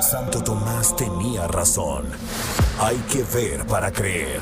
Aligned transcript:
Santo 0.00 0.42
Tomás 0.42 0.96
tenía 0.96 1.46
razón. 1.46 2.04
Hay 2.80 2.96
que 3.12 3.22
ver 3.22 3.66
para 3.66 3.92
creer. 3.92 4.40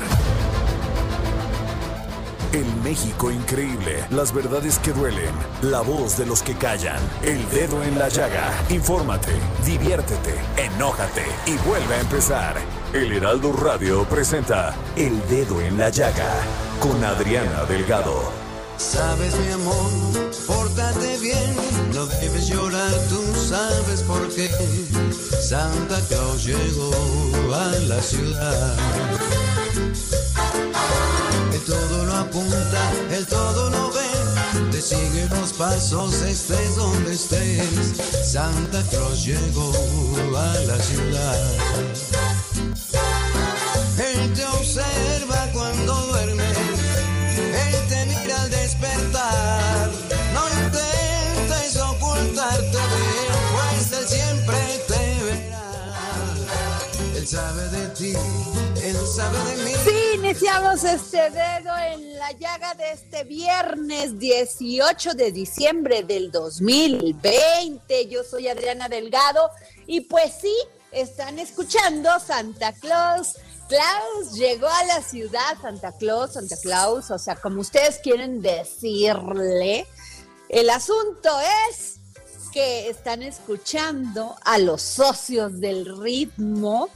El 2.53 2.65
México 2.83 3.29
increíble, 3.29 4.05
las 4.09 4.33
verdades 4.33 4.79
que 4.79 4.93
duelen, 4.93 5.33
la 5.61 5.81
voz 5.81 6.17
de 6.17 6.25
los 6.25 6.41
que 6.41 6.55
callan, 6.55 6.99
el 7.23 7.47
dedo 7.49 7.83
en 7.83 7.99
la 7.99 8.09
llaga. 8.09 8.51
Infórmate, 8.69 9.33
diviértete, 9.65 10.35
enójate 10.55 11.25
y 11.45 11.57
vuelve 11.67 11.95
a 11.95 11.99
empezar. 11.99 12.55
El 12.93 13.11
Heraldo 13.11 13.51
Radio 13.51 14.05
presenta 14.05 14.73
El 14.95 15.19
Dedo 15.27 15.61
en 15.61 15.77
la 15.77 15.89
Llaga 15.89 16.33
con 16.79 17.03
Adriana 17.03 17.65
Delgado. 17.65 18.31
Sabes 18.77 19.35
mi 19.35 19.51
amor, 19.51 19.91
pórtate 20.47 21.17
bien, 21.19 21.55
llorar, 22.49 22.93
tú 23.09 23.21
sabes 23.35 24.01
por 24.03 24.27
qué. 24.33 24.49
Santa 25.41 25.99
Claus 26.07 26.45
llegó 26.45 26.91
a 27.53 27.67
la 27.87 28.01
ciudad. 28.01 28.75
El 31.53 31.61
todo 31.61 32.05
lo 32.05 32.15
apunta, 32.15 32.91
el 33.11 33.25
todo 33.27 33.69
lo 33.69 33.91
ve, 33.91 34.71
te 34.71 34.81
sigue 34.81 35.27
los 35.29 35.53
pasos, 35.53 36.21
estés 36.21 36.75
donde 36.75 37.13
estés. 37.13 37.93
Santa 38.23 38.81
Claus 38.89 39.25
llegó 39.25 39.71
a 40.37 40.53
la 40.67 40.77
ciudad. 40.79 42.16
Sí, 59.17 59.95
iniciamos 60.13 60.83
este 60.83 61.31
dedo 61.31 61.75
en 61.91 62.19
la 62.19 62.33
llaga 62.33 62.75
de 62.75 62.91
este 62.91 63.23
viernes 63.23 64.19
18 64.19 65.15
de 65.15 65.31
diciembre 65.31 66.03
del 66.03 66.29
2020. 66.29 68.09
Yo 68.09 68.23
soy 68.23 68.47
Adriana 68.47 68.87
Delgado 68.89 69.49
y 69.87 70.01
pues 70.01 70.35
sí, 70.39 70.53
están 70.91 71.39
escuchando 71.39 72.11
Santa 72.19 72.73
Claus. 72.73 73.37
Claus 73.67 74.35
llegó 74.35 74.67
a 74.67 74.83
la 74.83 75.01
ciudad, 75.01 75.57
Santa 75.63 75.93
Claus, 75.93 76.33
Santa 76.33 76.57
Claus, 76.61 77.09
o 77.09 77.17
sea, 77.17 77.37
como 77.37 77.61
ustedes 77.61 77.97
quieren 77.97 78.43
decirle. 78.43 79.87
El 80.47 80.69
asunto 80.69 81.29
es 81.71 81.95
que 82.53 82.87
están 82.87 83.23
escuchando 83.23 84.35
a 84.45 84.59
los 84.59 84.83
socios 84.83 85.59
del 85.59 85.97
ritmo 85.97 86.91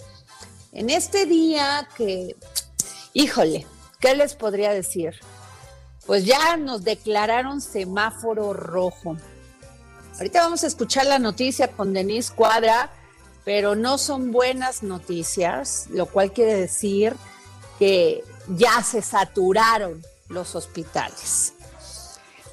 en 0.72 0.90
este 0.90 1.26
día 1.26 1.88
que, 1.96 2.36
híjole, 3.14 3.68
¿qué 4.00 4.16
les 4.16 4.36
podría 4.36 4.72
decir? 4.72 5.16
Pues 6.06 6.26
ya 6.26 6.58
nos 6.58 6.84
declararon 6.84 7.62
semáforo 7.62 8.54
rojo. 8.54 9.18
Ahorita 10.14 10.42
vamos 10.42 10.64
a 10.64 10.68
escuchar 10.68 11.06
la 11.06 11.20
noticia 11.20 11.70
con 11.70 11.94
Denise 11.94 12.34
Cuadra, 12.34 12.90
pero 13.44 13.76
no 13.76 13.98
son 13.98 14.32
buenas 14.32 14.84
noticias, 14.84 15.88
lo 15.90 16.06
cual 16.06 16.32
quiere 16.32 16.56
decir 16.56 17.16
que 17.80 18.24
ya 18.48 18.82
se 18.84 19.02
saturaron 19.02 20.04
los 20.30 20.56
hospitales. 20.56 21.54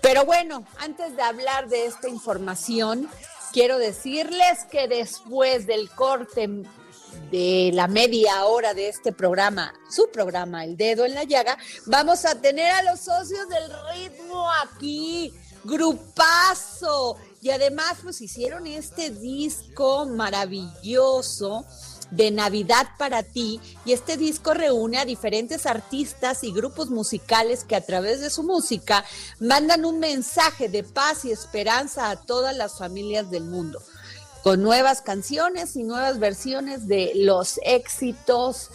Pero 0.00 0.24
bueno, 0.24 0.64
antes 0.78 1.16
de 1.16 1.22
hablar 1.22 1.68
de 1.68 1.86
esta 1.86 2.08
información, 2.08 3.08
quiero 3.52 3.78
decirles 3.78 4.64
que 4.70 4.88
después 4.88 5.66
del 5.66 5.90
corte 5.90 6.48
de 7.30 7.70
la 7.74 7.88
media 7.88 8.44
hora 8.44 8.74
de 8.74 8.88
este 8.88 9.12
programa, 9.12 9.74
su 9.90 10.10
programa 10.10 10.64
El 10.64 10.76
Dedo 10.76 11.04
en 11.04 11.14
la 11.14 11.24
Llaga, 11.24 11.58
vamos 11.86 12.24
a 12.24 12.40
tener 12.40 12.70
a 12.72 12.82
los 12.82 13.00
socios 13.00 13.48
del 13.48 13.70
ritmo 13.94 14.50
aquí, 14.64 15.32
grupazo. 15.64 17.16
Y 17.40 17.50
además, 17.50 17.98
pues 18.02 18.20
hicieron 18.20 18.66
este 18.66 19.10
disco 19.10 20.06
maravilloso 20.06 21.64
de 22.10 22.30
Navidad 22.30 22.86
para 22.98 23.22
ti 23.22 23.60
y 23.84 23.92
este 23.92 24.16
disco 24.16 24.54
reúne 24.54 24.98
a 24.98 25.04
diferentes 25.04 25.66
artistas 25.66 26.42
y 26.42 26.52
grupos 26.52 26.88
musicales 26.88 27.64
que 27.64 27.76
a 27.76 27.84
través 27.84 28.20
de 28.20 28.30
su 28.30 28.42
música 28.42 29.04
mandan 29.40 29.84
un 29.84 29.98
mensaje 29.98 30.68
de 30.68 30.84
paz 30.84 31.24
y 31.24 31.32
esperanza 31.32 32.10
a 32.10 32.16
todas 32.16 32.56
las 32.56 32.78
familias 32.78 33.30
del 33.30 33.44
mundo 33.44 33.80
con 34.48 34.62
nuevas 34.62 35.02
canciones 35.02 35.76
y 35.76 35.82
nuevas 35.82 36.18
versiones 36.18 36.88
de 36.88 37.12
los 37.14 37.60
éxitos 37.64 38.70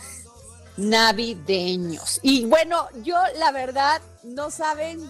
navideños. 0.77 2.19
Y 2.21 2.45
bueno, 2.45 2.87
yo 3.01 3.15
la 3.39 3.51
verdad 3.51 3.99
no 4.21 4.51
saben 4.51 5.01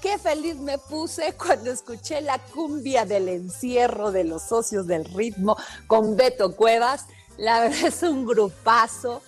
qué 0.00 0.18
feliz 0.18 0.58
me 0.58 0.78
puse 0.78 1.32
cuando 1.36 1.72
escuché 1.72 2.20
la 2.20 2.38
cumbia 2.38 3.04
del 3.04 3.28
encierro 3.28 4.12
de 4.12 4.22
los 4.22 4.44
socios 4.44 4.86
del 4.86 5.06
ritmo 5.06 5.56
con 5.88 6.14
Beto 6.14 6.54
Cuevas. 6.54 7.06
La 7.36 7.58
verdad 7.58 7.86
es 7.86 8.04
un 8.04 8.24
grupazo 8.24 9.22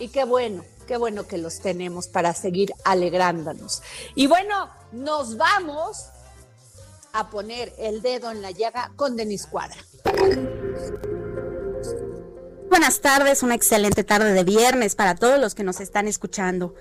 y 0.00 0.08
qué 0.08 0.24
bueno, 0.24 0.64
qué 0.88 0.96
bueno 0.96 1.28
que 1.28 1.38
los 1.38 1.60
tenemos 1.60 2.08
para 2.08 2.34
seguir 2.34 2.72
alegrándonos. 2.82 3.84
Y 4.16 4.26
bueno, 4.26 4.68
nos 4.90 5.36
vamos 5.36 6.06
a 7.12 7.30
poner 7.30 7.72
el 7.78 8.02
dedo 8.02 8.32
en 8.32 8.42
la 8.42 8.50
llaga 8.50 8.90
con 8.96 9.14
Denis 9.14 9.46
Cuadra. 9.46 9.76
Buenas 12.68 13.00
tardes, 13.00 13.42
una 13.42 13.54
excelente 13.54 14.04
tarde 14.04 14.32
de 14.32 14.44
viernes 14.44 14.94
para 14.94 15.14
todos 15.14 15.40
los 15.40 15.54
que 15.54 15.64
nos 15.64 15.80
están 15.80 16.08
escuchando. 16.08 16.74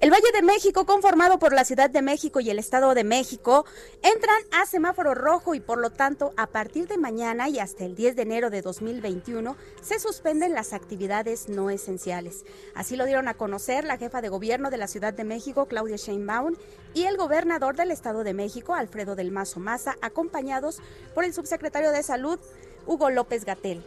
El 0.00 0.10
Valle 0.10 0.32
de 0.34 0.42
México, 0.42 0.84
conformado 0.84 1.38
por 1.38 1.52
la 1.52 1.64
Ciudad 1.64 1.88
de 1.88 2.02
México 2.02 2.40
y 2.40 2.50
el 2.50 2.58
Estado 2.58 2.94
de 2.94 3.04
México, 3.04 3.64
entran 4.02 4.36
a 4.52 4.66
semáforo 4.66 5.14
rojo 5.14 5.54
y 5.54 5.60
por 5.60 5.78
lo 5.78 5.90
tanto 5.90 6.32
a 6.36 6.48
partir 6.48 6.88
de 6.88 6.98
mañana 6.98 7.48
y 7.48 7.58
hasta 7.58 7.84
el 7.84 7.94
10 7.94 8.16
de 8.16 8.22
enero 8.22 8.50
de 8.50 8.60
2021 8.60 9.56
se 9.80 9.98
suspenden 9.98 10.52
las 10.52 10.72
actividades 10.72 11.48
no 11.48 11.70
esenciales. 11.70 12.44
Así 12.74 12.96
lo 12.96 13.06
dieron 13.06 13.28
a 13.28 13.34
conocer 13.34 13.84
la 13.84 13.96
jefa 13.96 14.20
de 14.20 14.28
gobierno 14.28 14.68
de 14.68 14.78
la 14.78 14.88
Ciudad 14.88 15.14
de 15.14 15.24
México, 15.24 15.66
Claudia 15.66 15.96
Sheinbaum, 15.96 16.54
y 16.92 17.04
el 17.04 17.16
gobernador 17.16 17.76
del 17.76 17.90
Estado 17.90 18.24
de 18.24 18.34
México, 18.34 18.74
Alfredo 18.74 19.14
del 19.14 19.30
Mazo 19.30 19.60
Maza, 19.60 19.96
acompañados 20.02 20.80
por 21.14 21.24
el 21.24 21.32
subsecretario 21.32 21.92
de 21.92 22.02
Salud, 22.02 22.38
Hugo 22.86 23.10
López 23.10 23.44
Gatel. 23.44 23.82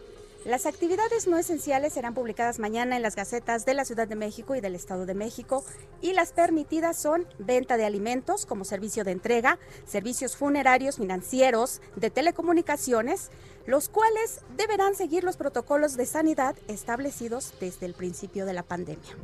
Las 0.47 0.65
actividades 0.65 1.27
no 1.27 1.37
esenciales 1.37 1.91
serán 1.91 2.13
publicadas 2.13 2.57
mañana 2.57 2.95
en 2.95 3.01
las 3.01 3.17
gacetas 3.17 3.65
de 3.65 3.73
la 3.73 3.83
Ciudad 3.83 4.07
de 4.07 4.15
México 4.15 4.55
y 4.55 4.61
del 4.61 4.75
Estado 4.75 5.05
de 5.05 5.13
México 5.13 5.65
y 5.99 6.13
las 6.13 6.31
permitidas 6.31 6.95
son 6.95 7.27
venta 7.37 7.75
de 7.75 7.83
alimentos 7.83 8.45
como 8.45 8.63
servicio 8.63 9.03
de 9.03 9.11
entrega, 9.11 9.59
servicios 9.85 10.37
funerarios, 10.37 10.95
financieros, 10.95 11.81
de 11.97 12.11
telecomunicaciones, 12.11 13.29
los 13.65 13.89
cuales 13.89 14.39
deberán 14.55 14.95
seguir 14.95 15.25
los 15.25 15.35
protocolos 15.35 15.97
de 15.97 16.05
sanidad 16.05 16.55
establecidos 16.69 17.51
desde 17.59 17.85
el 17.85 17.93
principio 17.93 18.45
de 18.45 18.53
la 18.53 18.63
pandemia. 18.63 19.17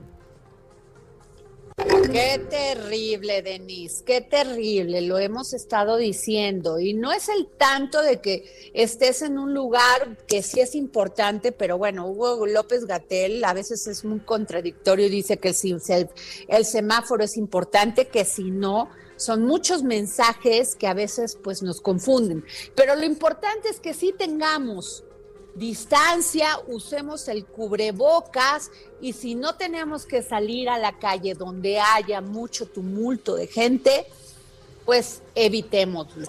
Qué 1.76 2.40
terrible, 2.50 3.42
Denise, 3.42 4.04
qué 4.04 4.22
terrible, 4.22 5.02
lo 5.02 5.18
hemos 5.18 5.54
estado 5.54 5.98
diciendo. 5.98 6.80
Y 6.80 6.94
no 6.94 7.12
es 7.12 7.28
el 7.28 7.48
tanto 7.48 8.02
de 8.02 8.22
que 8.22 8.72
estés 8.74 9.24
en 9.24 9.40
un 9.40 9.54
lugar 9.54 10.18
que 10.28 10.44
sí 10.44 10.60
es 10.60 10.76
importante, 10.76 11.52
pero 11.52 11.80
bueno, 11.80 12.08
Hugo 12.08 12.46
López 12.46 12.86
Gatel 12.86 13.44
a 13.44 13.54
veces 13.54 13.88
es 13.88 14.06
muy 14.06 14.20
contradictorio, 14.20 15.10
dice 15.10 15.38
que 15.38 15.54
si 15.54 15.76
el, 16.48 16.66
semáforo 16.66 17.24
es 17.24 17.36
importante, 17.38 18.06
que 18.06 18.26
si 18.26 18.52
no, 18.52 18.90
son 19.16 19.44
muchos 19.44 19.82
mensajes 19.82 20.76
que 20.76 20.88
a 20.88 20.94
veces 20.94 21.38
pues 21.42 21.64
nos 21.64 21.82
confunden, 21.82 22.46
pero 22.76 22.96
lo 22.96 23.06
importante 23.06 23.70
es 23.70 23.80
que 23.80 23.94
sí 23.94 24.14
tengamos 24.16 25.04
distancia, 25.56 26.60
usemos 26.68 27.28
el 27.28 27.46
cubrebocas 27.46 28.72
y 29.02 29.14
si 29.14 29.36
no 29.36 29.56
tenemos 29.56 30.06
que 30.06 30.22
salir 30.22 30.70
a 30.70 30.78
la 30.78 30.98
calle 30.98 31.34
donde 31.36 31.80
haya 31.80 32.22
mucho 32.22 32.66
tumulto 32.66 33.36
de 33.36 33.48
gente, 33.48 34.08
pues 34.86 35.22
evitémoslo. 35.36 36.28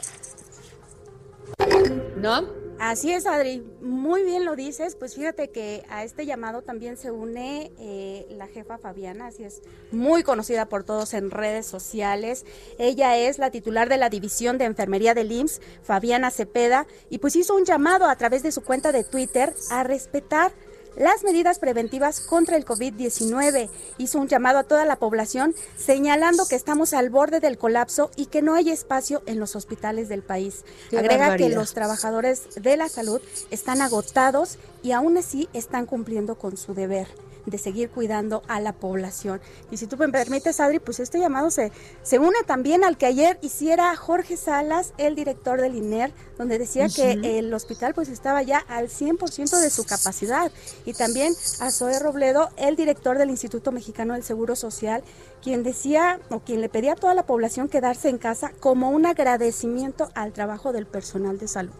¿No? 2.17 2.64
Así 2.79 3.13
es, 3.13 3.27
Adri. 3.27 3.65
Muy 3.81 4.25
bien 4.25 4.45
lo 4.45 4.57
dices. 4.57 4.97
Pues 4.97 5.15
fíjate 5.15 5.51
que 5.51 5.85
a 5.89 6.05
este 6.05 6.27
llamado 6.27 6.63
también 6.63 6.97
se 6.97 7.11
une 7.11 7.73
eh, 7.79 8.27
la 8.31 8.47
jefa 8.49 8.79
Fabiana, 8.79 9.29
así 9.29 9.45
es, 9.45 9.63
muy 9.93 10.23
conocida 10.23 10.69
por 10.69 10.85
todos 10.85 11.15
en 11.15 11.31
redes 11.31 11.67
sociales. 11.67 12.45
Ella 12.79 13.17
es 13.17 13.39
la 13.39 13.51
titular 13.51 13.89
de 13.89 13.97
la 13.97 14.11
División 14.11 14.59
de 14.59 14.65
Enfermería 14.65 15.15
del 15.15 15.31
IMSS, 15.31 15.61
Fabiana 15.83 16.31
Cepeda, 16.31 16.87
y 17.11 17.19
pues 17.19 17.37
hizo 17.37 17.55
un 17.55 17.65
llamado 17.65 18.07
a 18.07 18.17
través 18.17 18.43
de 18.43 18.53
su 18.53 18.63
cuenta 18.63 18.93
de 18.93 19.05
Twitter 19.05 19.55
a 19.71 19.85
respetar 19.85 20.53
las 20.97 21.25
medidas 21.25 21.59
preventivas 21.59 22.21
contra 22.21 22.57
el 22.57 22.65
COVID-19. 22.65 23.69
Hizo 23.99 24.19
un 24.19 24.29
llamado 24.29 24.59
a 24.59 24.65
toda 24.65 24.85
la 24.85 24.97
población 24.97 25.55
señalando 25.77 26.47
que 26.47 26.57
estamos 26.57 26.93
al 26.93 27.11
borde 27.11 27.41
del 27.41 27.59
colapso 27.59 28.11
y 28.17 28.27
que 28.27 28.43
no 28.43 28.55
hay 28.55 28.71
espacio 28.71 29.23
en 29.27 29.41
los 29.41 29.57
hospitales 29.57 30.09
del 30.09 30.23
país. 30.23 30.65
Agrega 30.97 31.37
que 31.37 31.49
los 31.49 31.75
trabajadores 31.75 32.55
de 32.57 32.77
la 32.77 32.89
salud 32.89 33.21
están 33.51 33.81
agotados 33.81 34.59
y 34.83 34.93
aún 34.93 35.17
así 35.17 35.49
están 35.53 35.87
cumpliendo 35.87 36.37
con 36.37 36.57
su 36.57 36.75
deber 36.75 37.24
de 37.47 37.59
seguir 37.59 37.91
cuidando 37.91 38.43
a 38.49 38.61
la 38.61 38.73
población. 38.73 39.41
Y 39.71 39.77
si 39.77 39.87
tú 39.87 39.97
me 39.97 40.09
permites, 40.09 40.61
Adri, 40.61 40.79
pues 40.79 41.01
este 41.01 41.19
llamado 41.19 41.51
se, 41.51 41.73
se 42.03 42.19
une 42.19 42.39
también 42.47 42.85
al 42.85 42.97
que 42.97 43.07
ayer 43.07 43.39
hiciera 43.43 43.95
Jorge 43.97 44.37
Salas, 44.37 44.93
el 44.99 45.15
director 45.15 45.61
del 45.61 45.75
INER, 45.75 46.13
donde 46.39 46.59
decía 46.59 46.89
que 46.89 47.13
el 47.39 47.53
hospital 47.53 47.95
pues 47.95 48.09
estaba 48.09 48.43
ya 48.43 48.59
al 48.59 48.89
100% 48.89 49.61
de 49.61 49.71
su 49.71 49.85
capacidad. 49.85 50.51
Y 50.85 50.95
también 50.95 51.35
a 51.61 51.71
Zoe 51.71 51.99
Robledo, 51.99 52.51
el 52.57 52.77
director 52.77 53.19
del 53.19 53.31
Instituto 53.31 53.73
Mexicano 53.73 54.15
del 54.15 54.23
Seguro 54.23 54.57
Social, 54.57 55.03
quien 55.43 55.63
decía 55.63 56.21
o 56.31 56.41
quien 56.41 56.61
le 56.61 56.69
pedía 56.69 56.93
a 56.93 56.97
toda 56.97 57.15
la 57.15 57.27
población 57.27 57.69
quedarse 57.69 58.09
en 58.09 58.19
casa 58.19 58.53
como 58.61 58.91
un 58.91 59.07
agradecimiento 59.07 60.11
al 60.15 60.33
trabajo 60.33 60.73
del 60.73 60.87
personal 60.87 61.39
de 61.39 61.49
salud. 61.49 61.75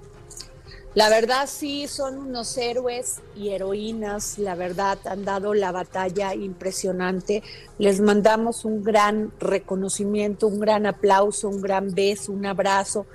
La 0.95 1.09
verdad 1.09 1.49
sí, 1.51 1.89
son 1.89 2.19
unos 2.19 2.57
héroes 2.57 3.17
y 3.37 3.49
heroínas, 3.49 4.39
la 4.39 4.55
verdad 4.55 4.97
han 5.07 5.25
dado 5.25 5.53
la 5.53 5.73
batalla 5.73 6.35
impresionante. 6.35 7.43
Les 7.79 8.01
mandamos 8.01 8.65
un 8.65 8.85
gran 8.85 9.33
reconocimiento, 9.41 10.47
un 10.47 10.61
gran 10.61 10.87
aplauso, 10.87 11.49
un 11.49 11.61
gran 11.61 11.93
beso, 11.93 12.31
un 12.31 12.47
abrazo 12.47 13.07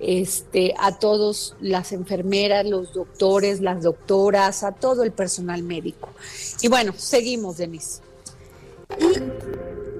este, 0.00 0.74
a 0.78 0.96
todos 0.98 1.56
las 1.60 1.90
enfermeras, 1.90 2.66
los 2.66 2.92
doctores, 2.92 3.60
las 3.60 3.82
doctoras, 3.82 4.62
a 4.62 4.70
todo 4.70 5.02
el 5.02 5.10
personal 5.10 5.64
médico. 5.64 6.08
Y 6.60 6.68
bueno, 6.68 6.92
seguimos, 6.96 7.56
Denise. 7.56 8.00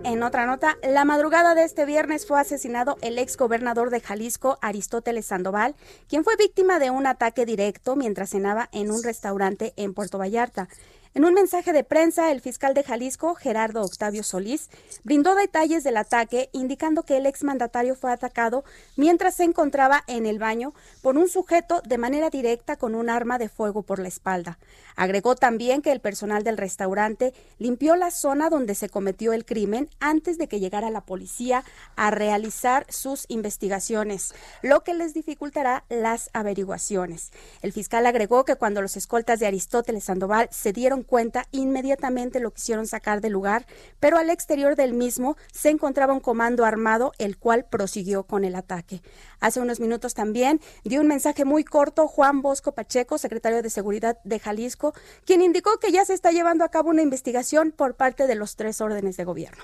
En 0.05 0.25
otra 0.25 0.47
nota, 0.47 0.79
la 0.83 1.05
madrugada 1.05 1.55
de 1.55 1.63
este 1.63 1.85
viernes 1.85 2.27
fue 2.27 2.41
asesinado 2.41 2.99
el 3.03 3.19
ex 3.19 3.37
gobernador 3.37 3.91
de 3.91 4.01
Jalisco, 4.01 4.59
Aristóteles 4.61 5.27
Sandoval, 5.27 5.77
quien 6.09 6.25
fue 6.25 6.35
víctima 6.35 6.81
de 6.81 6.91
un 6.91 7.07
ataque 7.07 7.47
directo 7.47 7.95
mientras 7.95 8.31
cenaba 8.31 8.69
en 8.73 8.91
un 8.91 9.05
restaurante 9.05 9.73
en 9.77 9.95
Puerto 9.95 10.19
Vallarta. 10.19 10.69
En 11.15 11.27
un 11.27 11.35
mensaje 11.35 11.75
de 11.75 11.85
prensa, 11.85 12.33
el 12.33 12.41
fiscal 12.41 12.73
de 12.73 12.83
Jalisco, 12.83 13.35
Gerardo 13.35 13.83
Octavio 13.83 14.23
Solís, 14.23 14.71
brindó 15.05 15.35
detalles 15.35 15.85
del 15.85 15.99
ataque, 15.99 16.49
indicando 16.53 17.03
que 17.03 17.19
el 17.19 17.27
exmandatario 17.27 17.95
fue 17.95 18.11
atacado 18.11 18.65
mientras 18.97 19.35
se 19.35 19.45
encontraba 19.45 20.05
en 20.07 20.25
el 20.25 20.39
baño 20.39 20.73
por 21.03 21.19
un 21.19 21.29
sujeto 21.29 21.83
de 21.83 21.99
manera 21.99 22.31
directa 22.31 22.77
con 22.77 22.95
un 22.95 23.11
arma 23.11 23.37
de 23.37 23.51
fuego 23.51 23.83
por 23.83 23.99
la 23.99 24.09
espalda. 24.09 24.59
Agregó 24.97 25.37
también 25.37 25.83
que 25.83 25.93
el 25.93 26.01
personal 26.01 26.45
del 26.45 26.57
restaurante 26.57 27.35
limpió 27.59 27.95
la 27.95 28.11
zona 28.11 28.49
donde 28.49 28.75
se 28.75 28.89
cometió 28.89 29.35
el 29.35 29.45
crimen 29.45 29.91
antes 30.01 30.39
de 30.39 30.49
que 30.49 30.61
llegara 30.61 30.89
la 30.89 31.03
policía 31.03 31.63
a 31.95 32.11
realizar 32.11 32.87
sus 32.89 33.27
investigaciones, 33.29 34.35
lo 34.63 34.83
que 34.83 34.95
les 34.95 35.13
dificultará 35.13 35.85
las 35.91 36.31
averiguaciones. 36.33 37.33
El 37.61 37.73
fiscal 37.73 38.07
agregó 38.07 38.47
que 38.47 38.57
cuando 38.57 38.81
los 38.81 38.97
escoltas 38.97 39.41
de 39.41 39.47
Aristóteles 39.47 40.05
Sandoval 40.05 40.49
se 40.51 40.73
dieron 40.73 41.02
cuenta, 41.03 41.47
inmediatamente 41.51 42.41
lo 42.41 42.53
quisieron 42.53 42.87
sacar 42.87 43.21
del 43.21 43.33
lugar, 43.33 43.67
pero 44.01 44.19
al 44.19 44.31
exterior 44.31 44.77
del 44.77 44.95
mismo 44.95 45.37
se 45.53 45.71
encontraba 45.71 46.13
un 46.13 46.21
comando 46.21 46.65
armado, 46.65 47.13
el 47.19 47.39
cual 47.39 47.65
prosiguió 47.65 48.25
con 48.25 48.45
el 48.45 48.55
ataque. 48.55 49.03
Hace 49.41 49.61
unos 49.61 49.81
minutos 49.81 50.15
también 50.15 50.61
dio 50.85 51.01
un 51.01 51.09
mensaje 51.09 51.45
muy 51.45 51.65
corto 51.65 52.09
Juan 52.09 52.43
Bosco 52.43 52.73
Pacheco, 52.73 53.19
secretario 53.19 53.63
de 53.63 53.71
Seguridad 53.71 54.19
de 54.25 54.39
Jalisco, 54.39 54.95
quien 55.25 55.43
indicó 55.43 55.79
que 55.79 55.93
ya 55.93 56.05
se 56.05 56.15
está 56.15 56.31
llevando 56.31 56.65
a 56.65 56.71
cabo 56.71 56.91
una 56.91 57.03
investigación 57.03 57.73
por 57.73 57.95
parte 57.95 58.27
de 58.27 58.35
los 58.35 58.57
tres 58.57 58.81
órdenes 58.81 59.17
de 59.17 59.25
gobierno. 59.25 59.63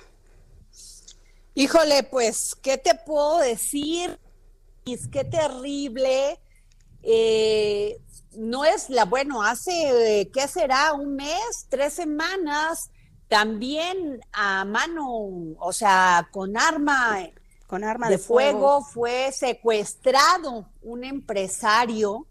Híjole, 1.54 2.04
pues, 2.04 2.54
¿qué 2.62 2.78
te 2.78 2.94
puedo 2.94 3.38
decir? 3.38 4.18
Qué 4.84 5.24
terrible. 5.24 6.40
Eh, 7.02 8.00
no 8.36 8.64
es 8.64 8.90
la, 8.90 9.04
bueno, 9.04 9.42
hace, 9.42 10.30
¿qué 10.32 10.46
será? 10.48 10.92
Un 10.92 11.16
mes, 11.16 11.66
tres 11.68 11.94
semanas, 11.94 12.90
también 13.28 14.20
a 14.32 14.64
mano, 14.64 15.06
o 15.58 15.72
sea, 15.72 16.28
con 16.30 16.56
arma, 16.56 17.28
con 17.66 17.84
arma 17.84 18.08
de, 18.08 18.18
fuego, 18.18 18.82
fue 18.82 19.30
secuestrado 19.32 20.70
un 20.82 21.04
empresario 21.04 22.26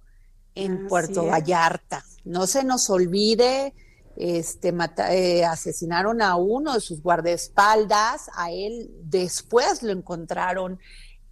en 0.56 0.88
Puerto 0.88 1.26
Vallarta. 1.26 2.04
No 2.26 2.48
se 2.48 2.64
nos 2.64 2.90
olvide, 2.90 3.74
este, 4.16 4.74
eh, 5.12 5.46
asesinaron 5.46 6.22
a 6.24 6.36
uno 6.36 6.74
de 6.74 6.82
sus 6.82 7.04
guardaespaldas, 7.04 8.30
a 8.34 8.52
él 8.52 8.90
después 9.04 9.84
lo 9.84 9.92
encontraron 9.92 10.80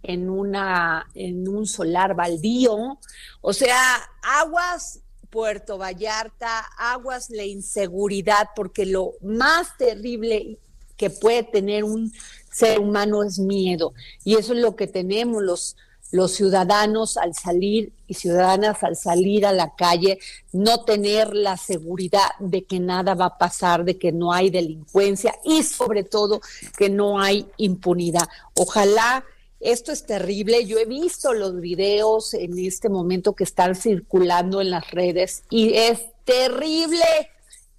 en, 0.02 0.30
una, 0.30 1.06
en 1.14 1.48
un 1.48 1.66
solar 1.66 2.14
baldío. 2.14 2.98
O 3.40 3.52
sea, 3.52 3.80
aguas 4.22 5.00
Puerto 5.30 5.76
Vallarta, 5.76 6.64
aguas 6.78 7.30
la 7.30 7.44
inseguridad, 7.44 8.50
porque 8.54 8.86
lo 8.86 9.12
más 9.20 9.76
terrible 9.76 10.58
que 10.96 11.10
puede 11.10 11.42
tener 11.42 11.84
un 11.84 12.12
ser 12.50 12.80
humano 12.80 13.22
es 13.22 13.38
miedo. 13.38 13.92
Y 14.24 14.36
eso 14.36 14.54
es 14.54 14.60
lo 14.60 14.76
que 14.76 14.86
tenemos 14.86 15.42
los, 15.42 15.76
los 16.10 16.32
ciudadanos 16.32 17.16
al 17.16 17.34
salir 17.34 17.92
y 18.06 18.14
ciudadanas 18.14 18.82
al 18.82 18.96
salir 18.96 19.44
a 19.44 19.52
la 19.52 19.74
calle, 19.74 20.18
no 20.52 20.84
tener 20.84 21.34
la 21.34 21.56
seguridad 21.56 22.30
de 22.38 22.64
que 22.64 22.80
nada 22.80 23.14
va 23.14 23.26
a 23.26 23.38
pasar, 23.38 23.84
de 23.84 23.98
que 23.98 24.12
no 24.12 24.32
hay 24.32 24.48
delincuencia 24.48 25.34
y 25.44 25.62
sobre 25.64 26.04
todo 26.04 26.40
que 26.78 26.88
no 26.88 27.20
hay 27.20 27.46
impunidad. 27.58 28.28
Ojalá 28.54 29.24
esto 29.60 29.92
es 29.92 30.04
terrible. 30.04 30.64
Yo 30.66 30.78
he 30.78 30.84
visto 30.84 31.32
los 31.32 31.60
videos 31.60 32.34
en 32.34 32.58
este 32.58 32.88
momento 32.88 33.34
que 33.34 33.44
están 33.44 33.74
circulando 33.74 34.60
en 34.60 34.70
las 34.70 34.90
redes 34.90 35.44
y 35.50 35.74
es 35.74 36.04
terrible 36.24 37.04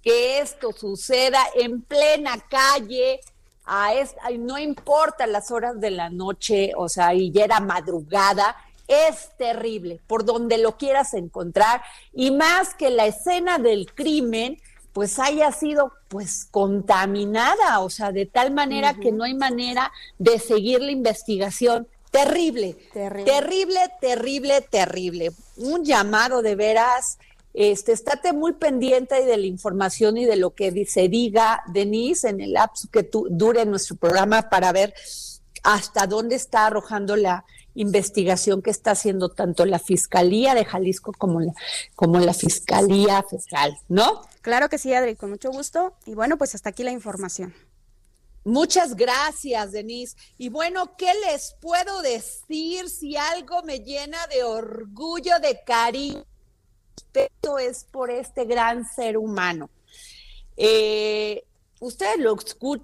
que 0.02 0.40
esto 0.40 0.72
suceda 0.72 1.40
en 1.54 1.82
plena 1.82 2.38
calle. 2.48 3.20
A 3.70 3.92
no 4.38 4.58
importa 4.58 5.26
las 5.26 5.50
horas 5.50 5.78
de 5.78 5.90
la 5.90 6.08
noche, 6.08 6.72
o 6.74 6.88
sea, 6.88 7.12
y 7.12 7.30
ya 7.30 7.44
era 7.44 7.60
madrugada, 7.60 8.56
es 8.86 9.36
terrible 9.36 10.00
por 10.06 10.24
donde 10.24 10.56
lo 10.56 10.78
quieras 10.78 11.12
encontrar 11.12 11.82
y 12.14 12.30
más 12.30 12.74
que 12.74 12.88
la 12.88 13.04
escena 13.04 13.58
del 13.58 13.92
crimen 13.92 14.58
pues 14.98 15.20
haya 15.20 15.52
sido 15.52 15.92
pues 16.08 16.48
contaminada, 16.50 17.78
o 17.78 17.88
sea, 17.88 18.10
de 18.10 18.26
tal 18.26 18.50
manera 18.50 18.94
que 18.94 19.12
no 19.12 19.22
hay 19.22 19.34
manera 19.34 19.92
de 20.18 20.40
seguir 20.40 20.80
la 20.80 20.90
investigación. 20.90 21.86
Terrible, 22.10 22.74
terrible, 22.92 23.78
terrible, 24.00 24.60
terrible, 24.60 25.30
Un 25.56 25.84
llamado 25.84 26.42
de 26.42 26.56
veras, 26.56 27.18
este, 27.54 27.92
estate 27.92 28.32
muy 28.32 28.54
pendiente 28.54 29.24
de 29.24 29.36
la 29.36 29.46
información 29.46 30.16
y 30.16 30.24
de 30.24 30.34
lo 30.34 30.50
que 30.50 30.84
se 30.86 31.08
diga, 31.08 31.62
Denise, 31.68 32.30
en 32.30 32.40
el 32.40 32.54
lapso 32.54 32.88
que 32.92 33.04
tú, 33.04 33.28
dure 33.30 33.64
nuestro 33.66 33.94
programa 33.94 34.50
para 34.50 34.72
ver 34.72 34.94
hasta 35.62 36.08
dónde 36.08 36.34
está 36.34 36.66
arrojando 36.66 37.14
la 37.14 37.44
investigación 37.76 38.62
que 38.62 38.70
está 38.70 38.90
haciendo 38.90 39.28
tanto 39.28 39.64
la 39.64 39.78
Fiscalía 39.78 40.56
de 40.56 40.64
Jalisco 40.64 41.12
como 41.16 41.40
la, 41.40 41.52
como 41.94 42.18
la 42.18 42.34
Fiscalía 42.34 43.22
Federal, 43.22 43.78
¿no? 43.88 44.22
Claro 44.48 44.70
que 44.70 44.78
sí, 44.78 44.94
Adri, 44.94 45.14
con 45.14 45.28
mucho 45.28 45.50
gusto. 45.50 45.92
Y 46.06 46.14
bueno, 46.14 46.38
pues 46.38 46.54
hasta 46.54 46.70
aquí 46.70 46.82
la 46.82 46.90
información. 46.90 47.54
Muchas 48.44 48.96
gracias, 48.96 49.72
Denise. 49.72 50.16
Y 50.38 50.48
bueno, 50.48 50.96
¿qué 50.96 51.12
les 51.26 51.54
puedo 51.60 52.00
decir 52.00 52.88
si 52.88 53.14
algo 53.14 53.62
me 53.64 53.80
llena 53.80 54.16
de 54.28 54.44
orgullo, 54.44 55.38
de 55.38 55.60
cariño? 55.66 56.24
Esto 57.12 57.58
es 57.58 57.84
por 57.84 58.10
este 58.10 58.46
gran 58.46 58.86
ser 58.88 59.18
humano. 59.18 59.68
Eh, 60.56 61.44
ustedes 61.80 62.18
lo, 62.18 62.34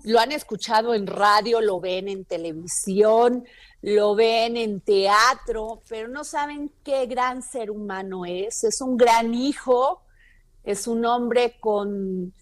lo 0.02 0.20
han 0.20 0.32
escuchado 0.32 0.92
en 0.92 1.06
radio, 1.06 1.62
lo 1.62 1.80
ven 1.80 2.08
en 2.08 2.26
televisión, 2.26 3.46
lo 3.80 4.14
ven 4.14 4.58
en 4.58 4.82
teatro, 4.82 5.80
pero 5.88 6.08
no 6.08 6.24
saben 6.24 6.70
qué 6.84 7.06
gran 7.06 7.40
ser 7.42 7.70
humano 7.70 8.26
es. 8.26 8.64
Es 8.64 8.82
un 8.82 8.98
gran 8.98 9.32
hijo, 9.32 10.03
es 10.64 10.88
un 10.88 11.04
hombre 11.04 11.56
con 11.60 12.32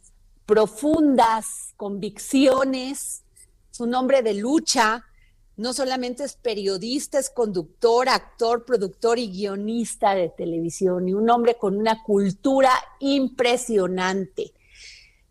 profundas 0.46 1.74
convicciones, 1.76 3.24
es 3.70 3.80
un 3.80 3.94
hombre 3.94 4.22
de 4.22 4.34
lucha, 4.34 5.04
no 5.56 5.72
solamente 5.72 6.24
es 6.24 6.36
periodista, 6.36 7.18
es 7.18 7.30
conductor, 7.30 8.08
actor, 8.08 8.64
productor 8.64 9.18
y 9.18 9.30
guionista 9.30 10.14
de 10.14 10.28
televisión, 10.30 11.08
y 11.08 11.14
un 11.14 11.28
hombre 11.30 11.56
con 11.56 11.76
una 11.76 12.02
cultura 12.02 12.70
impresionante. 13.00 14.52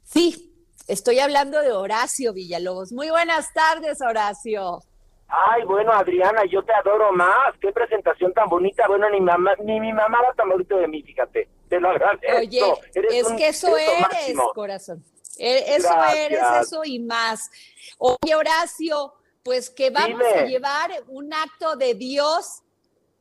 Sí, 0.04 0.54
estoy 0.88 1.20
hablando 1.20 1.62
de 1.62 1.72
Horacio 1.72 2.34
Villalobos. 2.34 2.92
Muy 2.92 3.10
buenas 3.10 3.54
tardes, 3.54 4.02
Horacio. 4.02 4.82
Ay, 5.28 5.64
bueno, 5.64 5.94
Adriana, 5.94 6.44
yo 6.46 6.62
te 6.64 6.74
adoro 6.74 7.14
más. 7.14 7.56
Qué 7.62 7.72
presentación 7.72 8.34
tan 8.34 8.50
bonita. 8.50 8.86
Bueno, 8.88 9.10
ni, 9.10 9.22
mamá, 9.22 9.54
ni 9.64 9.80
mi 9.80 9.94
mamá 9.94 10.18
va 10.22 10.34
tan 10.34 10.50
bonito 10.50 10.76
de 10.76 10.90
mí, 10.90 11.02
fíjate. 11.04 11.48
Te 11.72 11.80
lo 11.80 11.90
agradezco. 11.90 12.38
Oye, 12.38 13.18
es 13.18 13.32
que 13.32 13.48
eso 13.48 13.78
eres, 13.78 14.38
corazón. 14.54 15.02
E, 15.38 15.76
eso 15.78 15.90
eres, 16.14 16.42
eso 16.64 16.82
y 16.84 17.00
más. 17.00 17.50
Oye, 17.98 18.36
Horacio, 18.36 19.14
pues 19.42 19.70
que 19.70 19.90
vamos 19.90 20.22
a 20.36 20.44
llevar 20.44 20.92
un 21.08 21.34
acto 21.34 21.78
de 21.78 21.94
Dios 21.94 22.62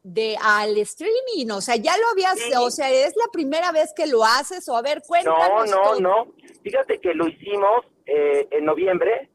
de 0.02 0.36
al 0.42 0.76
streaming, 0.78 1.52
o 1.52 1.60
sea, 1.60 1.76
ya 1.76 1.96
lo 1.96 2.08
habías, 2.08 2.40
o 2.58 2.70
sea, 2.72 2.90
es 2.90 3.14
la 3.14 3.30
primera 3.30 3.70
vez 3.70 3.92
que 3.94 4.08
lo 4.08 4.24
haces, 4.24 4.68
o 4.68 4.76
a 4.76 4.82
ver, 4.82 5.00
cuéntanos. 5.06 5.70
No, 5.70 6.00
no, 6.00 6.00
no. 6.00 6.32
Fíjate 6.64 6.98
que 6.98 7.14
lo 7.14 7.28
hicimos 7.28 7.86
eh, 8.04 8.48
en 8.50 8.64
noviembre 8.64 9.30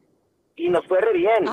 y 0.58 0.68
nos 0.68 0.86
fue 0.88 1.00
re 1.00 1.14
bien. 1.14 1.46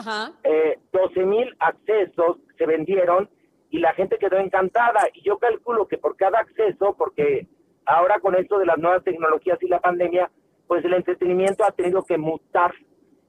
Eh, 0.43 0.81
12 0.93 1.21
mil 1.27 1.57
accesos 1.61 2.39
se 2.59 2.67
vendieron 2.67 3.31
y 3.73 3.79
la 3.79 3.95
gente 3.95 4.19
quedó 4.19 4.39
encantada. 4.39 5.01
Y 5.15 5.23
yo 5.23 5.39
calculo 5.39 5.89
que 5.89 5.99
por 5.99 6.15
cada 6.17 6.39
acceso, 6.39 6.95
porque 6.97 7.49
ahora 7.87 8.21
con 8.21 8.37
esto 8.37 8.59
de 8.59 8.67
las 8.67 8.79
nuevas 8.79 9.03
tecnologías 9.03 9.61
y 9.63 9.67
la 9.67 9.81
pandemia, 9.81 10.31
pues 10.69 10.85
el 10.85 10.93
entretenimiento 10.93 11.65
ha 11.65 11.73
tenido 11.73 12.05
que 12.05 12.19
mutar. 12.19 12.73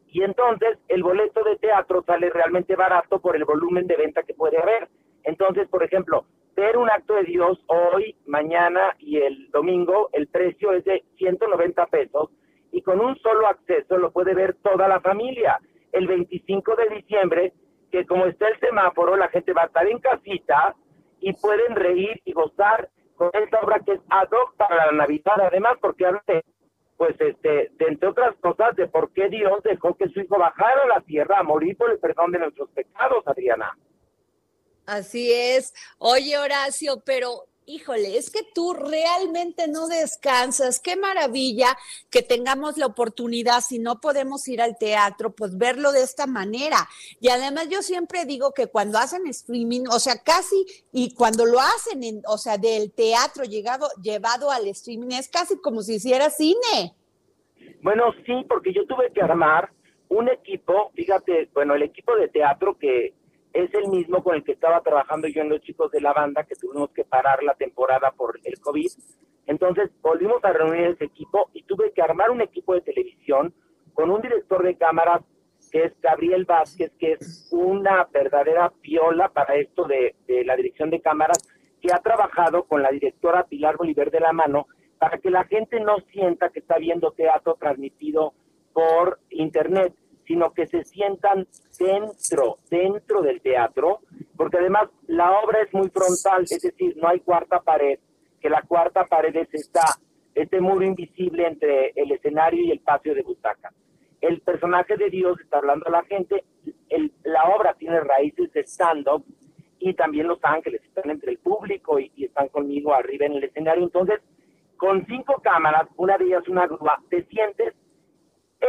Y 0.10 0.22
entonces 0.22 0.78
el 0.90 1.02
boleto 1.02 1.44
de 1.46 1.56
teatro 1.56 2.04
sale 2.06 2.30
realmente 2.30 2.76
barato 2.76 3.20
por 3.20 3.38
el 3.38 3.46
volumen 3.46 3.88
de 3.88 3.96
venta 3.96 4.24
que 4.24 4.34
puede 4.34 4.62
haber. 4.62 4.90
Entonces, 5.24 5.68
por 5.70 5.82
ejemplo, 5.82 6.26
ver 6.58 6.76
un 6.76 6.90
acto 6.90 7.16
de 7.16 7.24
Dios 7.24 7.64
hoy, 7.68 8.18
mañana 8.26 8.96
y 9.00 9.20
el 9.20 9.50
domingo, 9.50 10.10
el 10.12 10.28
precio 10.28 10.74
es 10.74 10.84
de 10.84 11.06
190 11.20 11.86
pesos 11.86 12.30
y 12.74 12.82
con 12.82 13.00
un 13.00 13.16
solo 13.20 13.48
acceso 13.48 13.98
lo 13.98 14.12
puede 14.12 14.36
ver 14.36 14.56
toda 14.56 14.90
la 14.90 15.00
familia. 15.00 15.58
El 15.94 16.06
25 16.08 16.76
de 16.76 16.96
diciembre, 16.96 17.54
que 17.94 18.08
como 18.08 18.26
está 18.26 18.48
el 18.48 18.60
semáforo, 18.60 19.16
la 19.16 19.30
gente 19.30 19.54
va 19.54 19.62
a 19.62 19.66
estar 19.68 19.86
en 19.86 20.00
casita 20.00 20.76
y 21.20 21.32
pueden 21.34 21.76
reír 21.76 22.20
y 22.26 22.34
gozar 22.34 22.90
con 23.16 23.30
esta 23.34 23.60
obra 23.60 23.82
que 23.86 23.94
es 23.94 24.02
ad 24.10 24.30
hoc 24.32 24.56
para 24.58 24.88
la 24.88 24.92
Navidad, 24.94 25.40
además 25.40 25.74
porque 25.80 26.08
habla 26.08 26.24
pues 26.98 27.16
este, 27.20 27.70
de, 27.72 27.86
entre 27.86 28.10
otras 28.10 28.36
cosas, 28.38 28.76
de 28.78 28.88
por 28.88 29.14
qué 29.14 29.30
Dios 29.30 29.62
dejó 29.62 29.96
que 29.96 30.10
su 30.10 30.22
hijo 30.22 30.40
bajara 30.40 30.82
a 30.86 30.88
la 30.88 31.02
tierra 31.02 31.38
a 31.38 31.44
morir 31.44 31.78
por 31.78 31.92
el 31.92 32.00
perdón 32.00 32.32
de 32.32 32.40
nuestros 32.40 32.68
pecados, 32.72 33.28
Adriana. 33.28 33.78
Así 34.88 35.32
es. 35.32 35.72
Oye, 36.00 36.36
Horacio, 36.40 37.04
pero 37.06 37.46
híjole, 37.66 38.18
es 38.18 38.30
que 38.30 38.42
tú 38.54 38.74
realmente 38.74 39.68
no 39.68 39.88
descansas. 39.88 40.80
Qué 40.80 40.96
maravilla 40.96 41.78
que 42.10 42.22
tengamos 42.22 42.78
la 42.78 42.86
oportunidad, 42.86 43.62
si 43.62 43.80
no 43.80 44.00
podemos 44.00 44.48
ir 44.48 44.62
al 44.62 44.78
teatro, 44.78 45.32
pues 45.32 45.58
verlo 45.58 45.92
de 45.92 46.04
esta 46.04 46.28
manera. 46.28 46.88
Y 47.20 47.30
además 47.30 47.70
yo 47.70 47.82
siempre 47.82 48.26
digo 48.26 48.54
que 48.54 48.68
cuando 48.68 48.98
hacen 48.98 49.28
streaming, 49.28 49.84
o 49.92 50.00
sea, 50.00 50.22
casi, 50.24 50.66
y 50.92 51.14
cuando 51.14 51.46
lo 51.46 51.60
hacen, 51.60 52.04
en, 52.04 52.22
o 52.28 52.38
sea, 52.38 52.58
del 52.58 52.92
teatro 52.92 53.44
llegado, 53.44 53.88
llevado 54.02 54.52
al 54.52 54.68
streaming, 54.68 55.12
es 55.12 55.30
casi 55.30 55.58
como 55.58 55.82
si 55.82 55.96
hiciera 55.96 56.30
cine. 56.30 56.94
Bueno, 57.82 58.14
sí, 58.26 58.46
porque 58.48 58.74
yo 58.74 58.86
tuve 58.86 59.12
que 59.14 59.22
armar 59.22 59.70
un 60.10 60.30
equipo, 60.30 60.92
fíjate, 60.96 61.50
bueno, 61.54 61.76
el 61.76 61.84
equipo 61.84 62.16
de 62.16 62.28
teatro 62.28 62.78
que 62.78 63.14
es 63.54 63.74
el 63.74 63.88
mismo 63.88 64.24
con 64.24 64.36
el 64.36 64.44
que 64.44 64.54
estaba 64.54 64.82
trabajando 64.82 65.28
yo 65.28 65.42
en 65.42 65.50
los 65.50 65.62
chicos 65.62 65.92
de 65.92 66.02
la 66.02 66.12
banda, 66.12 66.44
que 66.44 66.56
tuvimos 66.56 66.90
que 66.90 67.06
parar 67.06 67.44
la 67.44 67.54
temporada 67.54 68.12
por 68.12 68.40
el 68.44 68.60
COVID. 68.60 68.90
Entonces 69.46 69.92
volvimos 70.02 70.44
a 70.44 70.52
reunir 70.52 70.88
ese 70.88 71.06
equipo 71.06 71.50
y 71.54 71.64
tuve 71.64 71.92
que 71.92 72.02
armar 72.02 72.32
un 72.32 72.42
equipo 72.42 72.74
de 72.74 72.82
televisión 72.82 73.54
con 73.94 74.10
un 74.10 74.22
director 74.22 74.64
de 74.64 74.76
cámaras 74.76 75.22
que 75.72 75.86
es 75.86 76.02
Gabriel 76.02 76.46
Vázquez, 76.46 76.92
que 77.00 77.14
es 77.14 77.50
una 77.52 78.08
verdadera 78.12 78.72
piola 78.82 79.30
para 79.30 79.56
esto 79.56 79.86
de, 79.86 80.16
de 80.28 80.44
la 80.46 80.56
dirección 80.56 80.90
de 80.90 81.02
cámaras, 81.02 81.48
que 81.82 81.94
ha 81.94 82.00
trabajado 82.00 82.64
con 82.64 82.82
la 82.82 82.92
directora 82.92 83.46
Pilar 83.46 83.78
Bolívar 83.78 84.10
de 84.12 84.20
la 84.20 84.34
Mano 84.34 84.68
para 85.00 85.18
que 85.18 85.30
la 85.30 85.44
gente 85.44 85.80
no 85.80 85.98
sienta 86.12 86.50
que 86.50 86.60
está 86.60 86.78
viendo 86.78 87.12
teatro 87.12 87.56
transmitido 87.60 88.34
por 88.72 89.20
internet, 89.30 89.94
sino 90.26 90.54
que 90.54 90.68
se 90.68 90.84
sientan 90.84 91.48
dentro, 91.80 92.60
dentro 92.70 93.22
del 93.22 93.42
teatro, 93.42 94.00
porque 94.36 94.58
además 94.58 94.90
la 95.08 95.40
obra 95.40 95.62
es 95.62 95.74
muy 95.74 95.90
frontal, 95.90 96.44
es 96.44 96.62
decir, 96.62 96.96
no 96.98 97.08
hay 97.08 97.20
cuarta 97.20 97.62
pared, 97.62 98.00
que 98.42 98.50
la 98.50 98.62
cuarta 98.62 99.06
pared 99.06 99.36
es 99.36 99.54
esta, 99.54 99.84
este 100.36 100.60
muro 100.60 100.86
invisible 100.86 101.48
entre 101.48 101.92
el 101.96 102.12
escenario 102.12 102.64
y 102.64 102.72
el 102.72 102.80
patio 102.80 103.14
de 103.14 103.22
butaca. 103.22 103.72
El 104.22 104.40
personaje 104.42 104.96
de 104.96 105.10
Dios 105.10 105.40
está 105.42 105.58
hablando 105.58 105.88
a 105.88 105.92
la 105.92 106.04
gente, 106.04 106.44
la 107.24 107.44
obra 107.56 107.74
tiene 107.74 108.00
raíces 108.00 108.52
de 108.54 108.62
stand-up 108.62 109.26
y 109.80 109.94
también 109.96 110.28
los 110.28 110.40
ángeles 110.44 110.82
están 110.84 111.10
entre 111.10 111.32
el 111.32 111.40
público 111.40 112.00
y, 112.00 112.12
están 112.18 112.48
conmigo 112.48 112.94
arriba 112.94 113.26
en 113.26 113.34
el 113.34 113.44
escenario. 113.44 113.84
Entonces, 113.84 114.22
con 114.78 115.06
cinco 115.06 115.42
cámaras, 115.44 115.90
una 115.98 116.18
de 116.18 116.26
ellas 116.26 116.48
una 116.48 116.68
grúa, 116.68 117.02
te 117.10 117.24
sientes 117.26 117.74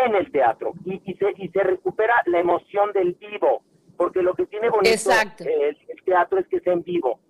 en 0.02 0.14
el 0.14 0.30
teatro 0.30 0.72
y, 0.84 1.00
y, 1.04 1.14
se, 1.14 1.32
y 1.36 1.48
se 1.48 1.60
recupera 1.60 2.20
la 2.26 2.40
emoción 2.40 2.92
del 2.92 3.14
vivo, 3.14 3.62
porque 3.96 4.22
lo 4.22 4.34
que 4.34 4.46
tiene 4.46 4.70
bonito 4.70 5.10
el, 5.38 5.76
teatro 6.04 6.38
es 6.38 6.46
que 6.48 6.56
es 6.56 6.66
en 6.66 6.82
vivo. 6.82 7.20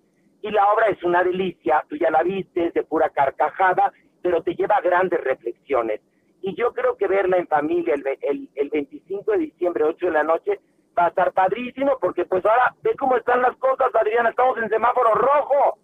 Y 0.41 0.51
la 0.51 0.71
obra 0.71 0.87
es 0.87 1.01
una 1.03 1.23
delicia, 1.23 1.83
tú 1.89 1.95
ya 1.95 2.09
la 2.11 2.23
viste, 2.23 2.67
es 2.67 2.73
de 2.73 2.83
pura 2.83 3.09
carcajada, 3.09 3.91
pero 4.21 4.43
te 4.43 4.55
lleva 4.55 4.75
a 4.75 4.81
grandes 4.81 5.23
reflexiones. 5.23 6.01
Y 6.41 6.55
yo 6.55 6.73
creo 6.73 6.97
que 6.97 7.07
verla 7.07 7.37
en 7.37 7.47
familia 7.47 7.95
el, 7.95 8.03
el, 8.21 8.49
el 8.53 8.69
25 8.69 9.31
de 9.31 9.37
diciembre, 9.37 9.83
8 9.83 10.05
de 10.05 10.11
la 10.11 10.23
noche, 10.23 10.59
va 10.97 11.05
a 11.05 11.09
estar 11.09 11.33
padrísimo, 11.33 11.97
porque 11.99 12.25
pues 12.25 12.45
ahora 12.45 12.75
ve 12.81 12.91
cómo 12.97 13.17
están 13.17 13.41
las 13.41 13.55
cosas, 13.57 13.87
Adriana, 13.93 14.29
estamos 14.29 14.57
en 14.57 14.69
semáforo 14.69 15.13
rojo. 15.13 15.79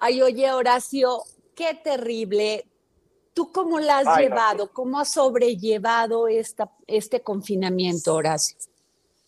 Ay, 0.00 0.22
oye, 0.22 0.50
Horacio, 0.52 1.18
qué 1.54 1.74
terrible. 1.74 2.64
¿Tú 3.34 3.52
cómo 3.52 3.78
la 3.78 3.98
has 3.98 4.18
llevado? 4.18 4.72
¿Cómo 4.72 4.98
has 4.98 5.12
sobrellevado 5.12 6.28
esta, 6.28 6.70
este 6.86 7.22
confinamiento, 7.22 8.14
Horacio? 8.14 8.56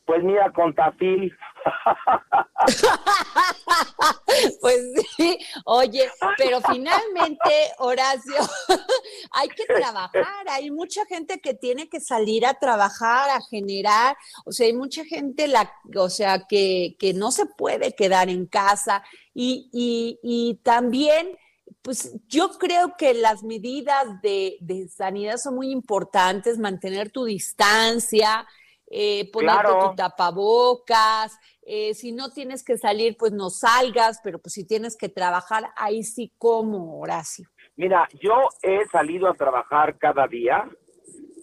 Pues 0.04 0.22
mira, 0.24 0.50
con 0.52 0.74
tafil. 0.74 1.32
pues 4.60 4.80
sí, 5.16 5.38
oye, 5.64 6.10
pero 6.36 6.60
finalmente, 6.60 7.70
Horacio, 7.78 8.34
hay 9.30 9.48
que 9.48 9.64
trabajar, 9.66 10.48
hay 10.48 10.72
mucha 10.72 11.06
gente 11.06 11.40
que 11.40 11.54
tiene 11.54 11.88
que 11.88 12.00
salir 12.00 12.44
a 12.46 12.54
trabajar, 12.54 13.30
a 13.30 13.40
generar, 13.48 14.16
o 14.44 14.50
sea, 14.50 14.66
hay 14.66 14.72
mucha 14.72 15.04
gente, 15.04 15.46
la, 15.46 15.72
o 15.96 16.10
sea, 16.10 16.48
que, 16.48 16.96
que 16.98 17.14
no 17.14 17.30
se 17.30 17.46
puede 17.46 17.94
quedar 17.94 18.28
en 18.28 18.46
casa 18.46 19.04
y, 19.32 19.70
y, 19.72 20.18
y 20.22 20.56
también 20.64 21.38
pues 21.82 22.18
yo 22.28 22.50
creo 22.58 22.94
que 22.98 23.14
las 23.14 23.42
medidas 23.42 24.20
de, 24.22 24.58
sanidad 24.94 25.36
son 25.36 25.54
muy 25.54 25.70
importantes, 25.70 26.58
mantener 26.58 27.10
tu 27.10 27.24
distancia, 27.24 28.46
eh, 28.86 29.30
ponerte 29.32 29.68
tu 29.68 29.94
tapabocas, 29.96 31.38
eh, 31.64 31.94
si 31.94 32.12
no 32.12 32.30
tienes 32.30 32.64
que 32.64 32.76
salir, 32.76 33.16
pues 33.16 33.32
no 33.32 33.48
salgas, 33.48 34.20
pero 34.22 34.38
pues 34.38 34.54
si 34.54 34.66
tienes 34.66 34.96
que 34.96 35.08
trabajar, 35.08 35.70
ahí 35.76 36.02
sí 36.02 36.32
como, 36.36 37.00
Horacio. 37.00 37.48
Mira, 37.76 38.08
yo 38.20 38.34
he 38.62 38.84
salido 38.88 39.28
a 39.28 39.34
trabajar 39.34 39.96
cada 39.96 40.26
día 40.26 40.68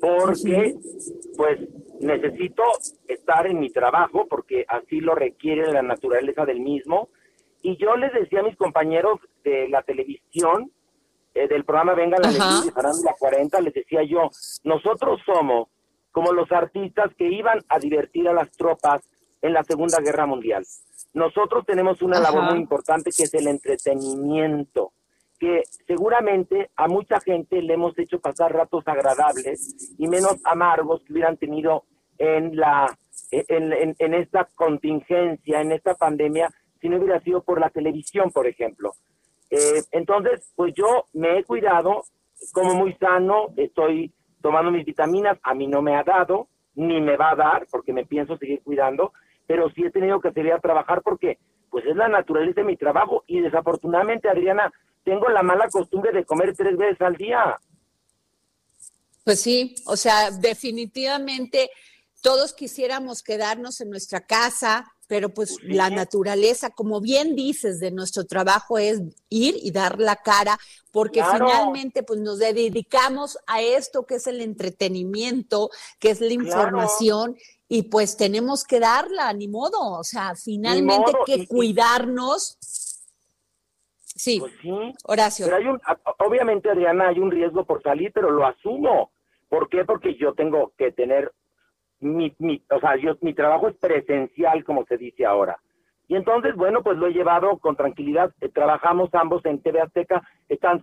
porque 0.01 0.75
pues 1.36 1.59
necesito 2.00 2.63
estar 3.07 3.48
en 3.48 3.59
mi 3.59 3.69
trabajo 3.69 4.27
porque 4.29 4.65
así 4.67 5.00
lo 5.00 5.15
requiere 5.15 5.71
la 5.71 5.81
naturaleza 5.81 6.45
del 6.45 6.59
mismo. 6.59 7.09
Y 7.62 7.77
yo 7.77 7.95
les 7.98 8.13
decía 8.13 8.39
a 8.39 8.43
mis 8.43 8.55
compañeros 8.55 9.19
de 9.43 9.67
la 9.69 9.81
televisión, 9.84 10.72
eh, 11.34 11.48
del 11.48 11.63
programa 11.63 11.93
Venga 11.93 12.17
la 12.19 12.29
Alegría, 12.29 12.74
la 13.05 13.15
40, 13.17 13.62
les 13.62 13.74
decía 13.74 14.03
yo, 14.03 14.29
nosotros 14.63 15.22
somos 15.25 15.69
como 16.12 16.34
los 16.34 16.51
artistas 16.51 17.12
que 17.17 17.27
iban 17.27 17.60
a 17.69 17.79
divertir 17.79 18.27
a 18.27 18.34
las 18.34 18.51
tropas 18.51 19.01
en 19.41 19.53
la 19.53 19.63
Segunda 19.63 20.00
Guerra 20.01 20.25
Mundial. 20.25 20.65
Nosotros 21.13 21.65
tenemos 21.65 22.01
una 22.01 22.19
labor 22.19 22.43
muy 22.51 22.60
importante 22.60 23.12
que 23.15 23.24
es 23.24 23.34
el 23.34 23.48
entretenimiento. 23.48 24.93
que 25.39 25.63
seguramente 25.88 26.69
a 26.75 26.89
mucha 26.89 27.22
gente 27.22 27.62
le 27.62 27.75
hemos 27.75 27.98
hecho 27.98 28.19
pasar 28.19 28.51
ratos 28.51 28.86
agradables 28.86 29.96
y 29.98 30.05
menos 30.10 30.36
amargos 30.43 31.01
que 31.05 31.13
hubieran 31.13 31.38
tenido 31.38 31.86
en 32.17 32.58
la 32.58 32.93
en, 33.31 33.96
en, 33.98 34.13
esta 34.13 34.50
contingencia, 34.53 35.62
en 35.62 35.72
esta 35.72 35.96
pandemia, 35.96 36.50
si 36.81 36.89
no 36.89 36.98
hubiera 36.98 37.22
sido 37.22 37.41
por 37.41 37.62
la 37.62 37.69
televisión, 37.69 38.31
por 38.31 38.48
ejemplo. 38.48 38.91
Eh, 39.49 39.83
entonces, 39.91 40.51
pues 40.55 40.73
yo 40.75 41.05
me 41.13 41.39
he 41.39 41.43
cuidado, 41.43 42.03
como 42.53 42.75
muy 42.75 42.93
sano, 42.95 43.47
estoy 43.57 44.13
tomando 44.41 44.71
mis 44.71 44.85
vitaminas, 44.85 45.37
a 45.43 45.53
mí 45.53 45.67
no 45.67 45.81
me 45.81 45.95
ha 45.95 46.03
dado, 46.03 46.47
ni 46.75 47.01
me 47.01 47.17
va 47.17 47.31
a 47.31 47.35
dar, 47.35 47.67
porque 47.69 47.93
me 47.93 48.05
pienso 48.05 48.37
seguir 48.37 48.61
cuidando, 48.63 49.13
pero 49.47 49.69
sí 49.71 49.83
he 49.83 49.91
tenido 49.91 50.21
que 50.21 50.31
salir 50.31 50.53
a 50.53 50.59
trabajar 50.59 51.01
porque 51.01 51.39
pues 51.69 51.85
es 51.85 51.95
la 51.95 52.07
naturaleza 52.07 52.61
de 52.61 52.67
mi 52.67 52.77
trabajo 52.77 53.23
y 53.27 53.41
desafortunadamente, 53.41 54.29
Adriana, 54.29 54.71
tengo 55.03 55.29
la 55.29 55.43
mala 55.43 55.67
costumbre 55.69 56.11
de 56.11 56.25
comer 56.25 56.55
tres 56.55 56.77
veces 56.77 57.01
al 57.01 57.15
día. 57.15 57.59
Pues 59.23 59.41
sí, 59.41 59.75
o 59.85 59.95
sea, 59.95 60.31
definitivamente 60.31 61.69
todos 62.21 62.53
quisiéramos 62.53 63.23
quedarnos 63.23 63.81
en 63.81 63.89
nuestra 63.89 64.21
casa, 64.21 64.91
pero 65.09 65.29
pues, 65.29 65.57
la 65.63 65.89
naturaleza, 65.89 66.69
como 66.69 67.01
bien 67.01 67.35
dices, 67.35 67.79
de 67.79 67.89
nuestro 67.89 68.25
trabajo 68.25 68.77
es 68.77 69.01
ir 69.27 69.55
y 69.57 69.71
dar 69.71 69.99
la 69.99 70.17
cara, 70.17 70.59
porque 70.91 71.23
finalmente 71.23 72.03
pues 72.03 72.19
nos 72.19 72.37
dedicamos 72.37 73.39
a 73.47 73.59
esto 73.59 74.05
que 74.05 74.15
es 74.15 74.27
el 74.27 74.39
entretenimiento, 74.39 75.71
que 75.97 76.11
es 76.11 76.21
la 76.21 76.31
información, 76.31 77.35
y 77.67 77.83
pues 77.83 78.17
tenemos 78.17 78.63
que 78.63 78.79
darla, 78.79 79.33
ni 79.33 79.47
modo, 79.47 79.97
o 79.97 80.03
sea, 80.03 80.35
finalmente 80.35 81.11
que 81.25 81.47
cuidarnos. 81.47 82.57
Sí, 83.97 84.39
pues 84.39 84.53
Horacio. 85.05 85.55
hay 85.55 85.65
un, 85.65 85.81
obviamente, 86.19 86.69
Adriana, 86.69 87.07
hay 87.07 87.17
un 87.17 87.31
riesgo 87.31 87.65
por 87.65 87.81
salir, 87.81 88.11
pero 88.13 88.29
lo 88.29 88.45
asumo. 88.45 89.11
¿Por 89.47 89.69
qué? 89.69 89.85
Porque 89.85 90.15
yo 90.17 90.35
tengo 90.35 90.71
que 90.77 90.91
tener 90.91 91.31
mi, 91.99 92.33
mi, 92.39 92.63
o 92.69 92.79
sea, 92.79 92.95
yo, 92.97 93.17
mi 93.21 93.33
trabajo 93.33 93.67
es 93.67 93.75
presencial, 93.77 94.63
como 94.63 94.85
se 94.85 94.97
dice 94.97 95.25
ahora. 95.25 95.59
Y 96.07 96.15
entonces, 96.15 96.55
bueno, 96.55 96.81
pues 96.81 96.97
lo 96.97 97.07
he 97.07 97.13
llevado 97.13 97.57
con 97.59 97.75
tranquilidad. 97.75 98.33
Eh, 98.41 98.49
trabajamos 98.49 99.09
ambos 99.13 99.45
en 99.45 99.61
TV 99.61 99.79
Azteca, 99.81 100.27
están 100.47 100.81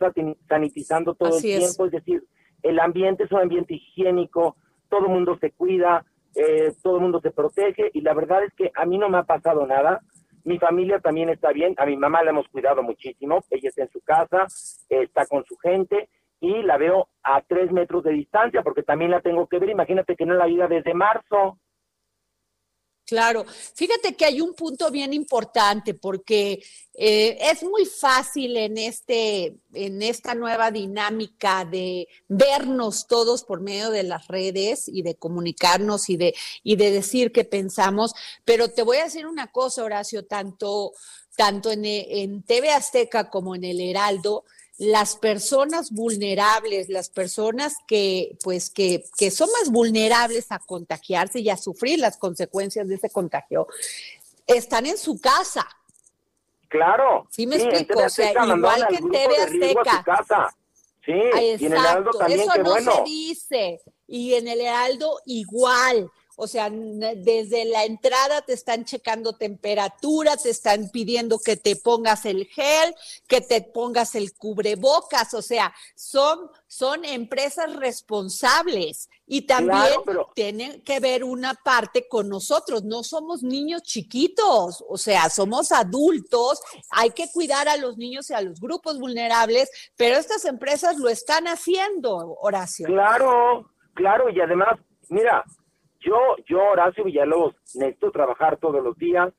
sanitizando 0.48 1.14
todo 1.14 1.36
el 1.36 1.42
tiempo, 1.42 1.86
es. 1.86 1.90
decir, 1.90 2.22
el 2.62 2.78
ambiente 2.78 3.24
es 3.24 3.32
un 3.32 3.40
ambiente 3.40 3.74
higiénico, 3.74 4.56
todo 4.88 5.06
el 5.06 5.12
mundo 5.12 5.36
se 5.40 5.50
cuida, 5.50 6.04
eh, 6.36 6.72
todo 6.82 6.96
el 6.96 7.02
mundo 7.02 7.20
se 7.20 7.32
protege 7.32 7.90
y 7.92 8.02
la 8.02 8.14
verdad 8.14 8.44
es 8.44 8.54
que 8.54 8.70
a 8.74 8.86
mí 8.86 8.98
no 8.98 9.08
me 9.08 9.18
ha 9.18 9.24
pasado 9.24 9.66
nada. 9.66 10.00
Mi 10.44 10.60
familia 10.60 11.00
también 11.00 11.28
está 11.28 11.50
bien, 11.50 11.74
a 11.76 11.86
mi 11.86 11.96
mamá 11.96 12.22
la 12.22 12.30
hemos 12.30 12.46
cuidado 12.48 12.84
muchísimo, 12.84 13.42
ella 13.50 13.68
está 13.68 13.82
en 13.82 13.90
su 13.90 14.00
casa, 14.02 14.46
está 14.88 15.26
con 15.26 15.44
su 15.44 15.56
gente 15.56 16.08
y 16.40 16.62
la 16.62 16.76
veo 16.76 17.08
a 17.22 17.42
tres 17.42 17.72
metros 17.72 18.04
de 18.04 18.12
distancia 18.12 18.62
porque 18.62 18.82
también 18.82 19.10
la 19.10 19.20
tengo 19.20 19.46
que 19.46 19.58
ver. 19.58 19.70
Imagínate 19.70 20.16
que 20.16 20.26
no 20.26 20.34
la 20.34 20.46
vida 20.46 20.68
desde 20.68 20.94
marzo. 20.94 21.58
Claro, 23.06 23.44
fíjate 23.46 24.16
que 24.16 24.24
hay 24.24 24.40
un 24.40 24.54
punto 24.54 24.90
bien 24.90 25.12
importante 25.12 25.94
porque 25.94 26.60
eh, 26.92 27.38
es 27.40 27.62
muy 27.62 27.86
fácil 27.86 28.56
en 28.56 28.76
este, 28.78 29.54
en 29.74 30.02
esta 30.02 30.34
nueva 30.34 30.72
dinámica 30.72 31.64
de 31.64 32.08
vernos 32.26 33.06
todos 33.06 33.44
por 33.44 33.60
medio 33.60 33.90
de 33.90 34.02
las 34.02 34.26
redes 34.26 34.88
y 34.88 35.02
de 35.02 35.14
comunicarnos 35.14 36.10
y 36.10 36.16
de, 36.16 36.34
y 36.64 36.74
de 36.74 36.90
decir 36.90 37.30
qué 37.30 37.44
pensamos. 37.44 38.12
Pero 38.44 38.72
te 38.72 38.82
voy 38.82 38.96
a 38.96 39.04
decir 39.04 39.28
una 39.28 39.52
cosa, 39.52 39.84
Horacio, 39.84 40.26
tanto, 40.26 40.90
tanto 41.36 41.70
en, 41.70 41.84
en 41.84 42.42
TV 42.42 42.72
Azteca 42.72 43.30
como 43.30 43.54
en 43.54 43.62
el 43.62 43.80
Heraldo, 43.80 44.44
las 44.78 45.16
personas 45.16 45.90
vulnerables, 45.90 46.88
las 46.88 47.08
personas 47.08 47.74
que, 47.86 48.36
pues, 48.42 48.68
que, 48.68 49.04
que 49.16 49.30
son 49.30 49.48
más 49.60 49.70
vulnerables 49.70 50.46
a 50.50 50.58
contagiarse 50.58 51.40
y 51.40 51.48
a 51.48 51.56
sufrir 51.56 51.98
las 51.98 52.18
consecuencias 52.18 52.86
de 52.86 52.96
ese 52.96 53.08
contagio, 53.10 53.66
están 54.46 54.86
en 54.86 54.98
su 54.98 55.18
casa. 55.18 55.66
Claro. 56.68 57.26
Sí, 57.30 57.46
me 57.46 57.56
explico. 57.56 58.00
O 58.04 58.08
sea, 58.08 58.32
igual 58.32 58.86
que 58.88 58.96
en 58.96 59.10
TV 59.10 59.36
Azteca. 59.36 60.54
Sí, 61.04 61.12
y 61.12 61.64
en 61.64 61.72
el 61.72 61.72
Heraldo 61.72 62.10
también, 62.10 62.40
Eso 62.40 62.62
no 62.62 62.74
se 62.74 63.02
dice. 63.04 63.80
Y 64.08 64.34
en 64.34 64.48
el 64.48 64.60
Heraldo 64.60 65.20
igual. 65.24 66.10
O 66.38 66.46
sea, 66.46 66.68
desde 66.70 67.64
la 67.64 67.84
entrada 67.84 68.42
te 68.42 68.52
están 68.52 68.84
checando 68.84 69.32
temperatura, 69.32 70.36
te 70.36 70.50
están 70.50 70.90
pidiendo 70.90 71.38
que 71.38 71.56
te 71.56 71.76
pongas 71.76 72.26
el 72.26 72.44
gel, 72.46 72.94
que 73.26 73.40
te 73.40 73.62
pongas 73.62 74.14
el 74.14 74.34
cubrebocas. 74.34 75.32
O 75.32 75.40
sea, 75.40 75.74
son, 75.94 76.50
son 76.66 77.06
empresas 77.06 77.74
responsables 77.76 79.08
y 79.26 79.46
también 79.46 79.94
tienen 80.34 80.82
que 80.82 81.00
ver 81.00 81.24
una 81.24 81.54
parte 81.54 82.06
con 82.06 82.28
nosotros. 82.28 82.84
No 82.84 83.02
somos 83.02 83.42
niños 83.42 83.82
chiquitos, 83.82 84.84
o 84.86 84.98
sea, 84.98 85.30
somos 85.30 85.72
adultos. 85.72 86.60
Hay 86.90 87.10
que 87.10 87.30
cuidar 87.32 87.66
a 87.66 87.78
los 87.78 87.96
niños 87.96 88.28
y 88.28 88.34
a 88.34 88.42
los 88.42 88.60
grupos 88.60 88.98
vulnerables, 88.98 89.70
pero 89.96 90.16
estas 90.16 90.44
empresas 90.44 90.98
lo 90.98 91.08
están 91.08 91.46
haciendo, 91.48 92.36
Horacio. 92.40 92.86
Claro, 92.86 93.70
claro, 93.94 94.28
y 94.28 94.38
además, 94.38 94.78
mira, 95.08 95.42
yo, 96.06 96.36
yo, 96.46 96.62
Horacio 96.70 97.04
Villalobos, 97.04 97.56
necesito 97.74 98.12
trabajar 98.12 98.58
todos 98.58 98.82
los 98.82 98.96
días, 98.96 99.34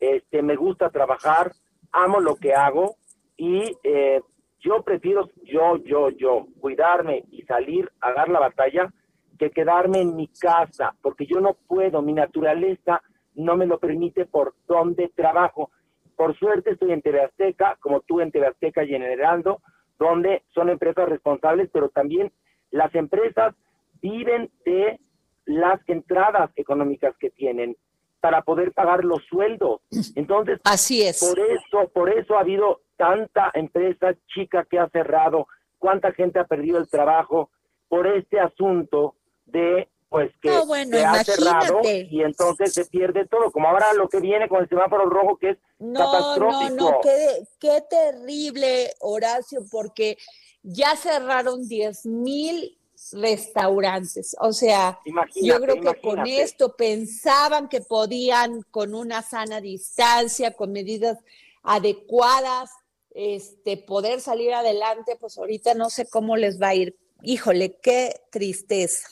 este, 0.00 0.40
me 0.42 0.56
gusta 0.56 0.88
trabajar, 0.88 1.52
amo 1.92 2.20
lo 2.20 2.36
que 2.36 2.54
hago 2.54 2.96
y 3.36 3.76
eh, 3.84 4.22
yo 4.60 4.82
prefiero, 4.82 5.28
yo, 5.44 5.76
yo, 5.84 6.08
yo, 6.10 6.46
cuidarme 6.58 7.24
y 7.30 7.42
salir 7.42 7.90
a 8.00 8.12
dar 8.12 8.30
la 8.30 8.40
batalla 8.40 8.92
que 9.38 9.50
quedarme 9.50 10.00
en 10.00 10.16
mi 10.16 10.28
casa, 10.28 10.94
porque 11.02 11.26
yo 11.26 11.40
no 11.40 11.54
puedo, 11.68 12.00
mi 12.00 12.14
naturaleza 12.14 13.02
no 13.34 13.56
me 13.56 13.66
lo 13.66 13.78
permite 13.78 14.24
por 14.24 14.54
donde 14.66 15.10
trabajo. 15.14 15.70
Por 16.16 16.34
suerte 16.38 16.70
estoy 16.70 16.92
en 16.92 17.02
TV 17.02 17.20
Azteca, 17.22 17.76
como 17.80 18.00
tú 18.00 18.22
en 18.22 18.32
TV 18.32 18.46
Azteca 18.46 18.84
y 18.84 18.94
en 18.94 19.02
Heraldo, 19.02 19.60
donde 19.98 20.44
son 20.54 20.70
empresas 20.70 21.06
responsables, 21.10 21.68
pero 21.70 21.90
también 21.90 22.32
las 22.70 22.94
empresas 22.94 23.54
viven 24.00 24.50
de 24.64 24.98
las 25.46 25.80
entradas 25.88 26.50
económicas 26.56 27.14
que 27.18 27.30
tienen 27.30 27.76
para 28.20 28.42
poder 28.42 28.72
pagar 28.72 29.04
los 29.04 29.24
sueldos. 29.30 29.80
Entonces, 30.16 30.60
así 30.64 31.02
es. 31.02 31.20
Por 31.20 31.38
eso, 31.38 31.88
por 31.92 32.10
eso 32.10 32.36
ha 32.36 32.40
habido 32.40 32.80
tanta 32.96 33.50
empresa 33.54 34.14
chica 34.34 34.66
que 34.68 34.78
ha 34.78 34.88
cerrado, 34.90 35.46
cuánta 35.78 36.12
gente 36.12 36.38
ha 36.38 36.44
perdido 36.44 36.78
el 36.78 36.88
trabajo 36.88 37.50
por 37.88 38.06
este 38.06 38.40
asunto 38.40 39.14
de 39.44 39.88
pues 40.08 40.30
que 40.40 40.48
se 40.50 41.04
ha 41.04 41.24
cerrado 41.24 41.80
y 41.84 42.22
entonces 42.22 42.72
se 42.72 42.86
pierde 42.86 43.26
todo, 43.26 43.50
como 43.50 43.68
ahora 43.68 43.92
lo 43.94 44.08
que 44.08 44.20
viene 44.20 44.48
con 44.48 44.62
el 44.62 44.68
semáforo 44.68 45.10
rojo 45.10 45.36
que 45.36 45.50
es 45.50 45.58
no, 45.78 45.98
catastrófico. 45.98 46.74
No, 46.74 46.90
no, 46.90 47.00
qué, 47.02 47.44
qué 47.58 47.82
terrible, 47.90 48.90
Horacio, 49.00 49.60
porque 49.70 50.16
ya 50.62 50.96
cerraron 50.96 51.68
10 51.68 52.06
mil 52.06 52.78
restaurantes. 53.12 54.36
O 54.40 54.52
sea, 54.52 54.98
yo 55.42 55.60
creo 55.60 55.80
que 55.80 56.00
con 56.00 56.26
esto 56.26 56.76
pensaban 56.76 57.68
que 57.68 57.80
podían 57.80 58.62
con 58.70 58.94
una 58.94 59.22
sana 59.22 59.60
distancia, 59.60 60.52
con 60.52 60.72
medidas 60.72 61.18
adecuadas, 61.62 62.70
este, 63.10 63.76
poder 63.76 64.20
salir 64.20 64.52
adelante, 64.52 65.16
pues 65.18 65.38
ahorita 65.38 65.74
no 65.74 65.90
sé 65.90 66.08
cómo 66.08 66.36
les 66.36 66.60
va 66.60 66.68
a 66.68 66.74
ir. 66.74 66.96
Híjole, 67.22 67.78
qué 67.82 68.20
tristeza. 68.30 69.08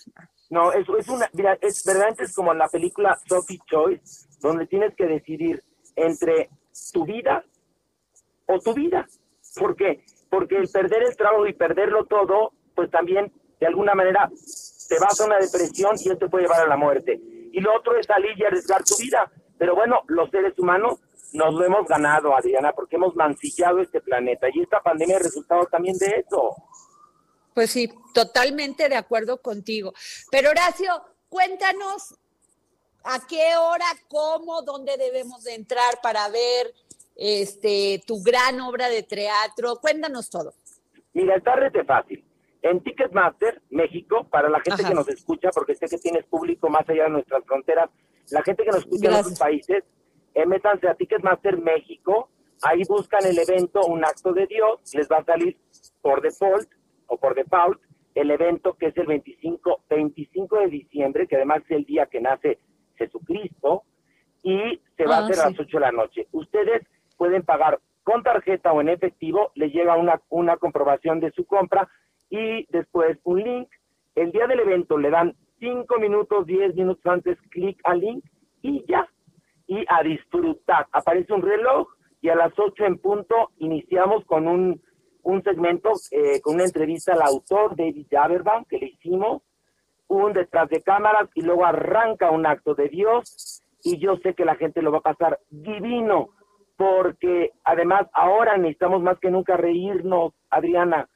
No, 0.50 0.72
eso 0.72 0.96
es 0.98 1.08
una, 1.08 1.28
mira, 1.32 1.58
es 1.60 1.84
verdaderamente 1.84 2.24
es 2.24 2.34
como 2.34 2.52
la 2.54 2.68
película 2.68 3.18
Sophie 3.26 3.60
Choice, 3.66 4.28
donde 4.40 4.66
tienes 4.66 4.94
que 4.94 5.06
decidir 5.06 5.64
entre 5.96 6.50
tu 6.92 7.04
vida 7.04 7.44
o 8.46 8.58
tu 8.60 8.74
vida. 8.74 9.06
¿Por 9.58 9.74
qué? 9.74 10.04
Porque 10.30 10.58
el 10.58 10.68
perder 10.68 11.02
el 11.04 11.16
trabajo 11.16 11.46
y 11.46 11.54
perderlo 11.54 12.04
todo, 12.04 12.52
pues 12.74 12.90
también 12.90 13.32
de 13.64 13.68
alguna 13.68 13.94
manera 13.94 14.28
te 14.88 14.98
vas 14.98 15.18
a 15.18 15.24
una 15.24 15.38
depresión 15.38 15.96
y 15.96 16.10
esto 16.10 16.18
te 16.18 16.28
puede 16.28 16.44
llevar 16.44 16.60
a 16.60 16.66
la 16.66 16.76
muerte. 16.76 17.18
Y 17.50 17.60
lo 17.60 17.74
otro 17.74 17.96
es 17.98 18.04
salir 18.04 18.32
y 18.36 18.44
arriesgar 18.44 18.84
tu 18.84 18.94
vida. 18.98 19.32
Pero 19.56 19.74
bueno, 19.74 20.02
los 20.08 20.28
seres 20.28 20.52
humanos 20.58 21.00
nos 21.32 21.54
lo 21.54 21.64
hemos 21.64 21.86
ganado, 21.88 22.36
Adriana, 22.36 22.72
porque 22.72 22.96
hemos 22.96 23.16
mancillado 23.16 23.80
este 23.80 24.02
planeta. 24.02 24.48
Y 24.52 24.60
esta 24.60 24.82
pandemia 24.82 25.16
es 25.16 25.22
resultado 25.22 25.64
también 25.64 25.96
de 25.96 26.24
eso. 26.26 26.54
Pues 27.54 27.70
sí, 27.70 27.90
totalmente 28.12 28.86
de 28.90 28.96
acuerdo 28.96 29.40
contigo. 29.40 29.94
Pero 30.30 30.50
Horacio, 30.50 30.92
cuéntanos 31.30 32.18
a 33.02 33.26
qué 33.26 33.56
hora, 33.56 33.86
cómo, 34.08 34.60
dónde 34.60 34.98
debemos 34.98 35.42
de 35.44 35.54
entrar 35.54 36.02
para 36.02 36.28
ver 36.28 36.74
este 37.16 38.02
tu 38.06 38.22
gran 38.22 38.60
obra 38.60 38.90
de 38.90 39.04
teatro. 39.04 39.76
Cuéntanos 39.76 40.28
todo. 40.28 40.52
Mira, 41.14 41.36
está 41.36 41.56
rete 41.56 41.82
fácil. 41.84 42.22
En 42.64 42.80
Ticketmaster, 42.82 43.60
México, 43.68 44.26
para 44.30 44.48
la 44.48 44.58
gente 44.58 44.84
que 44.84 44.94
nos 44.94 45.06
escucha, 45.08 45.50
porque 45.54 45.74
sé 45.74 45.86
que 45.86 45.98
tienes 45.98 46.24
público 46.24 46.70
más 46.70 46.88
allá 46.88 47.04
de 47.04 47.10
nuestras 47.10 47.44
fronteras, 47.44 47.90
la 48.30 48.42
gente 48.42 48.64
que 48.64 48.70
nos 48.70 48.78
escucha 48.78 49.08
en 49.08 49.14
otros 49.16 49.38
países, 49.38 49.84
eh, 50.32 50.46
métanse 50.46 50.88
a 50.88 50.94
Ticketmaster 50.94 51.58
México, 51.58 52.30
ahí 52.62 52.80
buscan 52.88 53.20
el 53.26 53.38
evento 53.38 53.82
Un 53.86 54.02
Acto 54.02 54.32
de 54.32 54.46
Dios, 54.46 54.80
les 54.94 55.06
va 55.10 55.18
a 55.18 55.24
salir 55.24 55.58
por 56.00 56.22
default 56.22 56.66
o 57.08 57.18
por 57.18 57.34
default 57.34 57.82
el 58.14 58.30
evento 58.30 58.72
que 58.78 58.86
es 58.86 58.96
el 58.96 59.08
25, 59.08 59.84
25 59.90 60.60
de 60.60 60.68
diciembre, 60.68 61.26
que 61.26 61.36
además 61.36 61.62
es 61.64 61.70
el 61.72 61.84
día 61.84 62.06
que 62.06 62.22
nace 62.22 62.60
Jesucristo, 62.94 63.82
y 64.42 64.80
se 64.96 65.04
va 65.04 65.16
a 65.16 65.18
Ah, 65.18 65.24
hacer 65.26 65.38
a 65.38 65.50
las 65.50 65.60
8 65.60 65.76
de 65.76 65.80
la 65.80 65.92
noche. 65.92 66.28
Ustedes 66.32 66.86
pueden 67.18 67.42
pagar 67.42 67.78
con 68.04 68.22
tarjeta 68.22 68.72
o 68.72 68.80
en 68.80 68.88
efectivo, 68.88 69.52
les 69.54 69.70
llega 69.70 69.98
una, 69.98 70.22
una 70.30 70.56
comprobación 70.56 71.20
de 71.20 71.30
su 71.32 71.44
compra 71.44 71.90
y 72.30 72.66
después 72.70 73.18
un 73.24 73.42
link. 73.42 73.68
El 74.14 74.32
día 74.32 74.46
del 74.46 74.60
evento 74.60 74.96
le 74.98 75.10
dan 75.10 75.34
5 75.58 75.98
minutos, 75.98 76.46
10 76.46 76.74
minutos 76.74 77.04
antes, 77.06 77.38
clic 77.50 77.80
al 77.84 78.00
link 78.00 78.24
y 78.62 78.84
ya. 78.86 79.08
Y 79.66 79.84
a 79.88 80.02
disfrutar. 80.02 80.86
Aparece 80.92 81.32
un 81.32 81.42
reloj 81.42 81.88
y 82.20 82.28
a 82.28 82.36
las 82.36 82.52
8 82.56 82.84
en 82.84 82.98
punto 82.98 83.50
iniciamos 83.58 84.24
con 84.26 84.46
un, 84.46 84.80
un 85.22 85.42
segmento, 85.42 85.92
eh, 86.10 86.40
con 86.40 86.54
una 86.54 86.64
entrevista 86.64 87.12
al 87.12 87.22
autor, 87.22 87.76
David 87.76 88.06
Jaberbaum, 88.10 88.64
que 88.66 88.78
le 88.78 88.86
hicimos, 88.86 89.42
un 90.06 90.32
detrás 90.32 90.68
de 90.68 90.82
cámaras 90.82 91.28
y 91.34 91.42
luego 91.42 91.64
arranca 91.64 92.30
un 92.30 92.46
acto 92.46 92.74
de 92.74 92.88
Dios 92.88 93.62
y 93.82 93.98
yo 93.98 94.16
sé 94.18 94.34
que 94.34 94.44
la 94.44 94.56
gente 94.56 94.82
lo 94.82 94.92
va 94.92 94.98
a 94.98 95.14
pasar 95.14 95.40
divino 95.50 96.30
porque 96.76 97.52
además 97.62 98.06
ahora 98.12 98.56
necesitamos 98.56 99.02
más 99.02 99.18
que 99.20 99.30
nunca 99.30 99.56
reírnos, 99.56 100.32
Adriana, 100.50 101.08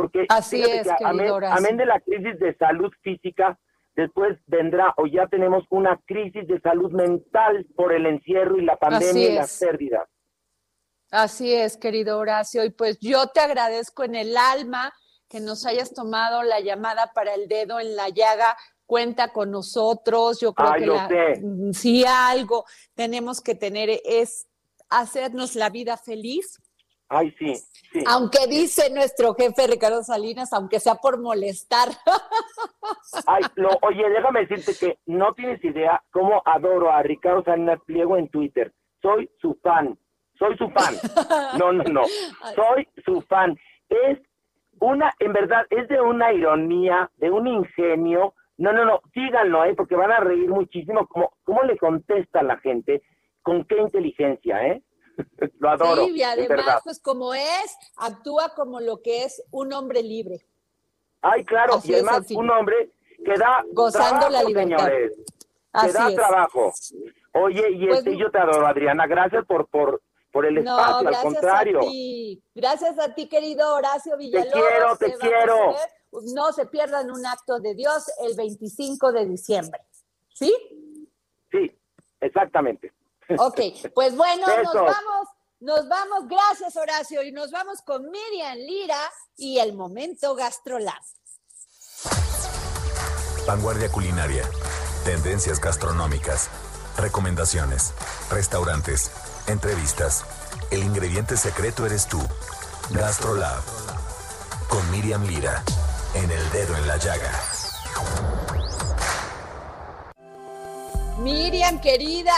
porque 0.00 0.26
Así 0.28 0.62
es, 0.62 0.88
que 0.98 1.04
amén, 1.04 1.30
amén 1.50 1.76
de 1.76 1.86
la 1.86 2.00
crisis 2.00 2.38
de 2.38 2.56
salud 2.56 2.90
física, 3.02 3.58
después 3.94 4.38
vendrá 4.46 4.94
o 4.96 5.06
ya 5.06 5.26
tenemos 5.26 5.64
una 5.70 5.98
crisis 6.06 6.46
de 6.46 6.60
salud 6.60 6.90
mental 6.92 7.66
por 7.76 7.92
el 7.92 8.06
encierro 8.06 8.58
y 8.58 8.64
la 8.64 8.76
pandemia 8.76 9.30
y 9.30 9.34
las 9.34 9.58
pérdidas. 9.58 10.08
Así 11.10 11.52
es, 11.52 11.76
querido 11.76 12.18
Horacio. 12.18 12.64
Y 12.64 12.70
pues 12.70 12.98
yo 13.00 13.26
te 13.28 13.40
agradezco 13.40 14.04
en 14.04 14.14
el 14.14 14.36
alma 14.36 14.92
que 15.28 15.40
nos 15.40 15.66
hayas 15.66 15.92
tomado 15.92 16.42
la 16.42 16.60
llamada 16.60 17.10
para 17.14 17.34
el 17.34 17.48
dedo 17.48 17.80
en 17.80 17.96
la 17.96 18.08
llaga. 18.08 18.56
Cuenta 18.86 19.32
con 19.32 19.50
nosotros. 19.50 20.40
Yo 20.40 20.52
creo 20.54 20.72
Ay, 20.72 20.80
que 20.80 20.86
la- 20.86 21.08
sé. 21.08 21.40
mm, 21.42 21.72
si 21.72 22.04
algo 22.06 22.64
tenemos 22.94 23.40
que 23.40 23.54
tener 23.54 24.00
es 24.04 24.48
hacernos 24.88 25.54
la 25.56 25.68
vida 25.70 25.96
feliz. 25.96 26.58
Ay, 27.12 27.34
sí, 27.40 27.56
sí. 27.92 28.04
Aunque 28.06 28.46
dice 28.48 28.88
nuestro 28.94 29.34
jefe 29.34 29.66
Ricardo 29.66 30.00
Salinas, 30.04 30.52
aunque 30.52 30.78
sea 30.78 30.94
por 30.94 31.20
molestar. 31.20 31.88
Ay, 33.26 33.42
lo, 33.56 33.70
oye, 33.82 34.08
déjame 34.08 34.46
decirte 34.46 34.74
que 34.78 34.98
no 35.06 35.34
tienes 35.34 35.62
idea 35.64 36.00
cómo 36.12 36.40
adoro 36.44 36.92
a 36.92 37.02
Ricardo 37.02 37.42
Salinas 37.42 37.80
Pliego 37.84 38.16
en 38.16 38.28
Twitter. 38.28 38.72
Soy 39.02 39.28
su 39.40 39.58
fan, 39.60 39.98
soy 40.38 40.56
su 40.56 40.70
fan. 40.70 40.94
No, 41.58 41.72
no, 41.72 41.82
no, 41.82 42.02
soy 42.54 42.86
su 43.04 43.20
fan. 43.22 43.58
Es 43.88 44.20
una, 44.78 45.12
en 45.18 45.32
verdad, 45.32 45.66
es 45.70 45.88
de 45.88 46.00
una 46.00 46.32
ironía, 46.32 47.10
de 47.16 47.28
un 47.32 47.48
ingenio. 47.48 48.34
No, 48.56 48.72
no, 48.72 48.84
no, 48.84 49.00
síganlo, 49.12 49.64
¿eh? 49.64 49.74
porque 49.74 49.96
van 49.96 50.12
a 50.12 50.20
reír 50.20 50.48
muchísimo. 50.48 51.08
¿Cómo, 51.08 51.32
cómo 51.42 51.64
le 51.64 51.76
contesta 51.76 52.38
a 52.38 52.44
la 52.44 52.58
gente? 52.58 53.02
¿Con 53.42 53.64
qué 53.64 53.78
inteligencia, 53.78 54.64
eh? 54.64 54.82
Lo 55.58 55.70
adoro, 55.70 56.04
sí, 56.06 56.12
y 56.16 56.22
además, 56.22 56.80
pues 56.84 57.00
como 57.00 57.34
es, 57.34 57.76
actúa 57.96 58.54
como 58.54 58.80
lo 58.80 59.02
que 59.02 59.24
es 59.24 59.42
un 59.50 59.72
hombre 59.72 60.02
libre. 60.02 60.46
Ay, 61.22 61.44
claro, 61.44 61.74
Así 61.74 61.90
y 61.90 61.94
además 61.94 62.26
un 62.30 62.50
hombre 62.50 62.92
que 63.24 63.36
da 63.36 63.62
Gozando 63.72 64.26
trabajo, 64.28 64.30
la 64.30 64.42
libertad. 64.42 64.78
señores. 64.78 65.12
que 65.82 65.92
da 65.92 66.08
es. 66.08 66.14
trabajo. 66.16 66.72
Oye, 67.32 67.70
y 67.72 67.86
Pues, 67.86 67.98
este, 67.98 68.16
yo 68.16 68.30
te 68.30 68.38
adoro, 68.38 68.66
Adriana. 68.66 69.06
Gracias 69.06 69.44
por 69.46 69.66
por 69.68 70.02
por 70.32 70.46
el 70.46 70.62
No, 70.62 70.78
espacio, 70.78 70.96
al 70.98 71.04
gracias 71.04 71.24
contrario. 71.32 71.78
a 71.78 71.82
ti. 71.82 72.42
Gracias 72.54 72.98
a 73.00 73.14
ti, 73.14 73.28
querido 73.28 73.74
Horacio 73.74 74.16
Villalobos. 74.16 74.52
quiero, 74.52 74.96
te 74.96 75.12
quiero. 75.18 75.54
a 75.54 75.72
ver. 75.72 75.90
No 76.34 76.52
se 76.52 76.66
pierdan 76.66 77.10
un 77.10 77.26
acto 77.26 77.58
de 77.60 77.74
Dios 77.74 78.10
el 78.20 78.36
25 78.36 79.12
de 79.12 79.26
diciembre. 79.26 79.80
¿Sí? 80.32 80.54
Sí, 81.50 81.76
exactamente. 82.20 82.92
Ok, 83.38 83.60
pues 83.94 84.16
bueno, 84.16 84.46
nos 84.62 84.74
vamos, 84.74 85.28
nos 85.60 85.88
vamos. 85.88 86.28
Gracias, 86.28 86.76
Horacio. 86.76 87.22
Y 87.22 87.32
nos 87.32 87.50
vamos 87.50 87.82
con 87.82 88.10
Miriam 88.10 88.56
Lira 88.56 89.00
y 89.36 89.58
el 89.58 89.74
momento 89.74 90.34
Gastrolab. 90.34 91.00
Vanguardia 93.46 93.90
culinaria. 93.90 94.48
Tendencias 95.04 95.60
gastronómicas. 95.60 96.50
Recomendaciones. 96.96 97.92
Restaurantes. 98.30 99.10
Entrevistas. 99.46 100.24
El 100.70 100.82
ingrediente 100.82 101.36
secreto 101.36 101.86
eres 101.86 102.06
tú. 102.06 102.20
Gastrolab. 102.90 103.62
Con 104.68 104.90
Miriam 104.90 105.24
Lira. 105.24 105.62
En 106.14 106.30
el 106.30 106.50
dedo 106.50 106.76
en 106.76 106.86
la 106.86 106.96
llaga. 106.96 107.30
Miriam, 111.18 111.80
querida. 111.80 112.32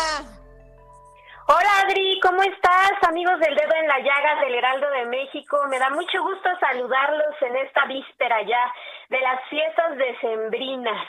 Hola 1.49 1.81
Adri, 1.81 2.21
¿cómo 2.21 2.41
estás? 2.43 2.93
Amigos 3.09 3.41
del 3.41 3.57
dedo 3.57 3.75
en 3.75 3.89
la 3.89 3.99
llaga 3.99 4.41
del 4.45 4.55
Heraldo 4.55 4.89
de 4.91 5.07
México, 5.07 5.59
me 5.69 5.79
da 5.79 5.91
mucho 5.91 6.23
gusto 6.23 6.49
saludarlos 6.61 7.35
en 7.41 7.57
esta 7.57 7.85
víspera 7.87 8.43
ya 8.47 8.73
de 9.11 9.21
las 9.21 9.41
fiestas 9.51 9.99
decembrinas. 9.99 11.05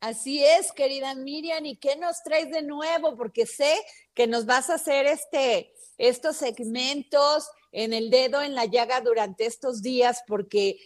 Así 0.00 0.44
es, 0.44 0.72
querida 0.72 1.14
Miriam, 1.14 1.64
¿y 1.64 1.76
qué 1.76 1.94
nos 1.94 2.22
traes 2.24 2.50
de 2.50 2.62
nuevo? 2.62 3.16
Porque 3.16 3.46
sé 3.46 3.76
que 4.12 4.26
nos 4.26 4.44
vas 4.44 4.70
a 4.70 4.74
hacer 4.74 5.06
este, 5.06 5.72
estos 5.98 6.36
segmentos 6.36 7.48
en 7.70 7.92
el 7.92 8.10
dedo 8.10 8.42
en 8.42 8.56
la 8.56 8.64
llaga 8.64 9.00
durante 9.00 9.46
estos 9.46 9.82
días, 9.82 10.24
porque 10.26 10.78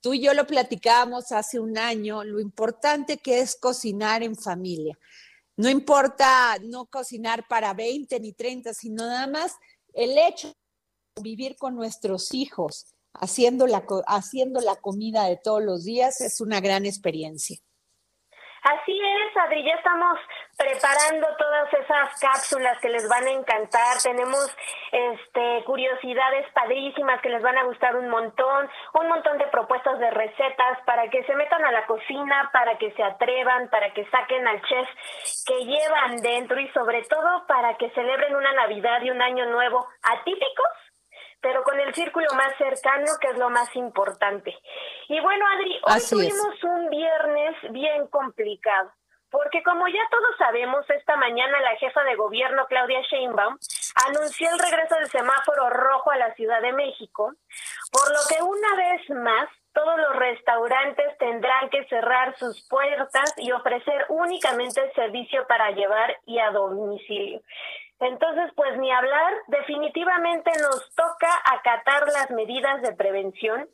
tú 0.00 0.14
y 0.14 0.22
yo 0.22 0.32
lo 0.32 0.46
platicábamos 0.46 1.32
hace 1.32 1.58
un 1.58 1.76
año, 1.76 2.22
lo 2.22 2.38
importante 2.38 3.18
que 3.18 3.40
es 3.40 3.56
cocinar 3.56 4.22
en 4.22 4.36
familia. 4.36 4.96
No 5.56 5.68
importa 5.68 6.56
no 6.62 6.86
cocinar 6.86 7.46
para 7.48 7.74
20 7.74 8.18
ni 8.20 8.32
30, 8.32 8.72
sino 8.74 9.06
nada 9.06 9.26
más 9.26 9.52
el 9.92 10.16
hecho 10.16 10.48
de 11.16 11.22
vivir 11.22 11.56
con 11.56 11.74
nuestros 11.74 12.32
hijos, 12.32 12.86
haciendo 13.14 13.66
la, 13.66 13.84
haciendo 14.06 14.60
la 14.60 14.76
comida 14.76 15.24
de 15.24 15.36
todos 15.36 15.62
los 15.62 15.84
días, 15.84 16.20
es 16.20 16.40
una 16.40 16.60
gran 16.60 16.86
experiencia. 16.86 17.58
Así 18.62 18.96
es, 18.96 19.36
Adri, 19.36 19.64
ya 19.64 19.74
estamos 19.74 20.20
preparando 20.56 21.26
todas 21.36 21.72
esas 21.72 22.20
cápsulas 22.20 22.78
que 22.78 22.90
les 22.90 23.08
van 23.08 23.26
a 23.26 23.30
encantar. 23.30 23.98
Tenemos 24.00 24.56
este 24.92 25.64
curiosidades 25.64 26.46
padrísimas 26.52 27.20
que 27.22 27.30
les 27.30 27.42
van 27.42 27.58
a 27.58 27.64
gustar 27.64 27.96
un 27.96 28.08
montón, 28.08 28.70
un 28.94 29.08
montón 29.08 29.38
de 29.38 29.46
propuestas 29.48 29.98
de 29.98 30.10
recetas 30.12 30.78
para 30.86 31.10
que 31.10 31.24
se 31.24 31.34
metan 31.34 31.64
a 31.64 31.72
la 31.72 31.86
cocina, 31.86 32.50
para 32.52 32.78
que 32.78 32.92
se 32.92 33.02
atrevan, 33.02 33.68
para 33.68 33.92
que 33.94 34.08
saquen 34.10 34.46
al 34.46 34.62
chef 34.62 34.88
que 35.44 35.64
llevan 35.64 36.16
dentro 36.18 36.60
y 36.60 36.68
sobre 36.68 37.02
todo 37.02 37.44
para 37.48 37.76
que 37.78 37.90
celebren 37.90 38.36
una 38.36 38.52
Navidad 38.52 39.02
y 39.02 39.10
un 39.10 39.20
año 39.20 39.46
nuevo 39.46 39.88
atípicos 40.02 40.81
pero 41.42 41.62
con 41.64 41.78
el 41.78 41.92
círculo 41.92 42.26
más 42.34 42.56
cercano, 42.56 43.06
que 43.20 43.28
es 43.28 43.36
lo 43.36 43.50
más 43.50 43.74
importante. 43.76 44.56
Y 45.08 45.20
bueno, 45.20 45.44
Adri, 45.54 45.72
hoy 45.74 45.96
Así 45.96 46.14
es. 46.14 46.28
tuvimos 46.28 46.64
un 46.64 46.88
viernes 46.88 47.56
bien 47.70 48.06
complicado, 48.06 48.92
porque 49.30 49.62
como 49.62 49.88
ya 49.88 50.08
todos 50.10 50.36
sabemos, 50.38 50.88
esta 50.88 51.16
mañana 51.16 51.60
la 51.60 51.76
jefa 51.76 52.02
de 52.04 52.14
gobierno, 52.14 52.66
Claudia 52.66 53.02
Sheinbaum, 53.10 53.58
anunció 54.06 54.50
el 54.50 54.58
regreso 54.58 54.94
del 54.94 55.10
semáforo 55.10 55.68
rojo 55.68 56.10
a 56.12 56.16
la 56.16 56.32
Ciudad 56.34 56.62
de 56.62 56.72
México, 56.72 57.32
por 57.90 58.08
lo 58.10 58.20
que 58.28 58.42
una 58.42 58.76
vez 58.76 59.10
más 59.10 59.48
todos 59.72 59.98
los 59.98 60.16
restaurantes 60.16 61.16
tendrán 61.18 61.70
que 61.70 61.84
cerrar 61.88 62.36
sus 62.36 62.66
puertas 62.68 63.34
y 63.38 63.52
ofrecer 63.52 64.04
únicamente 64.10 64.82
el 64.82 64.92
servicio 64.92 65.46
para 65.46 65.70
llevar 65.70 66.16
y 66.26 66.38
a 66.38 66.50
domicilio. 66.50 67.40
Entonces, 68.02 68.50
pues 68.56 68.76
ni 68.78 68.90
hablar, 68.90 69.32
definitivamente 69.46 70.50
nos 70.60 70.92
toca 70.96 71.28
acatar 71.52 72.02
las 72.08 72.30
medidas 72.32 72.82
de 72.82 72.96
prevención, 72.96 73.68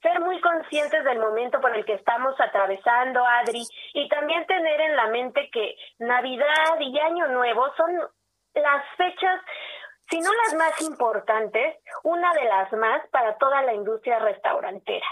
ser 0.00 0.20
muy 0.20 0.40
conscientes 0.40 1.04
del 1.04 1.18
momento 1.18 1.60
por 1.60 1.76
el 1.76 1.84
que 1.84 1.92
estamos 1.92 2.34
atravesando, 2.40 3.22
Adri, 3.26 3.62
y 3.92 4.08
también 4.08 4.46
tener 4.46 4.80
en 4.80 4.96
la 4.96 5.08
mente 5.08 5.50
que 5.52 5.76
Navidad 5.98 6.80
y 6.80 6.98
Año 6.98 7.28
Nuevo 7.28 7.66
son 7.76 7.94
las 8.54 8.84
fechas, 8.96 9.40
si 10.08 10.18
no 10.18 10.30
las 10.46 10.54
más 10.54 10.80
importantes, 10.80 11.76
una 12.04 12.32
de 12.32 12.44
las 12.44 12.72
más 12.72 13.06
para 13.08 13.36
toda 13.36 13.62
la 13.64 13.74
industria 13.74 14.18
restaurantera. 14.18 15.06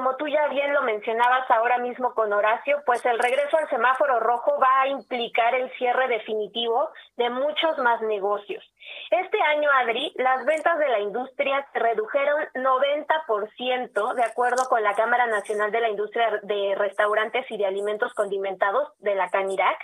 Como 0.00 0.16
tú 0.16 0.26
ya 0.28 0.48
bien 0.48 0.72
lo 0.72 0.80
mencionabas 0.80 1.50
ahora 1.50 1.76
mismo 1.76 2.14
con 2.14 2.32
Horacio, 2.32 2.82
pues 2.86 3.04
el 3.04 3.18
regreso 3.18 3.58
al 3.58 3.68
semáforo 3.68 4.18
rojo 4.18 4.58
va 4.58 4.80
a 4.80 4.88
implicar 4.88 5.54
el 5.54 5.70
cierre 5.72 6.08
definitivo 6.08 6.88
de 7.18 7.28
muchos 7.28 7.76
más 7.78 8.00
negocios. 8.00 8.64
Este 9.10 9.38
año, 9.42 9.68
Adri, 9.70 10.12
las 10.16 10.46
ventas 10.46 10.78
de 10.78 10.88
la 10.88 11.00
industria 11.00 11.66
se 11.72 11.78
redujeron 11.78 12.48
90%, 12.54 14.14
de 14.14 14.24
acuerdo 14.24 14.68
con 14.70 14.82
la 14.82 14.94
Cámara 14.94 15.26
Nacional 15.26 15.70
de 15.70 15.80
la 15.80 15.90
Industria 15.90 16.40
de 16.44 16.74
Restaurantes 16.76 17.44
y 17.50 17.58
de 17.58 17.66
Alimentos 17.66 18.14
Condimentados 18.14 18.88
de 19.00 19.14
la 19.14 19.28
CANIRAC. 19.28 19.78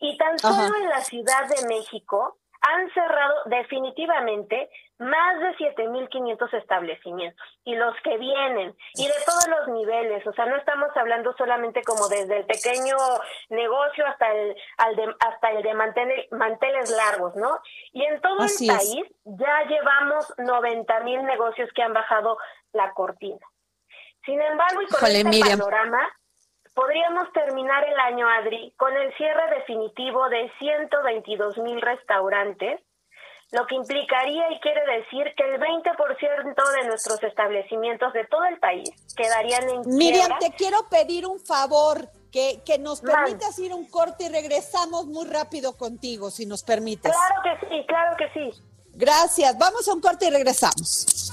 Y 0.00 0.16
tan 0.18 0.38
solo 0.40 0.54
Ajá. 0.54 0.78
en 0.82 0.88
la 0.88 1.00
Ciudad 1.02 1.48
de 1.48 1.68
México 1.68 2.38
han 2.60 2.90
cerrado 2.90 3.34
definitivamente 3.46 4.68
más 4.98 5.40
de 5.40 5.54
7.500 5.56 6.54
establecimientos 6.54 7.46
y 7.64 7.74
los 7.74 7.94
que 8.02 8.16
vienen 8.16 8.74
y 8.94 9.06
de 9.06 9.14
todos 9.26 9.46
los 9.48 9.68
niveles, 9.68 10.26
o 10.26 10.32
sea, 10.32 10.46
no 10.46 10.56
estamos 10.56 10.88
hablando 10.96 11.34
solamente 11.36 11.82
como 11.82 12.08
desde 12.08 12.38
el 12.38 12.46
pequeño 12.46 12.96
negocio 13.50 14.06
hasta 14.06 14.32
el 14.32 14.56
hasta 15.20 15.50
el 15.50 15.62
de 15.62 15.74
manteles, 15.74 16.90
largos, 16.90 17.36
¿no? 17.36 17.58
Y 17.92 18.04
en 18.04 18.20
todo 18.20 18.38
el 18.44 18.66
país 18.66 19.06
ya 19.24 19.64
llevamos 19.68 20.34
90.000 20.38 21.24
negocios 21.24 21.70
que 21.74 21.82
han 21.82 21.92
bajado 21.92 22.38
la 22.72 22.92
cortina. 22.92 23.44
Sin 24.24 24.40
embargo, 24.40 24.82
y 24.82 24.86
con 24.86 25.08
este 25.08 25.40
panorama, 25.40 26.00
podríamos 26.74 27.32
terminar 27.32 27.84
el 27.84 27.98
año, 28.00 28.28
Adri, 28.28 28.72
con 28.76 28.96
el 28.96 29.14
cierre 29.16 29.56
definitivo 29.56 30.28
de 30.28 30.50
122 30.58 31.58
mil 31.58 31.80
restaurantes 31.80 32.80
lo 33.52 33.66
que 33.66 33.76
implicaría 33.76 34.50
y 34.52 34.60
quiere 34.60 34.80
decir 34.98 35.32
que 35.36 35.44
el 35.44 35.60
20% 35.60 36.80
de 36.80 36.88
nuestros 36.88 37.22
establecimientos 37.22 38.12
de 38.12 38.24
todo 38.26 38.44
el 38.44 38.58
país 38.58 38.90
quedarían 39.16 39.68
en 39.68 39.96
Miriam, 39.96 40.38
te 40.38 40.50
quiero 40.52 40.88
pedir 40.88 41.26
un 41.26 41.38
favor, 41.38 42.08
que, 42.32 42.60
que 42.66 42.78
nos 42.78 43.00
permitas 43.00 43.58
ir 43.58 43.72
un 43.72 43.88
corte 43.88 44.24
y 44.24 44.28
regresamos 44.28 45.06
muy 45.06 45.26
rápido 45.26 45.76
contigo, 45.76 46.30
si 46.30 46.44
nos 46.44 46.62
permites. 46.62 47.10
Claro 47.12 47.42
que 47.42 47.66
sí, 47.68 47.86
claro 47.86 48.16
que 48.16 48.28
sí. 48.34 48.62
Gracias, 48.92 49.56
vamos 49.56 49.88
a 49.88 49.94
un 49.94 50.00
corte 50.00 50.26
y 50.26 50.30
regresamos. 50.30 51.32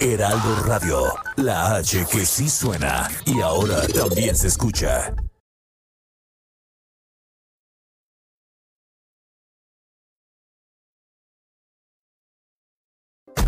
Heraldo 0.00 0.62
Radio, 0.64 1.02
la 1.36 1.74
H 1.74 2.06
que 2.10 2.24
sí 2.24 2.48
suena 2.48 3.08
y 3.24 3.40
ahora 3.40 3.80
también 3.88 4.36
se 4.36 4.46
escucha. 4.46 5.12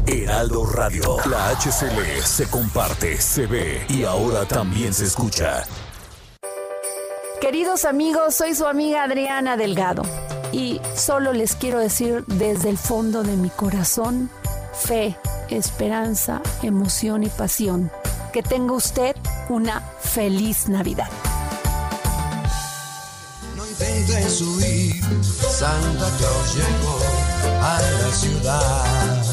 Heraldo 0.06 0.66
Radio, 0.66 1.18
la 1.26 1.50
HCL 1.50 2.22
se 2.24 2.50
comparte, 2.50 3.20
se 3.20 3.46
ve 3.46 3.84
y 3.88 4.02
ahora 4.02 4.44
también 4.44 4.92
se 4.92 5.04
escucha. 5.04 5.62
Queridos 7.40 7.84
amigos, 7.84 8.34
soy 8.34 8.56
su 8.56 8.66
amiga 8.66 9.04
Adriana 9.04 9.56
Delgado 9.56 10.02
y 10.50 10.80
solo 10.96 11.32
les 11.32 11.54
quiero 11.54 11.78
decir 11.78 12.24
desde 12.26 12.70
el 12.70 12.78
fondo 12.78 13.22
de 13.22 13.36
mi 13.36 13.50
corazón, 13.50 14.28
fe 14.80 15.16
esperanza, 15.50 16.40
emoción 16.62 17.22
y 17.22 17.28
pasión. 17.28 17.90
Que 18.32 18.42
tenga 18.42 18.72
usted 18.72 19.16
una 19.48 19.80
feliz 20.00 20.68
Navidad. 20.68 21.08
No 23.56 23.66
intentes 23.66 24.40
huir, 24.40 25.02
Santa 25.22 26.08
Claus 26.18 26.54
llegó 26.54 26.98
a 27.62 27.80
la 27.80 28.12
ciudad. 28.12 29.24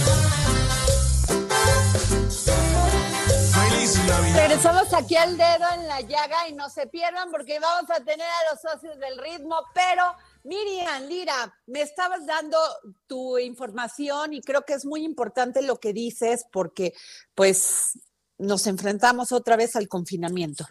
Feliz 3.53 3.97
Navidad. 4.05 4.35
Regresamos 4.35 4.93
aquí 4.93 5.15
al 5.15 5.37
dedo 5.37 5.65
en 5.75 5.87
la 5.87 6.01
llaga 6.01 6.47
y 6.49 6.53
no 6.53 6.69
se 6.69 6.87
pierdan 6.87 7.29
porque 7.31 7.59
vamos 7.59 7.89
a 7.91 8.03
tener 8.03 8.27
a 8.27 8.51
los 8.51 8.61
socios 8.61 8.99
del 8.99 9.17
ritmo, 9.19 9.57
pero 9.73 10.03
Miriam, 10.47 11.03
Lira, 11.07 11.53
me 11.65 11.81
estabas 11.81 12.25
dando 12.25 12.57
tu 13.05 13.37
información 13.37 14.33
y 14.33 14.41
creo 14.41 14.61
que 14.61 14.75
es 14.75 14.85
muy 14.85 15.03
importante 15.03 15.61
lo 15.61 15.77
que 15.77 15.91
dices 15.91 16.45
porque 16.53 16.93
pues 17.35 17.99
nos 18.37 18.65
enfrentamos 18.65 19.33
otra 19.33 19.57
vez 19.57 19.75
al 19.75 19.89
confinamiento. 19.89 20.65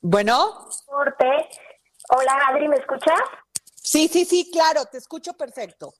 Bueno. 0.00 0.68
Hola, 2.10 2.38
Adri, 2.50 2.68
¿me 2.68 2.76
escuchas? 2.76 3.18
Sí, 3.74 4.06
sí, 4.06 4.24
sí, 4.24 4.48
claro, 4.52 4.84
te 4.84 4.98
escucho 4.98 5.32
perfecto. 5.32 5.92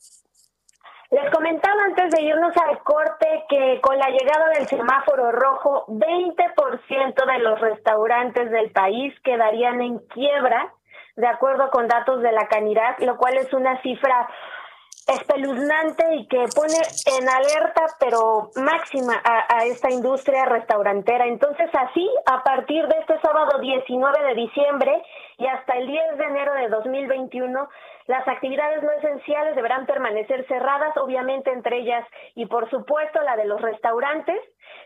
Les 1.11 1.31
comentaba 1.31 1.85
antes 1.85 2.11
de 2.11 2.23
irnos 2.23 2.55
al 2.57 2.83
corte 2.83 3.45
que 3.49 3.81
con 3.81 3.97
la 3.97 4.11
llegada 4.11 4.51
del 4.51 4.67
semáforo 4.67 5.33
rojo, 5.33 5.87
20% 5.89 7.27
de 7.27 7.39
los 7.39 7.59
restaurantes 7.61 8.51
del 8.51 8.71
país 8.73 9.15
quedarían 9.25 9.81
en 9.81 9.99
quiebra, 10.01 10.75
de 11.17 11.27
acuerdo 11.27 11.71
con 11.71 11.89
datos 11.89 12.21
de 12.21 12.33
la 12.33 12.47
Canidad, 12.49 12.99
lo 12.99 13.17
cual 13.17 13.39
es 13.39 13.53
una 13.55 13.81
cifra 13.81 14.29
espeluznante 15.09 16.17
y 16.17 16.27
que 16.29 16.45
pone 16.55 16.77
en 17.19 17.29
alerta, 17.29 17.87
pero 17.99 18.51
máxima, 18.57 19.15
a, 19.25 19.65
esta 19.65 19.91
industria 19.91 20.45
restaurantera. 20.45 21.27
Entonces, 21.27 21.71
así, 21.73 22.09
a 22.27 22.43
partir 22.43 22.87
de 22.87 22.99
este 22.99 23.19
sábado 23.21 23.59
19 23.59 24.25
de 24.25 24.35
diciembre 24.35 25.03
y 25.39 25.47
hasta 25.47 25.79
el 25.79 25.87
10 25.87 26.19
de 26.19 26.25
enero 26.25 26.53
de 26.55 26.69
2021, 26.69 27.69
las 28.09 28.27
actividades 28.27 28.83
no 28.83 28.91
esenciales 28.91 29.55
deberán 29.55 29.85
permanecer 29.85 30.47
cerradas, 30.47 30.97
obviamente 30.97 31.53
entre 31.53 31.77
ellas 31.77 32.07
y 32.35 32.47
por 32.47 32.69
supuesto 32.71 33.21
la 33.21 33.37
de 33.37 33.45
los 33.45 33.61
restaurantes. 33.61 34.41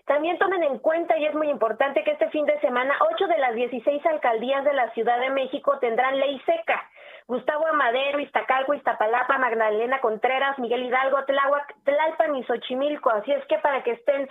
También 0.06 0.38
tomen 0.38 0.64
en 0.64 0.80
cuenta, 0.80 1.16
y 1.16 1.26
es 1.26 1.35
muy 1.35 1.48
importante, 1.48 2.02
que 2.02 2.11
este 2.11 2.30
fin 2.30 2.44
de 2.46 2.58
semana 2.58 2.94
ocho 3.12 3.28
de 3.28 3.38
las 3.38 3.54
16 3.54 4.04
alcaldías 4.06 4.64
de 4.64 4.72
la 4.72 4.90
Ciudad 4.90 5.20
de 5.20 5.30
México 5.30 5.78
tendrán 5.78 6.18
ley 6.18 6.42
seca. 6.44 6.82
Gustavo 7.28 7.68
Amadero, 7.68 8.18
Iztacalco, 8.18 8.74
Iztapalapa, 8.74 9.38
Magdalena 9.38 10.00
Contreras, 10.00 10.58
Miguel 10.58 10.82
Hidalgo, 10.82 11.24
Tláhuac, 11.24 11.76
Tlalpan 11.85 12.35
y 12.35 12.42
Xochimilco. 12.42 13.11
Así 13.11 13.30
es 13.30 13.46
que 13.46 13.58
para 13.58 13.85
que 13.85 13.92
estén 13.92 14.28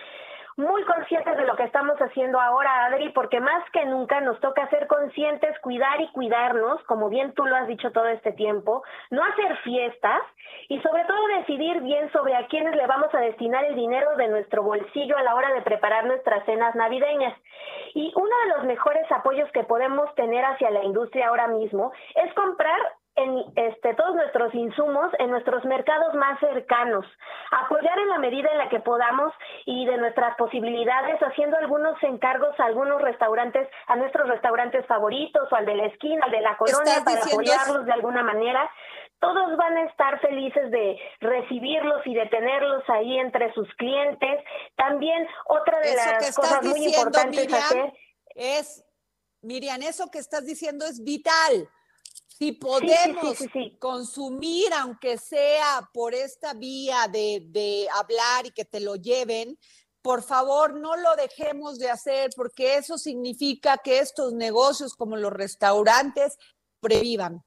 muy 0.58 0.84
conscientes 0.84 1.38
de 1.38 1.46
lo 1.46 1.56
que 1.56 1.64
estamos 1.64 1.98
haciendo 1.98 2.40
ahora, 2.40 2.86
Adri, 2.86 3.10
porque 3.10 3.40
más 3.40 3.64
que 3.72 3.86
nunca 3.86 4.20
nos 4.22 4.40
toca 4.40 4.68
ser 4.70 4.88
conscientes, 4.88 5.58
cuidar 5.60 6.00
y 6.02 6.12
cuidarnos, 6.12 6.84
como 6.84 7.10
bien 7.10 7.34
tú 7.34 7.46
lo 7.46 7.56
has 7.56 7.68
dicho 7.68 7.92
todo 7.92 8.08
este 8.08 8.34
tiempo, 8.34 8.84
no 9.10 9.24
hacer 9.24 9.58
fiestas 9.58 10.22
y 10.68 10.80
sobre 10.82 11.06
todo 11.06 11.28
decidir 11.40 11.82
bien 11.82 12.12
sobre 12.12 12.36
a 12.36 12.48
quiénes 12.48 12.76
le 12.76 12.88
vamos 12.88 13.14
a 13.14 13.20
destinar 13.20 13.66
el 13.66 13.76
dinero 13.76 14.16
de 14.18 14.28
nuestro 14.28 14.64
bolsillo 14.64 15.18
a 15.18 15.24
la 15.24 15.36
hora 15.36 15.54
de 15.54 15.62
preparar 15.62 16.06
nuestras 16.06 16.46
cenas 16.46 16.76
navideñas. 16.76 17.38
Y 17.94 18.12
uno 18.16 18.36
de 18.44 18.58
los 18.58 18.64
mejores 18.66 19.10
apoyos 19.12 19.52
que 19.52 19.64
podemos 19.64 20.14
tener 20.16 20.44
hacia 20.46 20.70
la 20.70 20.84
industria 20.84 21.28
ahora 21.28 21.48
mismo 21.48 21.92
es 22.16 22.34
comprar 22.34 22.80
en 23.16 23.44
este, 23.56 23.94
todos 23.96 24.16
nuestros 24.16 24.54
insumos 24.54 25.12
en 25.20 25.30
nuestros 25.32 25.66
mercados 25.66 26.14
más 26.16 26.40
cercanos, 26.40 27.06
apoyar 27.52 28.00
en 28.00 28.10
la 28.10 28.20
medida 28.20 28.50
en 28.52 28.58
la 28.58 28.70
que 28.70 28.80
podamos 28.80 29.34
y 29.66 29.86
de 29.86 29.98
nuestras 29.98 30.36
posibilidades, 30.38 31.20
haciendo 31.20 31.58
algunos 31.58 32.02
encargos 32.04 32.58
a 32.60 32.66
algunos 32.66 33.02
restaurantes, 33.02 33.68
a 33.88 33.96
nuestros 33.98 34.30
restaurantes 34.30 34.86
favoritos 34.86 35.52
o 35.52 35.56
al 35.56 35.66
de 35.66 35.76
la 35.76 35.86
esquina, 35.88 36.26
al 36.26 36.32
de 36.32 36.42
la 36.42 36.58
colonia, 36.58 37.04
para 37.04 37.22
apoyarlos 37.22 37.86
de 37.86 37.92
alguna 37.92 38.24
manera. 38.24 38.70
Todos 39.20 39.56
van 39.56 39.78
a 39.78 39.84
estar 39.84 40.20
felices 40.20 40.72
de 40.72 40.98
recibirlos 41.20 42.02
y 42.08 42.16
de 42.16 42.26
tenerlos 42.28 42.84
ahí 42.90 43.20
entre 43.20 43.54
sus 43.54 43.68
clientes. 43.76 44.44
También 44.76 45.28
otra 45.48 45.80
de 45.80 45.96
las 45.96 46.36
cosas 46.36 46.64
muy 46.64 46.86
importantes 46.86 47.54
hacer 47.54 47.94
es, 48.34 48.84
Miriam, 49.42 49.82
eso 49.84 50.10
que 50.10 50.18
estás 50.18 50.46
diciendo 50.46 50.86
es 50.86 51.04
vital 51.04 51.70
si 52.42 52.54
podemos 52.54 53.38
consumir, 53.78 54.74
aunque 54.74 55.20
sea 55.20 55.88
por 55.94 56.16
esta 56.16 56.56
vía 56.56 57.08
de, 57.08 57.88
hablar 57.94 58.48
y 58.48 58.52
que 58.52 58.66
te 58.66 58.80
lo 58.80 58.96
lleven, 58.96 59.60
por 60.02 60.24
favor, 60.24 60.74
no 60.74 60.96
lo 60.96 61.16
dejemos 61.16 61.78
de 61.78 61.92
hacer 61.92 62.32
porque 62.36 62.78
eso 62.78 62.98
significa 62.98 63.78
que 63.78 64.00
estos 64.00 64.34
negocios 64.34 64.96
como 64.96 65.18
los 65.18 65.32
restaurantes 65.32 66.38
previvan. 66.80 67.44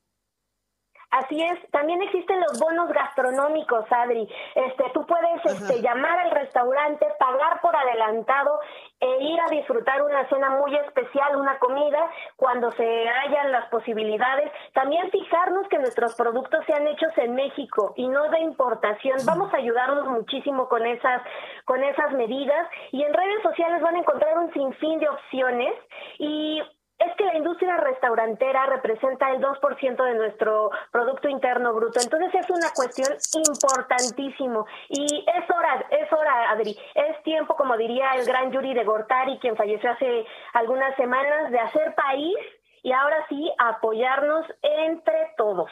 Así 1.15 1.41
es, 1.41 1.71
también 1.71 2.03
existen 2.03 2.41
los 2.41 2.59
bonos 2.59 2.89
gastronómicos, 2.89 3.85
Adri. 3.93 4.29
Este, 4.57 4.85
tú 4.93 5.07
puedes 5.07 5.45
este, 5.45 5.81
llamar 5.81 6.19
al 6.19 6.33
restaurante, 6.33 7.07
pagar 7.21 7.61
por 7.61 7.77
adelantado 7.77 8.59
e 8.99 9.23
ir 9.23 9.41
a 9.41 9.49
disfrutar 9.49 10.03
una 10.03 10.29
cena 10.29 10.51
muy 10.51 10.75
especial, 10.75 11.37
una 11.37 11.57
comida, 11.61 12.11
cuando 12.35 12.73
se 12.73 13.09
hayan 13.09 13.53
las 13.53 13.69
posibilidades. 13.69 14.51
También 14.73 15.09
fijarnos 15.13 15.69
que 15.69 15.79
nuestros 15.79 16.17
productos 16.17 16.65
sean 16.67 16.89
hechos 16.89 17.17
en 17.19 17.37
México 17.37 17.93
y 17.95 18.09
no 18.09 18.29
de 18.31 18.41
importación. 18.41 19.19
Vamos 19.25 19.55
a 19.55 19.59
ayudarnos 19.59 20.09
muchísimo 20.09 20.69
con 20.69 20.85
esas, 20.85 21.23
con 21.65 21.85
esas 21.85 22.11
medidas 22.15 22.69
y 22.91 23.05
en 23.05 23.15
redes 23.15 23.41
sociales 23.41 23.81
van 23.83 23.95
a 23.95 24.01
encontrar 24.01 24.37
un 24.37 24.53
sinfín 24.53 24.99
de 24.99 25.09
opciones 25.09 25.75
y 26.19 26.61
es 26.99 27.17
que 27.17 27.25
la 27.25 27.37
industria 27.37 27.77
restaurantera 27.77 28.67
representa 28.67 29.31
el 29.31 29.41
2% 29.41 30.05
de 30.05 30.15
nuestro 30.15 30.71
Producto 30.93 31.29
Interno 31.29 31.75
Bruto. 31.75 32.01
Entonces 32.01 32.33
es 32.35 32.49
una 32.51 32.71
cuestión 32.71 33.17
importantísimo. 33.33 34.67
Y 34.89 35.25
es 35.27 35.51
hora, 35.51 35.87
es 35.91 36.13
hora, 36.13 36.51
Adri. 36.51 36.79
Es 36.95 37.23
tiempo, 37.25 37.57
como 37.57 37.77
diría 37.77 38.15
el 38.15 38.25
gran 38.25 38.53
Yuri 38.53 38.75
de 38.75 38.85
Gortari, 38.85 39.39
quien 39.41 39.57
falleció 39.57 39.91
hace 39.91 40.25
algunas 40.53 40.95
semanas, 40.97 41.51
de 41.51 41.59
hacer 41.59 41.95
país 41.95 42.37
y 42.83 42.93
ahora 42.93 43.27
sí 43.29 43.51
apoyarnos 43.59 44.47
entre 44.63 45.35
todos. 45.37 45.71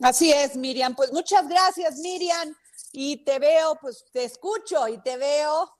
Así 0.00 0.32
es, 0.32 0.56
Miriam. 0.56 0.94
Pues 0.94 1.12
muchas 1.12 1.48
gracias, 1.48 1.98
Miriam. 1.98 2.54
Y 2.92 3.24
te 3.24 3.38
veo, 3.38 3.76
pues 3.80 4.04
te 4.12 4.24
escucho 4.24 4.86
y 4.88 4.98
te 5.02 5.16
veo, 5.16 5.70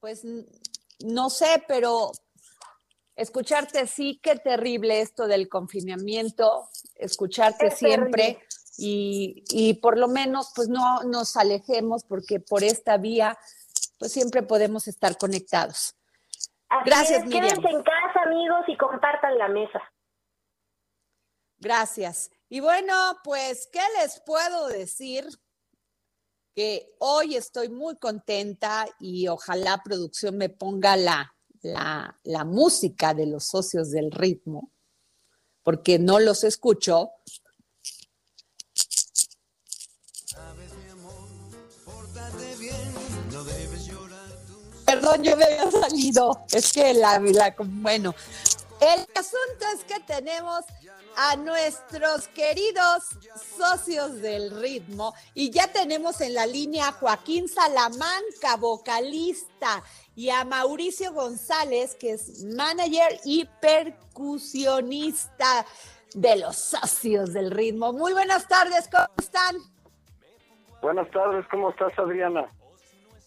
pues 0.00 0.22
no 1.00 1.30
sé, 1.30 1.64
pero 1.66 2.10
escucharte 3.16 3.86
sí, 3.86 4.20
qué 4.22 4.36
terrible 4.36 5.00
esto 5.00 5.26
del 5.26 5.48
confinamiento, 5.48 6.68
escucharte 6.96 7.70
siempre 7.70 8.40
y, 8.76 9.78
por 9.82 9.98
lo 9.98 10.08
menos 10.08 10.52
pues 10.54 10.68
no 10.68 11.02
nos 11.04 11.36
alejemos 11.36 12.04
porque 12.04 12.40
por 12.40 12.64
esta 12.64 12.96
vía 12.96 13.38
pues 13.98 14.12
siempre 14.12 14.42
podemos 14.42 14.88
estar 14.88 15.16
conectados. 15.16 15.96
Gracias, 16.84 17.24
Miriam. 17.24 17.44
Quédense 17.44 17.68
en 17.68 17.82
casa, 17.82 18.22
amigos, 18.24 18.64
y 18.66 18.76
compartan 18.76 19.38
la 19.38 19.48
mesa. 19.48 19.80
Gracias. 21.58 22.32
Y 22.48 22.58
bueno, 22.60 22.94
pues, 23.22 23.68
¿qué 23.72 23.80
les 24.00 24.20
puedo 24.20 24.66
decir? 24.68 25.24
Que 26.54 26.94
hoy 26.98 27.36
estoy 27.36 27.68
muy 27.68 27.96
contenta 27.96 28.86
y 28.98 29.28
ojalá 29.28 29.82
producción 29.84 30.36
me 30.36 30.48
ponga 30.48 30.96
la, 30.96 31.33
la, 31.64 32.44
música 32.44 33.14
de 33.14 33.26
los 33.26 33.44
socios 33.44 33.90
del 33.90 34.10
ritmo, 34.10 34.70
porque 35.62 35.98
no 35.98 36.20
los 36.20 36.44
escucho. 36.44 37.10
Perdón, 44.84 45.22
yo 45.22 45.36
me 45.36 45.44
había 45.44 45.70
salido. 45.70 46.44
Es 46.52 46.72
que 46.72 46.94
la, 46.94 47.18
la 47.18 47.54
bueno, 47.58 48.14
el 48.80 49.00
asunto 49.14 49.66
es 49.74 49.84
que 49.84 50.00
tenemos 50.00 50.64
a 51.16 51.36
nuestros 51.36 52.28
queridos 52.28 53.04
socios 53.56 54.20
del 54.20 54.50
ritmo 54.60 55.14
y 55.32 55.50
ya 55.50 55.72
tenemos 55.72 56.20
en 56.20 56.34
la 56.34 56.44
línea 56.44 56.88
a 56.88 56.92
Joaquín 56.92 57.48
Salamanca, 57.48 58.56
vocalista, 58.56 59.82
y 60.16 60.30
a 60.30 60.44
Mauricio 60.44 61.12
González, 61.12 61.96
que 61.96 62.12
es 62.12 62.44
manager 62.44 63.20
y 63.24 63.46
percusionista 63.60 65.66
de 66.14 66.36
los 66.36 66.56
socios 66.56 67.32
del 67.32 67.50
ritmo. 67.50 67.92
Muy 67.92 68.12
buenas 68.12 68.46
tardes, 68.46 68.88
¿cómo 68.90 69.08
están? 69.18 69.56
Buenas 70.80 71.10
tardes, 71.10 71.44
¿cómo 71.50 71.70
estás, 71.70 71.92
Adriana? 71.98 72.48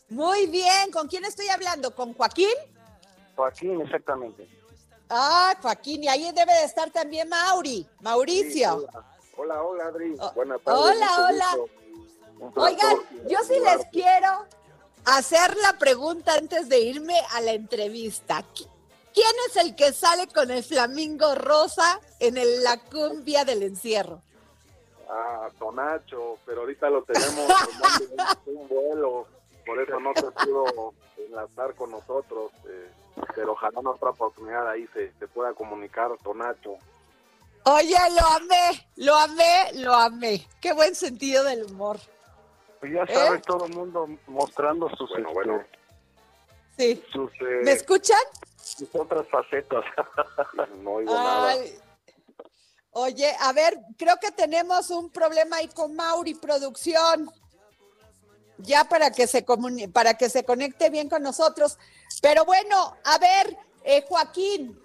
Muy 0.10 0.48
bien, 0.48 0.92
¿con 0.92 1.08
quién 1.08 1.26
estoy 1.26 1.50
hablando? 1.50 1.94
¿Con 1.94 2.14
Joaquín? 2.14 2.48
Joaquín, 3.36 3.82
exactamente. 3.82 4.48
Ah, 5.10 5.54
Joaquín, 5.62 6.04
y 6.04 6.08
ahí 6.08 6.32
debe 6.34 6.54
de 6.54 6.64
estar 6.64 6.90
también 6.92 7.28
Mauri, 7.28 7.86
Mauricio. 8.02 8.88
hola. 9.36 9.64
hola, 9.64 9.88
Adri. 9.88 10.16
Oh, 10.20 10.32
Buenas 10.34 10.62
tardes. 10.62 10.82
Hola, 10.82 11.28
hola. 11.28 11.58
Oigan, 12.56 12.98
yo 13.28 13.40
sí 13.44 13.56
les 13.60 13.86
quiero 13.92 14.46
hacer 15.08 15.56
la 15.58 15.78
pregunta 15.78 16.34
antes 16.34 16.68
de 16.68 16.80
irme 16.80 17.20
a 17.32 17.42
la 17.42 17.54
entrevista. 17.54 18.44
¿Quién 19.14 19.36
es 19.50 19.56
el 19.56 19.76
que 19.76 19.94
sale 19.94 20.28
con 20.28 20.52
el 20.52 20.64
flamingo 20.64 21.34
rosa 21.36 22.00
en 22.20 22.36
la 22.64 22.78
cumbia 22.78 23.46
del 23.46 23.64
encierro? 23.64 24.22
Ah, 25.10 25.48
Tonacho, 25.58 26.38
pero 26.46 26.62
ahorita 26.62 26.90
lo 26.90 27.04
tenemos 27.04 27.50
en 28.46 28.58
un 28.58 28.68
vuelo, 28.68 29.28
por 29.66 29.82
eso 29.82 30.00
no 30.00 30.12
se 30.14 30.30
pudo 30.46 30.94
enlazar 31.18 31.74
con 31.76 31.92
nosotros. 31.92 32.52
Eh, 32.68 32.92
pero 33.34 33.54
ojalá 33.54 33.80
en 33.80 33.88
otra 33.88 34.10
oportunidad 34.10 34.70
ahí 34.70 34.88
se, 34.94 35.12
se 35.18 35.28
pueda 35.28 35.54
comunicar 35.54 36.12
Tonacho. 36.22 36.76
Oye, 37.64 37.98
lo 38.20 38.28
amé, 38.28 38.88
lo 38.98 39.16
amé, 39.16 39.72
lo 39.76 39.94
amé. 39.94 40.48
Qué 40.62 40.74
buen 40.74 40.94
sentido 40.96 41.44
del 41.44 41.64
humor. 41.64 41.98
Pues 42.80 42.94
ya 42.94 43.08
sabes, 43.08 43.40
¿Eh? 43.40 43.44
todo 43.46 43.66
el 43.66 43.74
mundo 43.74 44.08
mostrando 44.28 44.90
sus... 44.96 45.10
Bueno, 45.10 45.30
este, 45.30 45.34
bueno. 45.34 45.64
Sí. 46.78 47.04
Eh, 47.42 47.62
¿Me 47.64 47.72
escuchan? 47.72 48.22
Sus 48.56 48.90
otras 48.94 49.28
facetas. 49.30 49.84
no 50.84 50.92
oigo 50.92 51.14
nada. 51.14 51.56
Oye, 52.92 53.32
a 53.40 53.54
ver, 53.54 53.78
creo 53.98 54.18
que 54.20 54.32
tenemos 54.32 54.90
un 54.90 55.10
problema 55.12 55.58
ahí 55.58 55.68
con 55.68 55.96
Mauri 55.96 56.34
Producción. 56.34 57.30
Ya 58.58 58.86
para 58.86 59.12
que 59.12 59.28
se 59.28 59.46
para 59.94 60.16
que 60.16 60.30
se 60.30 60.44
conecte 60.44 60.90
bien 60.90 61.08
con 61.08 61.22
nosotros. 61.22 61.78
Pero 62.22 62.44
bueno, 62.46 62.98
a 63.04 63.18
ver, 63.20 63.56
eh, 63.84 64.04
Joaquín, 64.08 64.80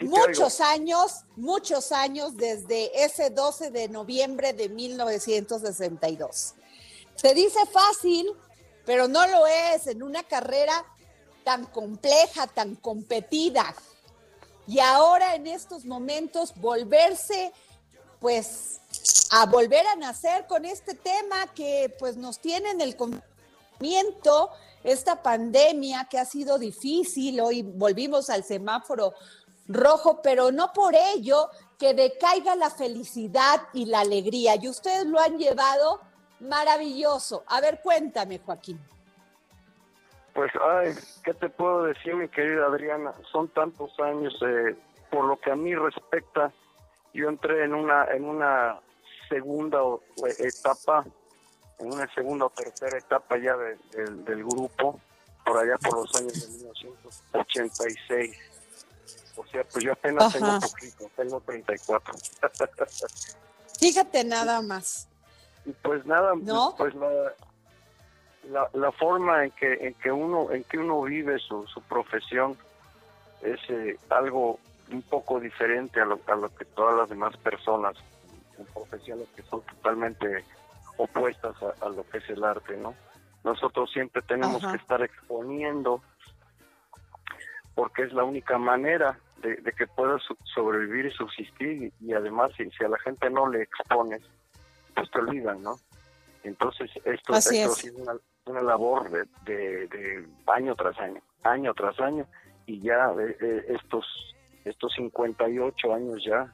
muchos 0.00 0.60
años, 0.60 1.24
muchos 1.36 1.92
años 1.92 2.36
desde 2.36 3.04
ese 3.04 3.30
12 3.30 3.70
de 3.70 3.88
noviembre 3.88 4.52
de 4.52 4.68
1962. 4.68 6.54
Se 7.16 7.34
dice 7.34 7.58
fácil, 7.66 8.32
pero 8.84 9.08
no 9.08 9.26
lo 9.26 9.46
es 9.46 9.86
en 9.86 10.02
una 10.02 10.22
carrera 10.22 10.84
tan 11.44 11.66
compleja, 11.66 12.46
tan 12.46 12.76
competida. 12.76 13.74
Y 14.66 14.80
ahora 14.80 15.34
en 15.34 15.46
estos 15.46 15.84
momentos 15.84 16.54
volverse, 16.56 17.52
pues, 18.20 18.80
a 19.30 19.46
volver 19.46 19.86
a 19.86 19.96
nacer 19.96 20.46
con 20.46 20.64
este 20.64 20.94
tema 20.94 21.52
que 21.54 21.94
pues 21.98 22.16
nos 22.16 22.38
tiene 22.38 22.70
en 22.70 22.80
el 22.80 22.96
conocimiento, 22.96 24.50
esta 24.84 25.22
pandemia 25.22 26.06
que 26.10 26.18
ha 26.18 26.24
sido 26.24 26.58
difícil, 26.58 27.40
hoy 27.40 27.62
volvimos 27.62 28.30
al 28.30 28.44
semáforo 28.44 29.12
rojo, 29.68 30.20
pero 30.22 30.50
no 30.50 30.72
por 30.72 30.94
ello 30.94 31.50
que 31.78 31.94
decaiga 31.94 32.56
la 32.56 32.70
felicidad 32.70 33.68
y 33.72 33.86
la 33.86 34.00
alegría. 34.00 34.56
Y 34.60 34.68
ustedes 34.68 35.06
lo 35.06 35.20
han 35.20 35.38
llevado 35.38 36.00
maravilloso. 36.40 37.44
A 37.46 37.60
ver, 37.60 37.80
cuéntame, 37.82 38.38
Joaquín. 38.38 38.80
Pues, 40.34 40.50
ay, 40.60 40.94
¿qué 41.24 41.34
te 41.34 41.48
puedo 41.48 41.84
decir, 41.84 42.14
mi 42.14 42.28
querida 42.28 42.66
Adriana? 42.66 43.12
Son 43.30 43.48
tantos 43.48 43.90
años, 44.00 44.34
eh, 44.42 44.76
por 45.10 45.24
lo 45.24 45.38
que 45.38 45.50
a 45.50 45.56
mí 45.56 45.74
respecta, 45.74 46.52
yo 47.12 47.28
entré 47.28 47.64
en 47.64 47.74
una, 47.74 48.04
en 48.06 48.24
una 48.24 48.80
segunda 49.28 49.80
etapa, 50.38 51.04
en 51.78 51.92
una 51.92 52.12
segunda 52.14 52.46
o 52.46 52.50
tercera 52.50 52.98
etapa 52.98 53.36
ya 53.38 53.56
del 53.56 54.44
grupo, 54.44 55.00
por 55.44 55.58
allá 55.58 55.76
por 55.78 56.02
los 56.02 56.14
años 56.16 56.34
de 56.34 56.48
1986 56.58 58.57
o 59.38 59.46
sea, 59.46 59.64
pues 59.64 59.84
yo 59.84 59.92
apenas 59.92 60.32
tengo 60.32 60.58
poquito, 60.60 61.10
tengo 61.16 61.40
34. 61.40 62.14
Fíjate 63.78 64.24
nada 64.24 64.60
más. 64.60 65.08
Pues 65.82 66.04
nada, 66.06 66.32
pues 66.76 66.94
la, 66.94 68.68
la, 68.72 68.92
forma 68.92 69.44
en 69.44 69.50
que 69.52 69.74
en 69.74 69.94
que 69.94 70.10
uno 70.10 70.50
en 70.50 70.64
que 70.64 70.78
uno 70.78 71.02
vive 71.02 71.38
su, 71.38 71.66
su 71.66 71.82
profesión 71.82 72.56
es 73.42 73.60
eh, 73.68 73.98
algo 74.08 74.58
un 74.90 75.02
poco 75.02 75.38
diferente 75.38 76.00
a 76.00 76.06
lo, 76.06 76.18
a 76.26 76.34
lo 76.34 76.54
que 76.54 76.64
todas 76.64 76.96
las 76.96 77.08
demás 77.10 77.36
personas 77.36 77.96
en 78.58 78.64
profesiones 78.66 79.28
que 79.36 79.42
son 79.42 79.60
totalmente 79.62 80.44
opuestas 80.96 81.54
a, 81.80 81.88
lo 81.90 82.08
que 82.08 82.18
es 82.18 82.28
el 82.30 82.42
arte, 82.42 82.76
¿no? 82.76 82.94
Nosotros 83.44 83.90
siempre 83.92 84.22
tenemos 84.22 84.66
que 84.66 84.76
estar 84.76 85.02
exponiendo 85.02 86.02
porque 87.74 88.02
es 88.02 88.12
la 88.12 88.24
única 88.24 88.58
manera 88.58 89.18
de, 89.42 89.72
que 89.72 89.86
pueda 89.86 90.18
sobrevivir 90.54 91.06
y 91.06 91.10
subsistir 91.12 91.92
y, 92.00 92.12
además 92.12 92.52
si, 92.56 92.84
a 92.84 92.88
la 92.88 92.98
gente 92.98 93.30
no 93.30 93.48
le 93.48 93.62
expones, 93.62 94.22
pues 94.94 95.10
te 95.10 95.18
olvidan, 95.18 95.62
¿no? 95.62 95.78
Entonces 96.42 96.90
esto, 97.04 97.34
esto 97.34 97.52
es. 97.52 97.84
una, 97.94 98.14
una 98.46 98.62
labor 98.62 99.10
de, 99.10 99.26
de, 99.86 100.26
año 100.46 100.74
tras 100.74 100.98
año, 100.98 101.20
año 101.42 101.74
tras 101.74 101.98
año 102.00 102.26
y 102.66 102.80
ya 102.80 103.12
eh, 103.18 103.36
eh, 103.40 103.76
estos 103.80 104.04
estos 104.64 104.92
58 104.94 105.94
años 105.94 106.22
ya 106.24 106.52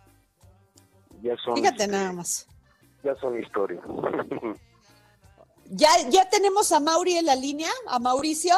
ya 1.23 1.37
son... 1.39 1.57
Fíjate 1.57 1.89
nada 1.89 2.13
más. 2.13 2.47
Ya 3.03 3.15
son 3.17 3.41
historia. 3.41 3.81
¿Ya, 5.67 5.89
¿Ya 6.11 6.29
tenemos 6.29 6.71
a 6.73 6.81
Mauri 6.81 7.17
en 7.17 7.27
la 7.27 7.35
línea? 7.35 7.71
¿A 7.89 7.99
Mauricio? 7.99 8.55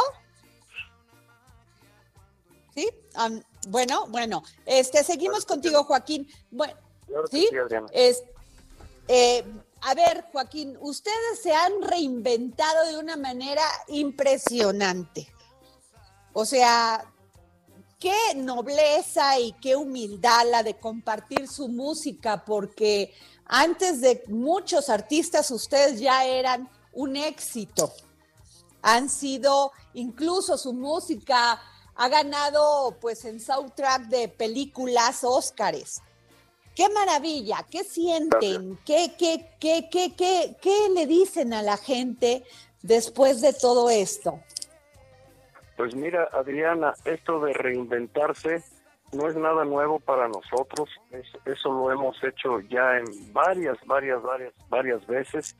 ¿Sí? 2.75 2.89
Bueno, 3.67 4.07
bueno. 4.09 4.43
Este, 4.65 5.05
seguimos 5.05 5.45
contigo, 5.45 5.85
Joaquín. 5.85 6.29
Bueno, 6.51 6.75
¿sí? 7.31 7.49
Es, 7.93 8.23
eh, 9.09 9.45
a 9.83 9.95
ver, 9.95 10.25
Joaquín, 10.33 10.77
ustedes 10.81 11.43
se 11.43 11.53
han 11.53 11.83
reinventado 11.83 12.87
de 12.87 12.99
una 12.99 13.17
manera 13.17 13.63
impresionante. 13.89 15.29
O 16.33 16.45
sea, 16.45 17.05
qué 17.99 18.35
nobleza 18.37 19.39
y 19.39 19.53
qué 19.55 19.77
humildad 19.77 20.47
la 20.51 20.63
de 20.63 20.79
compartir 20.79 21.49
su 21.49 21.69
música, 21.69 22.45
porque 22.45 23.13
antes 23.47 24.01
de 24.01 24.23
muchos 24.29 24.89
artistas 24.89 25.51
ustedes 25.51 26.01
ya 26.01 26.25
eran 26.25 26.69
un 26.93 27.17
éxito. 27.17 27.93
Han 28.83 29.09
sido, 29.09 29.73
incluso 29.95 30.57
su 30.57 30.73
música 30.73 31.61
ha 31.97 32.09
ganado 32.09 32.97
pues 33.01 33.25
en 33.25 33.41
soundtrack 33.41 34.03
de 34.09 34.29
películas 34.29 35.25
Óscares. 35.25 36.03
Qué 36.75 36.89
maravilla, 36.91 37.65
qué 37.71 37.85
sienten, 37.85 38.79
¿Qué, 38.85 39.13
qué, 39.19 39.47
qué, 39.59 39.89
qué, 39.91 40.15
qué, 40.15 40.57
qué 40.61 40.89
le 40.95 41.07
dicen 41.07 41.55
a 41.55 41.63
la 41.63 41.79
gente 41.79 42.45
después 42.83 43.41
de 43.41 43.53
todo 43.53 43.91
esto. 43.91 44.41
Pues 45.77 45.95
mira, 45.95 46.29
Adriana, 46.33 46.95
esto 47.05 47.41
de 47.41 47.53
reinventarse 47.53 48.63
no 49.13 49.29
es 49.29 49.37
nada 49.37 49.65
nuevo 49.65 50.01
para 50.01 50.29
nosotros. 50.29 50.89
eso 51.45 51.73
lo 51.73 51.93
hemos 51.93 52.23
hecho 52.23 52.61
ya 52.61 52.99
en 52.99 53.33
varias, 53.33 53.79
varias, 53.87 54.23
varias, 54.23 54.53
varias 54.69 55.07
veces. 55.07 55.57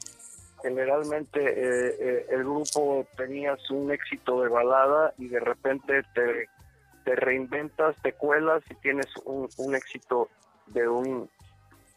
Generalmente 0.67 1.39
eh, 1.41 1.97
eh, 2.01 2.27
el 2.29 2.43
grupo 2.43 3.07
tenías 3.17 3.71
un 3.71 3.93
éxito 3.93 4.43
de 4.43 4.49
balada 4.49 5.15
y 5.17 5.29
de 5.29 5.39
repente 5.39 6.03
te, 6.13 7.15
reinventas, 7.15 7.95
te 8.03 8.15
cuelas 8.15 8.65
y 8.69 8.75
tienes 8.75 9.07
un, 9.27 9.77
éxito 9.77 10.29
de 10.67 10.89
un 10.89 11.31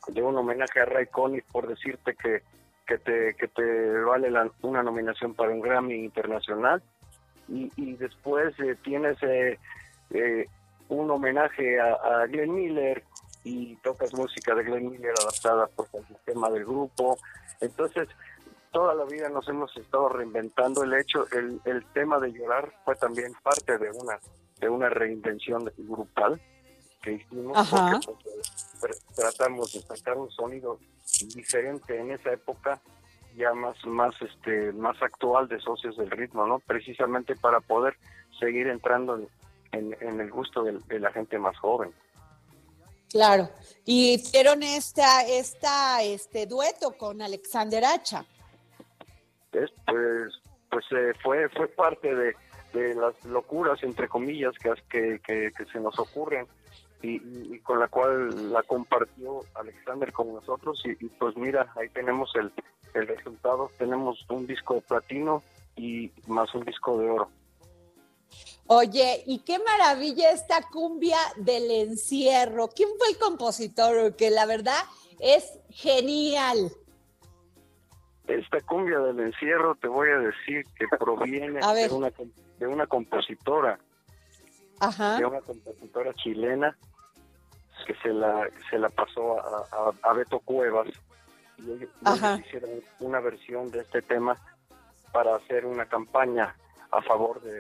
de 0.10 0.22
un 0.22 0.38
homenaje 0.38 0.82
a 0.82 0.86
Ray 0.86 1.08
Conniff 1.08 1.46
por 1.52 1.68
decirte 1.68 2.14
que, 2.14 2.44
que 2.86 3.00
te 3.00 3.34
que 3.34 3.48
te 3.48 4.02
vale 4.02 4.32
una 4.62 4.84
nominación 4.84 5.34
para 5.34 5.50
un 5.50 5.62
Grammy 5.62 6.06
internacional 6.06 6.84
y, 7.48 7.96
después 7.96 8.54
eh, 8.60 8.76
tienes 8.84 9.18
un 10.90 11.10
homenaje 11.10 11.80
a, 11.80 12.28
Glenn 12.28 12.54
Miller 12.54 13.04
y 13.44 13.78
tocas 13.78 14.14
música 14.14 14.54
de 14.54 14.64
Glenn 14.64 14.92
Miller 14.92 15.16
adaptada 15.20 15.66
por 15.66 15.88
el 15.94 16.06
sistema 16.06 16.52
del 16.52 16.66
grupo. 16.66 17.18
Entonces, 17.62 18.08
toda 18.72 18.94
la 18.94 19.06
vida 19.06 19.30
nos 19.30 19.48
hemos 19.50 19.76
estado 19.78 20.10
reinventando. 20.10 20.84
El 20.84 20.94
hecho, 20.94 21.26
el, 21.32 21.60
el 21.66 21.86
tema 21.94 22.20
de 22.20 22.32
llorar 22.32 22.74
fue 22.86 22.96
también 22.96 23.34
parte 23.44 23.78
de 23.78 23.92
una, 23.92 24.20
de 24.60 24.70
una 24.70 24.90
reinvención 24.90 25.72
grupal 25.78 26.42
que 27.02 27.14
hicimos. 27.14 27.70
Porque, 28.80 28.98
tratamos 29.16 29.74
de 29.74 29.82
sacar 29.82 30.18
un 30.18 30.30
sonido 30.32 30.80
diferente 31.36 32.00
en 32.00 32.12
esa 32.12 32.32
época 32.32 32.82
ya 33.36 33.54
más 33.54 33.76
más 33.86 34.14
este 34.22 34.72
más 34.74 35.02
actual 35.02 35.48
de 35.48 35.60
socios 35.60 35.98
del 35.98 36.10
ritmo 36.12 36.46
no 36.48 36.60
precisamente 36.60 37.36
para 37.36 37.60
poder 37.60 37.98
seguir 38.40 38.68
entrando 38.68 39.20
en, 39.72 39.96
el 40.02 40.32
gusto 40.32 40.64
de, 40.64 41.00
la 41.00 41.12
gente 41.12 41.38
más 41.38 41.58
joven 41.58 41.94
claro 43.10 43.50
y 43.86 44.14
hicieron 44.14 44.64
esta 44.64 45.26
esta 45.26 46.02
este 46.04 46.46
dueto 46.48 46.98
con 46.98 47.22
Alexander 47.22 47.84
Hacha 47.86 48.26
pues 49.52 49.72
pues 50.70 50.86
eh, 50.92 51.14
fue 51.22 51.50
fue 51.50 51.68
parte 51.68 52.14
de, 52.14 52.36
las 52.96 53.26
locuras 53.26 53.82
entre 53.82 54.08
comillas 54.08 54.54
que, 54.60 55.20
que, 55.26 55.52
que 55.52 55.66
se 55.72 55.80
nos 55.80 55.98
ocurren 55.98 56.46
y, 57.02 57.60
con 57.60 57.80
la 57.80 57.88
cual 57.88 58.52
la 58.52 58.64
compartió 58.64 59.42
Alexander 59.56 60.12
con 60.12 60.34
nosotros 60.34 60.82
y, 60.86 61.06
pues 61.06 61.36
mira, 61.38 61.72
ahí 61.76 61.90
tenemos 61.90 62.32
el, 62.36 62.52
el 62.94 63.08
resultado, 63.08 63.72
tenemos 63.78 64.26
un 64.30 64.46
disco 64.48 64.76
de 64.76 64.82
platino 64.82 65.44
y 65.76 66.12
más 66.28 66.54
un 66.54 66.66
disco 66.66 66.98
de 66.98 67.10
oro. 67.10 67.30
Oye, 68.68 69.24
y 69.26 69.40
qué 69.40 69.58
maravilla 69.60 70.32
esta 70.32 70.62
cumbia 70.70 71.18
del 71.38 71.72
encierro. 71.72 72.68
¿Quién 72.68 72.90
fue 72.98 73.10
el 73.10 73.18
compositor? 73.18 74.16
Que 74.16 74.30
la 74.30 74.46
verdad 74.46 74.84
es 75.20 75.58
genial. 75.70 76.72
Esta 78.30 78.62
cumbia 78.62 79.00
del 79.00 79.20
encierro 79.20 79.74
te 79.76 79.88
voy 79.88 80.10
a 80.10 80.20
decir 80.20 80.64
que 80.76 80.88
proviene 81.00 81.60
de 81.60 81.90
una, 81.92 82.12
de 82.60 82.68
una 82.68 82.86
compositora, 82.86 83.80
Ajá. 84.80 85.18
de 85.18 85.26
una 85.26 85.42
compositora 85.42 86.14
chilena 86.14 86.78
que 87.88 87.96
se 87.96 88.10
la, 88.10 88.48
se 88.70 88.78
la 88.78 88.90
pasó 88.90 89.40
a, 89.40 89.94
a, 90.04 90.14
Beto 90.14 90.40
Cuevas. 90.40 90.88
Y 91.58 91.72
ellos, 91.72 91.90
hicieron 92.46 92.70
una 93.00 93.20
versión 93.20 93.72
de 93.72 93.80
este 93.80 94.04
tema 94.04 94.38
para 95.12 95.36
hacer 95.36 95.66
una 95.66 95.86
campaña 95.86 96.56
a 96.92 97.02
favor 97.02 97.42
de, 97.42 97.54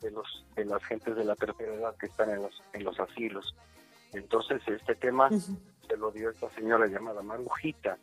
de, 0.00 0.10
los 0.10 0.44
de 0.54 0.64
las 0.64 0.82
gentes 0.84 1.16
de 1.16 1.24
la 1.24 1.34
tercera 1.34 1.74
edad 1.74 1.96
que 1.96 2.06
están 2.06 2.30
en 2.30 2.42
los 2.42 2.62
en 2.72 2.84
los 2.84 2.98
asilos. 3.00 3.54
Entonces 4.12 4.62
este 4.66 4.94
tema 4.94 5.28
se 5.30 5.96
lo 5.96 6.10
dio 6.12 6.30
esta 6.30 6.48
señora 6.50 6.86
llamada 6.86 7.22
Marujita 7.22 7.98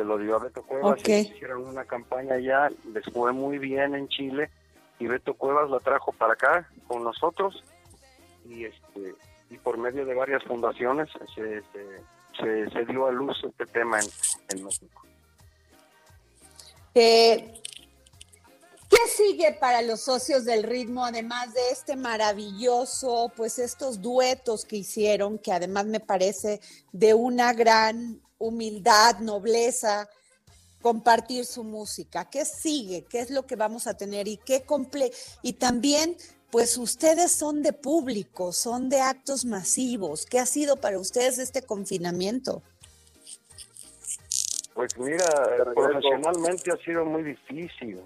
se 0.00 0.06
lo 0.06 0.16
dio 0.16 0.36
a 0.36 0.38
Beto 0.38 0.62
Cuevas 0.62 0.98
y 1.06 1.12
hicieron 1.12 1.66
una 1.66 1.84
campaña 1.84 2.38
ya 2.38 2.70
les 2.94 3.04
fue 3.12 3.32
muy 3.32 3.58
bien 3.58 3.94
en 3.94 4.08
Chile 4.08 4.50
y 4.98 5.06
Beto 5.06 5.34
Cuevas 5.34 5.68
la 5.68 5.78
trajo 5.78 6.12
para 6.12 6.32
acá 6.32 6.66
con 6.86 7.04
nosotros 7.04 7.62
y 8.48 8.64
este 8.64 9.14
y 9.50 9.58
por 9.58 9.76
medio 9.76 10.06
de 10.06 10.14
varias 10.14 10.42
fundaciones 10.44 11.10
se, 11.34 11.62
se, 12.38 12.84
dio 12.86 13.06
a 13.06 13.12
luz 13.12 13.36
este 13.44 13.66
tema 13.66 13.98
en, 14.00 14.64
México. 14.64 15.02
Eh, 16.94 17.60
¿Qué 18.88 19.08
sigue 19.08 19.52
para 19.60 19.82
los 19.82 20.00
socios 20.00 20.44
del 20.44 20.62
ritmo, 20.62 21.04
además 21.04 21.52
de 21.52 21.70
este 21.72 21.96
maravilloso, 21.96 23.32
pues 23.36 23.58
estos 23.58 24.00
duetos 24.00 24.64
que 24.64 24.76
hicieron, 24.76 25.38
que 25.38 25.52
además 25.52 25.86
me 25.86 26.00
parece 26.00 26.60
de 26.92 27.12
una 27.12 27.52
gran 27.52 28.20
humildad, 28.40 29.20
nobleza, 29.20 30.08
compartir 30.82 31.46
su 31.46 31.62
música? 31.62 32.28
¿Qué 32.28 32.44
sigue? 32.44 33.04
¿Qué 33.04 33.20
es 33.20 33.30
lo 33.30 33.46
que 33.46 33.54
vamos 33.54 33.86
a 33.86 33.94
tener? 33.94 34.26
Y 34.26 34.38
qué 34.38 34.62
comple 34.62 35.12
y 35.42 35.52
también 35.52 36.16
pues 36.50 36.76
ustedes 36.78 37.30
son 37.30 37.62
de 37.62 37.72
público, 37.72 38.52
son 38.52 38.88
de 38.88 39.00
actos 39.00 39.44
masivos. 39.44 40.26
¿Qué 40.26 40.40
ha 40.40 40.46
sido 40.46 40.76
para 40.76 40.98
ustedes 40.98 41.38
este 41.38 41.62
confinamiento? 41.62 42.62
Pues 44.74 44.98
mira, 44.98 45.26
profesionalmente 45.74 46.72
ha 46.72 46.76
sido 46.78 47.04
muy 47.04 47.22
difícil. 47.22 48.00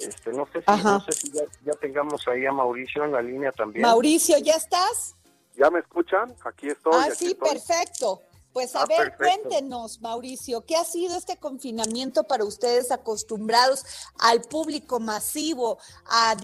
Este, 0.00 0.32
no 0.32 0.48
sé 0.52 0.62
si, 0.62 0.82
no 0.82 1.00
sé 1.04 1.12
si 1.12 1.30
ya, 1.30 1.72
tengamos 1.80 2.26
ahí 2.26 2.44
a 2.46 2.52
Mauricio 2.52 3.04
en 3.04 3.12
la 3.12 3.22
línea 3.22 3.52
también. 3.52 3.82
Mauricio, 3.82 4.38
¿ya 4.38 4.54
estás? 4.54 5.14
¿Ya 5.56 5.70
me 5.70 5.80
escuchan? 5.80 6.34
Aquí 6.44 6.68
estoy. 6.68 6.92
Ah, 6.96 7.14
sí, 7.14 7.34
perfecto. 7.34 8.22
Pues 8.52 8.76
a 8.76 8.82
ah, 8.82 8.86
ver, 8.86 9.16
cuéntenos, 9.16 10.00
Mauricio, 10.02 10.64
¿qué 10.66 10.76
ha 10.76 10.84
sido 10.84 11.16
este 11.16 11.38
confinamiento 11.38 12.24
para 12.24 12.44
ustedes 12.44 12.92
acostumbrados 12.92 13.84
al 14.18 14.42
público 14.42 15.00
masivo, 15.00 15.78
a 16.06 16.36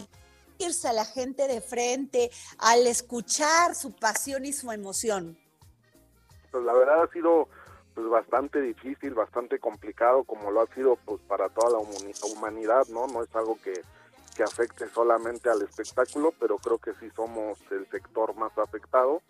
irse 0.59 0.89
a 0.89 0.93
la 0.95 1.05
gente 1.05 1.47
de 1.47 1.61
frente, 1.61 2.31
al 2.59 2.87
escuchar 2.87 3.75
su 3.75 3.93
pasión 3.93 4.47
y 4.47 4.55
su 4.55 4.73
emoción? 4.73 5.39
Pues 6.51 6.65
la 6.65 6.73
verdad 6.73 7.03
ha 7.03 7.13
sido 7.13 7.49
pues 7.95 8.09
bastante 8.09 8.61
difícil, 8.63 9.13
bastante 9.13 9.59
complicado, 9.59 10.25
como 10.25 10.51
lo 10.51 10.63
ha 10.63 10.75
sido 10.75 10.97
pues 11.05 11.21
para 11.29 11.49
toda 11.51 11.71
la 11.71 11.79
humanidad, 11.79 12.87
¿no? 12.89 13.07
No 13.07 13.23
es 13.23 13.37
algo 13.37 13.59
que, 13.63 13.83
que 14.35 14.45
afecte 14.45 14.89
solamente 14.89 15.51
al 15.51 15.61
espectáculo, 15.63 16.33
pero 16.39 16.57
creo 16.59 16.79
que 16.79 16.95
sí 16.95 17.11
somos 17.15 17.59
el 17.71 17.87
sector 17.91 18.35
más 18.37 18.57
afectado. 18.57 19.21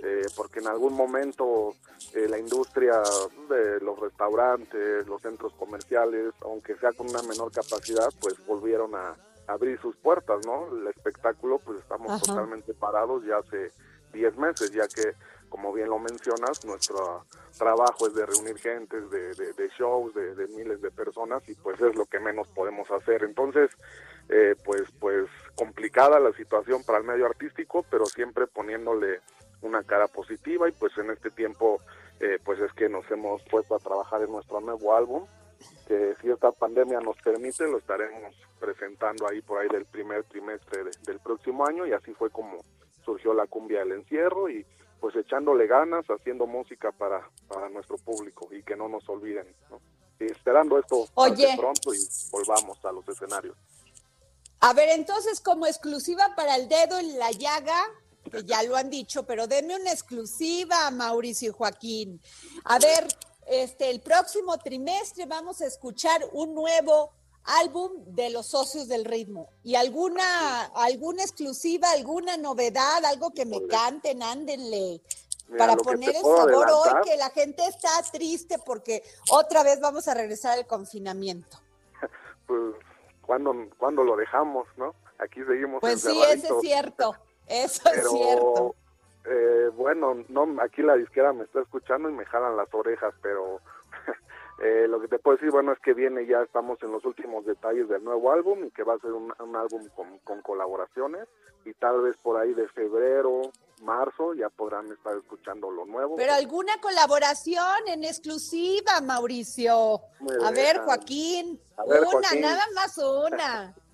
Eh, 0.00 0.26
porque 0.36 0.60
en 0.60 0.68
algún 0.68 0.94
momento 0.94 1.74
eh, 2.14 2.28
la 2.28 2.38
industria 2.38 3.02
de 3.48 3.80
los 3.80 3.98
restaurantes, 3.98 5.06
los 5.06 5.20
centros 5.20 5.52
comerciales, 5.54 6.34
aunque 6.42 6.76
sea 6.76 6.92
con 6.92 7.08
una 7.08 7.22
menor 7.22 7.50
capacidad, 7.50 8.08
pues 8.20 8.34
volvieron 8.46 8.94
a, 8.94 9.16
abrir 9.48 9.80
sus 9.80 9.96
puertas, 9.96 10.46
¿no? 10.46 10.68
El 10.76 10.86
espectáculo, 10.88 11.58
pues 11.58 11.80
estamos 11.80 12.22
totalmente 12.22 12.74
parados 12.74 13.24
ya 13.24 13.38
hace 13.38 13.72
10 14.12 14.36
meses, 14.36 14.70
ya 14.70 14.86
que, 14.86 15.14
como 15.48 15.72
bien 15.72 15.88
lo 15.88 15.98
mencionas, 15.98 16.64
nuestro 16.64 17.24
trabajo 17.56 18.06
es 18.06 18.14
de 18.14 18.26
reunir 18.26 18.58
gentes, 18.58 19.10
de, 19.10 19.34
de, 19.34 19.68
shows, 19.78 20.14
de, 20.14 20.46
miles 20.48 20.80
de 20.82 20.90
personas, 20.90 21.42
y 21.48 21.54
pues 21.54 21.80
es 21.80 21.96
lo 21.96 22.04
que 22.04 22.20
menos 22.20 22.46
podemos 22.48 22.90
hacer. 22.90 23.24
Entonces, 23.24 23.70
eh, 24.28 24.54
pues, 24.64 24.82
pues 25.00 25.26
complicada 25.54 26.20
la 26.20 26.32
situación 26.34 26.84
para 26.84 26.98
el 26.98 27.04
medio 27.04 27.24
artístico, 27.24 27.84
pero 27.90 28.04
siempre 28.04 28.46
poniéndole 28.46 29.22
una 29.62 29.82
cara 29.82 30.08
positiva 30.08 30.68
y 30.68 30.72
pues 30.72 30.96
en 30.98 31.10
este 31.10 31.30
tiempo 31.30 31.80
eh, 32.20 32.38
pues 32.44 32.60
es 32.60 32.72
que 32.72 32.88
nos 32.88 33.08
hemos 33.10 33.42
puesto 33.44 33.74
a 33.74 33.78
trabajar 33.78 34.22
en 34.22 34.32
nuestro 34.32 34.60
nuevo 34.60 34.94
álbum, 34.94 35.26
que 35.86 36.14
si 36.20 36.30
esta 36.30 36.52
pandemia 36.52 37.00
nos 37.00 37.16
permite, 37.18 37.66
lo 37.68 37.78
estaremos 37.78 38.34
presentando 38.58 39.28
ahí 39.28 39.40
por 39.40 39.58
ahí 39.58 39.68
del 39.68 39.86
primer 39.86 40.24
trimestre 40.24 40.84
del 41.06 41.20
próximo 41.20 41.66
año 41.66 41.86
y 41.86 41.92
así 41.92 42.12
fue 42.14 42.30
como 42.30 42.58
surgió 43.04 43.32
la 43.34 43.46
cumbia 43.46 43.80
del 43.80 43.92
encierro 43.92 44.50
y 44.50 44.66
pues 45.00 45.14
echándole 45.16 45.66
ganas, 45.66 46.04
haciendo 46.06 46.46
música 46.46 46.90
para, 46.92 47.28
para 47.46 47.68
nuestro 47.68 47.96
público 47.98 48.48
y 48.52 48.62
que 48.62 48.76
no 48.76 48.88
nos 48.88 49.08
olviden, 49.08 49.46
Y 50.20 50.24
esperando 50.24 50.78
esto 50.78 51.06
Oye. 51.14 51.54
pronto 51.56 51.94
y 51.94 51.98
volvamos 52.32 52.84
a 52.84 52.92
los 52.92 53.08
escenarios. 53.08 53.56
A 54.60 54.72
ver, 54.72 54.88
entonces 54.90 55.40
como 55.40 55.66
exclusiva 55.66 56.34
para 56.34 56.56
el 56.56 56.68
dedo 56.68 56.98
en 56.98 57.16
la 57.18 57.30
llaga, 57.30 57.80
que 58.30 58.44
ya 58.44 58.62
lo 58.62 58.76
han 58.76 58.90
dicho, 58.90 59.24
pero 59.24 59.46
denme 59.46 59.76
una 59.76 59.92
exclusiva, 59.92 60.90
Mauricio 60.90 61.50
y 61.50 61.52
Joaquín. 61.52 62.20
A 62.64 62.78
ver, 62.78 63.06
este, 63.46 63.90
el 63.90 64.00
próximo 64.00 64.58
trimestre 64.58 65.26
vamos 65.26 65.60
a 65.60 65.66
escuchar 65.66 66.22
un 66.32 66.54
nuevo 66.54 67.12
álbum 67.44 67.92
de 68.06 68.30
los 68.30 68.46
socios 68.46 68.88
del 68.88 69.04
ritmo. 69.04 69.48
¿Y 69.62 69.74
alguna, 69.74 70.66
alguna 70.74 71.22
exclusiva, 71.22 71.90
alguna 71.90 72.36
novedad, 72.36 73.04
algo 73.04 73.30
que 73.30 73.46
me 73.46 73.66
canten, 73.66 74.22
ándenle? 74.22 75.00
para 75.56 75.76
poner 75.76 76.10
el 76.10 76.22
sabor 76.22 76.66
hoy 76.70 76.90
que 77.04 77.16
la 77.16 77.30
gente 77.30 77.64
está 77.66 77.88
triste 78.12 78.58
porque 78.58 79.02
otra 79.30 79.62
vez 79.62 79.80
vamos 79.80 80.08
a 80.08 80.14
regresar 80.14 80.58
al 80.58 80.66
confinamiento. 80.66 81.58
Pues 82.46 82.76
cuando 83.20 83.54
cuando 83.76 84.02
lo 84.02 84.16
dejamos, 84.16 84.66
¿no? 84.78 84.94
Aquí 85.18 85.44
seguimos. 85.44 85.82
Pues 85.82 86.00
sí, 86.00 86.18
eso 86.30 86.56
es 86.56 86.60
cierto, 86.62 87.14
eso 87.48 87.88
es 87.92 88.08
cierto. 88.08 88.74
Eh, 89.24 89.70
bueno, 89.76 90.24
no, 90.28 90.48
aquí 90.62 90.82
la 90.82 90.94
disquera 90.94 91.32
me 91.32 91.44
está 91.44 91.60
escuchando 91.60 92.08
y 92.08 92.12
me 92.12 92.24
jalan 92.24 92.56
las 92.56 92.72
orejas, 92.72 93.12
pero 93.20 93.60
eh, 94.62 94.86
lo 94.88 95.00
que 95.00 95.08
te 95.08 95.18
puedo 95.18 95.36
decir, 95.36 95.50
bueno, 95.50 95.72
es 95.72 95.78
que 95.80 95.92
viene 95.92 96.26
ya, 96.26 96.42
estamos 96.42 96.82
en 96.82 96.92
los 96.92 97.04
últimos 97.04 97.44
detalles 97.44 97.88
del 97.88 98.02
nuevo 98.04 98.32
álbum 98.32 98.64
y 98.64 98.70
que 98.70 98.84
va 98.84 98.94
a 98.94 98.98
ser 98.98 99.12
un, 99.12 99.32
álbum 99.54 99.86
con, 99.94 100.18
con, 100.20 100.40
colaboraciones 100.40 101.28
y 101.66 101.74
tal 101.74 102.00
vez 102.00 102.16
por 102.22 102.40
ahí 102.40 102.54
de 102.54 102.68
febrero, 102.68 103.42
marzo 103.82 104.32
ya 104.32 104.48
podrán 104.48 104.90
estar 104.90 105.16
escuchando 105.16 105.70
lo 105.70 105.84
nuevo. 105.84 106.16
Pero 106.16 106.32
alguna 106.32 106.80
colaboración 106.80 107.88
en 107.88 108.04
exclusiva, 108.04 109.00
Mauricio. 109.02 110.00
A 110.42 110.50
ver, 110.52 110.78
Joaquín, 110.78 111.60
una, 111.84 112.40
nada 112.40 112.62
más 112.74 112.96
una. 112.98 113.74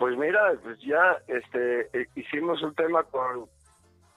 Pues 0.00 0.16
mira, 0.16 0.54
pues 0.62 0.80
ya 0.80 1.22
este 1.28 1.82
eh, 1.92 2.08
hicimos 2.14 2.62
un 2.62 2.74
tema 2.74 3.02
con 3.04 3.46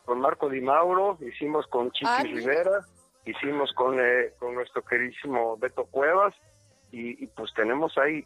con 0.05 0.21
Marco 0.21 0.47
Di 0.47 0.61
Mauro, 0.61 1.17
hicimos 1.19 1.67
con 1.67 1.91
Chiqui 1.91 2.23
Rivera, 2.23 2.85
hicimos 3.25 3.73
con, 3.73 3.99
eh, 3.99 4.33
con 4.39 4.55
nuestro 4.55 4.81
queridísimo 4.81 5.57
Beto 5.57 5.85
Cuevas 5.85 6.33
y, 6.91 7.27
pues 7.27 7.53
tenemos 7.53 7.97
ahí 7.97 8.25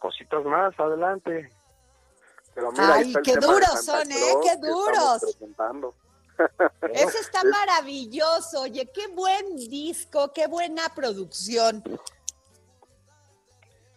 cositas 0.00 0.44
más 0.44 0.78
adelante. 0.80 1.48
Pero 2.54 2.72
mira, 2.72 2.94
Ay, 2.94 3.12
qué 3.22 3.34
duros 3.36 3.84
son, 3.84 4.10
¿eh? 4.10 4.34
Qué 4.42 4.56
duros. 4.66 5.36
Eso 6.92 7.18
está 7.20 7.44
maravilloso. 7.44 8.62
Oye, 8.62 8.90
qué 8.92 9.06
buen 9.08 9.56
disco, 9.56 10.32
qué 10.32 10.48
buena 10.48 10.82
producción. 10.94 11.84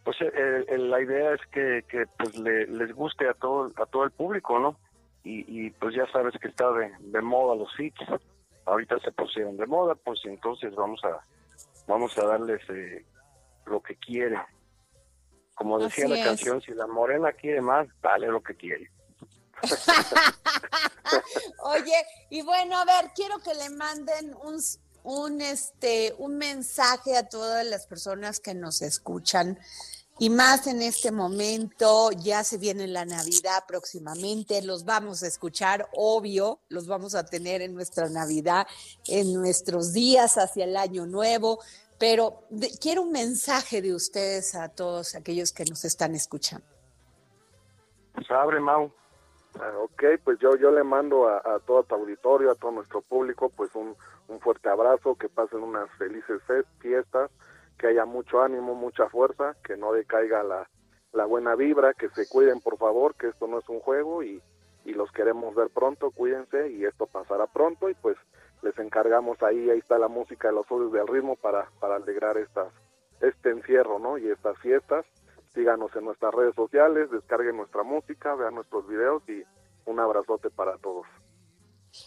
Pues 0.09 0.17
eh, 0.21 0.65
la 0.79 0.99
idea 1.03 1.35
es 1.35 1.41
que, 1.51 1.85
que 1.87 2.05
pues 2.17 2.35
le, 2.35 2.65
les 2.65 2.95
guste 2.95 3.29
a 3.29 3.35
todo 3.35 3.71
a 3.75 3.85
todo 3.85 4.05
el 4.05 4.09
público, 4.09 4.57
¿no? 4.57 4.75
y, 5.23 5.69
pues 5.69 5.93
ya 5.93 6.11
sabes 6.11 6.33
que 6.41 6.47
está 6.47 6.65
de, 6.71 7.21
moda 7.21 7.55
los 7.55 7.69
hits, 7.79 8.01
ahorita 8.65 8.97
se 9.01 9.11
pusieron 9.11 9.55
de 9.55 9.67
moda, 9.67 9.93
pues 9.93 10.19
entonces 10.23 10.73
vamos 10.73 10.99
a 11.03 11.23
vamos 11.85 12.17
a 12.17 12.25
darles 12.25 12.59
eh, 12.69 13.05
lo 13.67 13.83
que 13.83 13.97
quiere. 13.97 14.39
Como 15.53 15.77
decía 15.77 16.07
la 16.07 16.23
canción, 16.23 16.59
si 16.59 16.71
la 16.71 16.87
morena 16.87 17.31
quiere 17.33 17.61
más, 17.61 17.87
dale 18.01 18.29
lo 18.29 18.41
que 18.41 18.55
quiere. 18.55 18.89
Oye, 21.65 22.03
y 22.31 22.41
bueno, 22.41 22.79
a 22.79 22.85
ver, 22.85 23.11
quiero 23.13 23.37
que 23.43 23.53
le 23.53 23.69
manden 23.69 24.33
un, 24.41 24.59
un, 25.03 25.41
este, 25.41 26.15
un 26.17 26.35
mensaje 26.39 27.15
a 27.15 27.29
todas 27.29 27.63
las 27.63 27.85
personas 27.85 28.39
que 28.39 28.55
nos 28.55 28.81
escuchan 28.81 29.59
y 30.19 30.29
más 30.29 30.67
en 30.67 30.81
este 30.81 31.11
momento, 31.11 32.11
ya 32.11 32.43
se 32.43 32.57
viene 32.57 32.87
la 32.87 33.05
Navidad 33.05 33.63
próximamente, 33.65 34.61
los 34.61 34.83
vamos 34.83 35.23
a 35.23 35.27
escuchar, 35.27 35.87
obvio, 35.93 36.59
los 36.67 36.87
vamos 36.87 37.15
a 37.15 37.25
tener 37.25 37.61
en 37.61 37.73
nuestra 37.73 38.09
Navidad, 38.09 38.67
en 39.07 39.33
nuestros 39.33 39.93
días 39.93 40.37
hacia 40.37 40.65
el 40.65 40.75
año 40.75 41.05
nuevo, 41.05 41.59
pero 41.97 42.43
quiero 42.81 43.03
un 43.03 43.13
mensaje 43.13 43.81
de 43.81 43.93
ustedes 43.93 44.55
a 44.55 44.67
todos 44.67 45.15
aquellos 45.15 45.53
que 45.53 45.63
nos 45.63 45.85
están 45.85 46.13
escuchando. 46.15 46.67
Pues 48.13 48.29
abre, 48.29 48.59
Mau. 48.59 48.91
Ah, 49.55 49.71
ok, 49.81 50.03
pues 50.23 50.37
yo, 50.39 50.55
yo 50.57 50.69
le 50.69 50.83
mando 50.83 51.27
a, 51.29 51.37
a, 51.37 51.59
todo 51.65 51.83
tu 51.83 51.95
auditorio, 51.95 52.51
a 52.51 52.55
todo 52.55 52.71
nuestro 52.71 53.01
público, 53.01 53.49
pues 53.49 53.73
un, 53.73 53.95
un 54.27 54.39
fuerte 54.41 54.69
abrazo, 54.69 55.15
que 55.15 55.29
pasen 55.29 55.63
unas 55.63 55.89
felices 55.97 56.41
fiestas 56.79 57.31
que 57.79 57.87
haya 57.87 58.05
mucho 58.05 58.41
ánimo, 58.43 58.75
mucha 58.75 59.09
fuerza, 59.09 59.55
que 59.63 59.77
no 59.77 59.93
decaiga 59.93 60.43
la, 60.43 60.69
la 61.13 61.25
buena 61.25 61.55
vibra, 61.55 61.93
que 61.93 62.09
se 62.09 62.27
cuiden 62.27 62.59
por 62.59 62.77
favor, 62.77 63.15
que 63.15 63.29
esto 63.29 63.47
no 63.47 63.57
es 63.57 63.69
un 63.69 63.79
juego 63.79 64.21
y, 64.21 64.41
y 64.85 64.93
los 64.93 65.11
queremos 65.11 65.55
ver 65.55 65.69
pronto, 65.69 66.11
cuídense 66.11 66.69
y 66.69 66.85
esto 66.85 67.07
pasará 67.07 67.47
pronto 67.47 67.89
y 67.89 67.95
pues 67.95 68.17
les 68.61 68.77
encargamos 68.77 69.41
ahí, 69.41 69.69
ahí 69.69 69.79
está 69.79 69.97
la 69.97 70.09
música 70.09 70.49
de 70.49 70.55
los 70.55 70.69
odios 70.69 70.91
del 70.91 71.07
ritmo 71.07 71.37
para, 71.37 71.69
para 71.79 71.95
alegrar 71.95 72.37
estas, 72.37 72.71
este 73.21 73.49
encierro, 73.51 73.99
¿no? 73.99 74.17
Y 74.17 74.29
estas 74.29 74.57
fiestas. 74.59 75.05
Síganos 75.53 75.95
en 75.95 76.05
nuestras 76.05 76.33
redes 76.33 76.53
sociales, 76.55 77.09
descarguen 77.09 77.57
nuestra 77.57 77.83
música, 77.83 78.35
vean 78.35 78.55
nuestros 78.55 78.87
videos 78.87 79.27
y 79.27 79.43
un 79.85 79.99
abrazote 79.99 80.49
para 80.49 80.77
todos. 80.77 81.07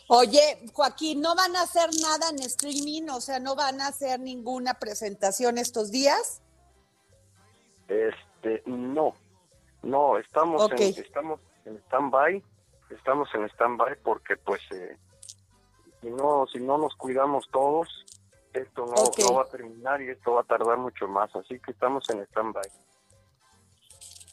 Oye, 0.09 0.59
Joaquín, 0.73 1.21
¿no 1.21 1.35
van 1.35 1.57
a 1.57 1.63
hacer 1.63 1.91
nada 2.01 2.31
en 2.31 2.41
streaming? 2.43 3.09
O 3.11 3.21
sea, 3.21 3.39
¿no 3.41 3.55
van 3.57 3.81
a 3.81 3.89
hacer 3.89 4.21
ninguna 4.21 4.75
presentación 4.75 5.59
estos 5.59 5.91
días? 5.91 6.43
Este, 7.89 8.63
no. 8.67 9.15
No, 9.83 10.19
estamos 10.19 10.71
en 10.73 10.81
estamos 10.81 11.41
en 11.65 11.77
stand-by. 11.87 12.43
Estamos 12.91 13.29
en 13.35 13.49
stand-by 13.51 13.97
porque 14.03 14.37
pues 14.37 14.61
eh, 14.71 14.97
si 16.01 16.11
no 16.11 16.47
si 16.47 16.61
no 16.61 16.79
nos 16.79 16.95
cuidamos 16.95 17.49
todos, 17.51 17.89
esto 18.53 18.87
no, 18.87 18.95
no 18.95 19.35
va 19.35 19.43
a 19.43 19.47
terminar 19.47 20.03
y 20.03 20.11
esto 20.11 20.35
va 20.35 20.43
a 20.43 20.45
tardar 20.45 20.79
mucho 20.79 21.09
más, 21.09 21.35
así 21.35 21.59
que 21.59 21.73
estamos 21.73 22.09
en 22.11 22.21
stand-by. 22.27 22.69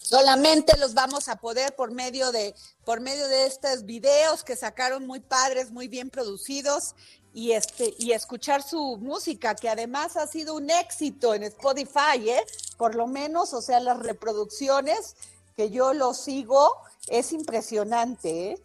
Solamente 0.09 0.75
los 0.79 0.95
vamos 0.95 1.29
a 1.29 1.35
poder 1.35 1.75
por 1.75 1.91
medio 1.91 2.31
de 2.31 2.55
por 2.83 2.99
medio 2.99 3.27
de 3.27 3.45
estos 3.45 3.85
videos 3.85 4.43
que 4.43 4.55
sacaron 4.55 5.05
muy 5.05 5.19
padres, 5.19 5.69
muy 5.69 5.87
bien 5.87 6.09
producidos 6.09 6.95
y 7.31 7.51
este 7.51 7.93
y 7.99 8.13
escuchar 8.13 8.63
su 8.63 8.97
música 8.97 9.53
que 9.53 9.69
además 9.69 10.17
ha 10.17 10.25
sido 10.25 10.55
un 10.55 10.71
éxito 10.71 11.35
en 11.35 11.43
Spotify, 11.43 12.27
¿eh? 12.27 12.43
Por 12.75 12.95
lo 12.95 13.05
menos, 13.05 13.53
o 13.53 13.61
sea, 13.61 13.79
las 13.81 13.99
reproducciones 13.99 15.15
que 15.55 15.69
yo 15.69 15.93
lo 15.93 16.15
sigo 16.15 16.71
es 17.07 17.31
impresionante, 17.31 18.53
¿eh? 18.53 18.63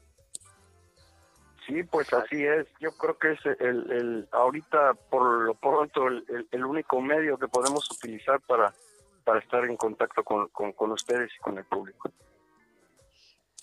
Sí, 1.66 1.82
pues 1.82 2.10
así 2.14 2.42
es. 2.42 2.66
Yo 2.80 2.92
creo 2.92 3.18
que 3.18 3.32
es 3.32 3.40
el, 3.60 3.92
el 3.92 4.28
ahorita 4.32 4.94
por 5.10 5.44
lo 5.44 5.54
pronto 5.56 6.08
el, 6.08 6.48
el 6.50 6.64
único 6.64 7.02
medio 7.02 7.36
que 7.36 7.48
podemos 7.48 7.90
utilizar 7.90 8.40
para 8.40 8.72
para 9.24 9.40
estar 9.40 9.64
en 9.64 9.76
contacto 9.76 10.22
con, 10.22 10.48
con, 10.48 10.92
ustedes 10.92 11.30
y 11.36 11.42
con 11.42 11.58
el 11.58 11.64
público. 11.64 12.10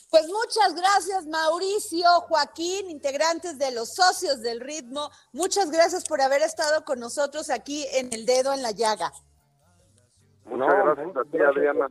Pues 0.09 0.27
muchas 0.27 0.75
gracias 0.75 1.25
Mauricio, 1.27 2.05
Joaquín, 2.27 2.89
integrantes 2.89 3.57
de 3.57 3.71
los 3.71 3.93
socios 3.93 4.41
del 4.41 4.59
ritmo. 4.59 5.09
Muchas 5.31 5.71
gracias 5.71 6.05
por 6.05 6.19
haber 6.19 6.41
estado 6.41 6.83
con 6.83 6.99
nosotros 6.99 7.49
aquí 7.49 7.85
en 7.93 8.11
El 8.11 8.25
Dedo 8.25 8.51
en 8.51 8.61
la 8.61 8.71
Llaga. 8.71 9.11
Muchas 10.43 10.73
gracias 10.83 11.15
a 11.15 11.23
ti, 11.31 11.39
Adriana. 11.39 11.87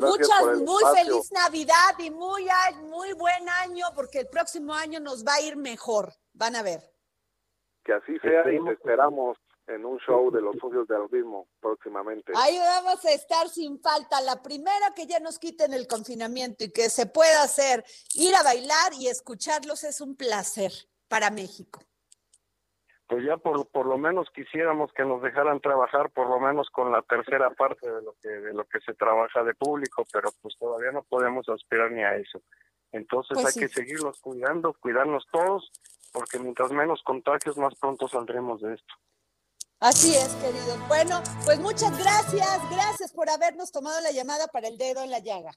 Muchas, 0.00 0.60
muy 0.60 0.82
feliz 0.94 1.32
Navidad 1.32 1.98
y 1.98 2.10
muy, 2.10 2.46
muy 2.84 3.12
buen 3.14 3.48
año 3.48 3.86
porque 3.96 4.20
el 4.20 4.28
próximo 4.28 4.72
año 4.72 5.00
nos 5.00 5.24
va 5.24 5.34
a 5.34 5.40
ir 5.40 5.56
mejor. 5.56 6.12
Van 6.34 6.54
a 6.54 6.62
ver. 6.62 6.80
Que 7.84 7.94
así 7.94 8.16
sea 8.20 8.48
y 8.52 8.62
te 8.62 8.72
esperamos 8.72 9.36
en 9.66 9.84
un 9.84 9.98
show 10.00 10.30
de 10.30 10.40
los 10.40 10.56
socios 10.56 10.86
del 10.88 11.08
ritmo 11.08 11.48
próximamente. 11.60 12.32
Ahí 12.34 12.58
vamos 12.58 13.04
a 13.04 13.12
estar 13.12 13.48
sin 13.48 13.80
falta. 13.80 14.20
La 14.20 14.42
primera 14.42 14.92
que 14.94 15.06
ya 15.06 15.20
nos 15.20 15.38
quiten 15.38 15.72
el 15.72 15.86
confinamiento 15.86 16.64
y 16.64 16.72
que 16.72 16.90
se 16.90 17.06
pueda 17.06 17.42
hacer, 17.42 17.84
ir 18.14 18.34
a 18.34 18.42
bailar 18.42 18.92
y 18.98 19.08
escucharlos 19.08 19.84
es 19.84 20.00
un 20.00 20.16
placer 20.16 20.72
para 21.08 21.30
México. 21.30 21.80
Pues 23.06 23.24
ya 23.26 23.36
por, 23.36 23.68
por 23.68 23.86
lo 23.86 23.98
menos 23.98 24.28
quisiéramos 24.34 24.90
que 24.94 25.04
nos 25.04 25.20
dejaran 25.22 25.60
trabajar 25.60 26.10
por 26.10 26.28
lo 26.28 26.40
menos 26.40 26.70
con 26.70 26.90
la 26.90 27.02
tercera 27.02 27.50
parte 27.50 27.90
de 27.90 28.00
lo 28.02 28.14
que 28.22 28.28
de 28.28 28.54
lo 28.54 28.64
que 28.64 28.80
se 28.80 28.94
trabaja 28.94 29.44
de 29.44 29.54
público, 29.54 30.04
pero 30.10 30.30
pues 30.40 30.56
todavía 30.58 30.92
no 30.92 31.02
podemos 31.02 31.46
aspirar 31.48 31.92
ni 31.92 32.02
a 32.02 32.16
eso. 32.16 32.40
Entonces 32.90 33.38
pues 33.40 33.54
hay 33.54 33.62
que 33.62 33.68
seguirlos 33.68 34.18
cuidando, 34.20 34.72
cuidarnos 34.80 35.26
todos 35.30 35.70
porque 36.12 36.38
mientras 36.38 36.70
menos 36.70 37.02
contagios, 37.02 37.56
más 37.56 37.74
pronto 37.74 38.06
saldremos 38.06 38.60
de 38.60 38.74
esto. 38.74 38.94
Así 39.82 40.14
es, 40.14 40.28
querido. 40.34 40.78
Bueno, 40.86 41.20
pues 41.44 41.58
muchas 41.58 41.98
gracias, 41.98 42.70
gracias 42.70 43.12
por 43.12 43.28
habernos 43.28 43.72
tomado 43.72 44.00
la 44.00 44.12
llamada 44.12 44.46
para 44.46 44.68
el 44.68 44.78
dedo 44.78 45.02
en 45.02 45.10
la 45.10 45.18
llaga. 45.18 45.50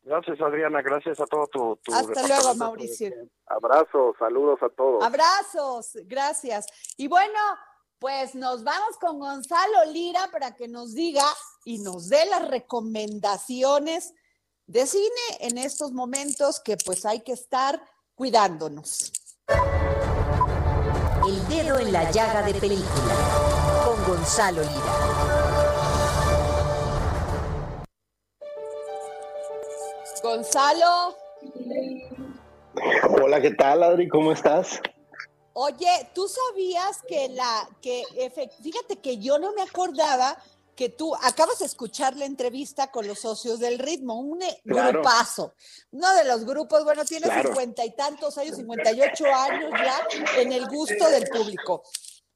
Gracias, 0.00 0.40
Adriana. 0.40 0.80
Gracias 0.80 1.20
a 1.20 1.26
todo 1.26 1.46
tu. 1.46 1.78
Hasta 1.92 2.26
luego, 2.26 2.54
Mauricio. 2.54 3.12
Abrazos, 3.44 4.16
saludos 4.18 4.60
a 4.62 4.70
todos. 4.70 5.04
Abrazos, 5.04 5.92
gracias. 6.06 6.68
Y 6.96 7.06
bueno, 7.06 7.38
pues 7.98 8.34
nos 8.34 8.64
vamos 8.64 8.96
con 8.98 9.18
Gonzalo 9.18 9.84
Lira 9.92 10.30
para 10.32 10.56
que 10.56 10.66
nos 10.66 10.94
diga 10.94 11.26
y 11.66 11.80
nos 11.80 12.08
dé 12.08 12.24
las 12.30 12.48
recomendaciones 12.48 14.14
de 14.66 14.86
cine 14.86 15.36
en 15.40 15.58
estos 15.58 15.92
momentos 15.92 16.60
que 16.60 16.78
pues 16.78 17.04
hay 17.04 17.20
que 17.20 17.32
estar 17.32 17.78
cuidándonos. 18.14 19.12
El 21.26 21.48
dedo 21.48 21.78
en 21.78 21.92
la 21.92 22.10
llaga 22.10 22.40
de 22.40 22.54
película 22.54 23.49
Gonzalo 24.10 24.62
Lira. 24.62 24.92
Gonzalo. 30.20 31.16
Hola, 33.22 33.40
¿qué 33.40 33.52
tal, 33.52 33.84
Adri? 33.84 34.08
¿Cómo 34.08 34.32
estás? 34.32 34.80
Oye, 35.52 36.10
¿tú 36.12 36.26
sabías 36.26 37.02
que 37.06 37.28
la, 37.28 37.68
que, 37.80 38.02
fíjate 38.60 38.96
que 38.96 39.18
yo 39.18 39.38
no 39.38 39.52
me 39.52 39.62
acordaba 39.62 40.36
que 40.74 40.88
tú 40.88 41.14
acabas 41.14 41.60
de 41.60 41.66
escuchar 41.66 42.16
la 42.16 42.24
entrevista 42.24 42.90
con 42.90 43.06
los 43.06 43.20
socios 43.20 43.60
del 43.60 43.78
ritmo, 43.78 44.18
un 44.18 44.42
eh, 44.42 44.60
grupazo, 44.64 45.54
uno 45.92 46.12
de 46.14 46.24
los 46.24 46.44
grupos, 46.44 46.82
bueno, 46.82 47.04
tiene 47.04 47.28
cincuenta 47.42 47.84
y 47.84 47.94
tantos 47.94 48.36
años, 48.38 48.56
58 48.56 49.24
años 49.26 49.70
ya 49.84 50.40
en 50.40 50.52
el 50.52 50.66
gusto 50.66 51.08
del 51.10 51.28
público. 51.28 51.84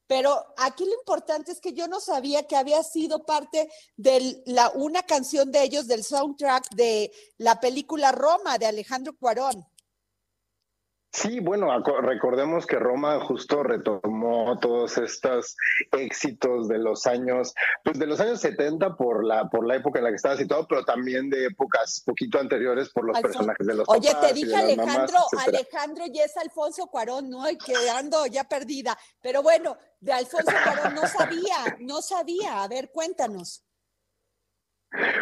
Pero 0.06 0.44
aquí 0.58 0.84
lo 0.84 0.94
importante 0.94 1.52
es 1.52 1.60
que 1.60 1.72
yo 1.72 1.88
no 1.88 2.00
sabía 2.00 2.46
que 2.46 2.56
había 2.56 2.82
sido 2.82 3.24
parte 3.24 3.70
de 3.96 4.42
la, 4.46 4.70
una 4.70 5.02
canción 5.02 5.50
de 5.50 5.62
ellos 5.62 5.86
del 5.86 6.04
soundtrack 6.04 6.74
de 6.74 7.10
la 7.38 7.58
película 7.60 8.12
Roma 8.12 8.58
de 8.58 8.66
Alejandro 8.66 9.16
Cuarón. 9.16 9.66
Sí, 11.14 11.38
bueno, 11.38 11.68
recordemos 12.02 12.66
que 12.66 12.76
Roma 12.76 13.20
justo 13.20 13.62
retomó 13.62 14.58
todos 14.58 14.98
estos 14.98 15.56
éxitos 15.92 16.66
de 16.66 16.78
los 16.78 17.06
años, 17.06 17.54
pues 17.84 18.00
de 18.00 18.06
los 18.06 18.18
años 18.18 18.40
70 18.40 18.96
por 18.96 19.24
la 19.24 19.48
por 19.48 19.64
la 19.64 19.76
época 19.76 20.00
en 20.00 20.06
la 20.06 20.10
que 20.10 20.16
estaba 20.16 20.36
situado, 20.36 20.66
pero 20.66 20.84
también 20.84 21.30
de 21.30 21.46
épocas 21.46 22.02
poquito 22.04 22.40
anteriores 22.40 22.90
por 22.90 23.04
los 23.04 23.20
personajes 23.20 23.64
de 23.64 23.74
los 23.74 23.88
Oye, 23.88 24.10
te 24.20 24.32
dije 24.32 24.56
Alejandro, 24.56 25.18
Alejandro 25.46 26.04
y 26.12 26.18
es 26.18 26.36
Alfonso 26.36 26.88
Cuarón, 26.88 27.30
¿no? 27.30 27.48
Y 27.48 27.58
quedando 27.58 28.26
ya 28.26 28.42
perdida. 28.42 28.98
Pero 29.22 29.40
bueno, 29.40 29.78
de 30.00 30.12
Alfonso 30.12 30.50
Cuarón 30.64 30.96
no 30.96 31.06
sabía, 31.06 31.76
no 31.78 32.02
sabía. 32.02 32.64
A 32.64 32.66
ver, 32.66 32.90
cuéntanos. 32.90 33.64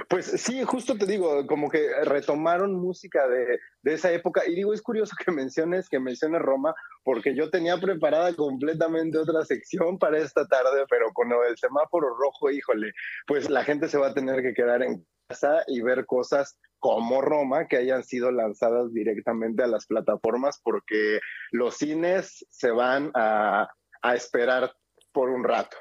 Pues 0.08 0.26
sí, 0.26 0.62
justo 0.64 0.98
te 0.98 1.06
digo, 1.06 1.46
como 1.46 1.70
que 1.70 1.88
retomaron 2.04 2.74
música 2.74 3.26
de, 3.28 3.58
esa 3.84 4.12
época. 4.12 4.42
Y 4.46 4.54
digo, 4.54 4.74
es 4.74 4.82
curioso 4.82 5.16
que 5.24 5.32
menciones, 5.32 5.88
que 5.88 5.98
menciones 5.98 6.42
Roma, 6.42 6.74
porque 7.02 7.34
yo 7.34 7.50
tenía 7.50 7.78
preparada 7.78 8.34
completamente 8.34 9.18
otra 9.18 9.44
sección 9.44 9.98
para 9.98 10.18
esta 10.18 10.46
tarde, 10.46 10.84
pero 10.90 11.12
con 11.12 11.32
el 11.32 11.56
semáforo 11.56 12.14
rojo, 12.14 12.50
híjole, 12.50 12.92
pues 13.26 13.48
la 13.48 13.64
gente 13.64 13.88
se 13.88 13.98
va 13.98 14.08
a 14.08 14.14
tener 14.14 14.42
que 14.42 14.54
quedar 14.54 14.82
en 14.82 15.06
casa 15.28 15.64
y 15.66 15.80
ver 15.80 16.04
cosas 16.04 16.58
como 16.78 17.22
Roma 17.22 17.66
que 17.68 17.76
hayan 17.78 18.02
sido 18.04 18.30
lanzadas 18.30 18.92
directamente 18.92 19.62
a 19.62 19.68
las 19.68 19.86
plataformas, 19.86 20.60
porque 20.62 21.20
los 21.50 21.76
cines 21.76 22.44
se 22.50 22.70
van 22.70 23.10
a, 23.14 23.68
a 24.02 24.14
esperar 24.14 24.74
por 25.12 25.30
un 25.30 25.44
rato. 25.44 25.76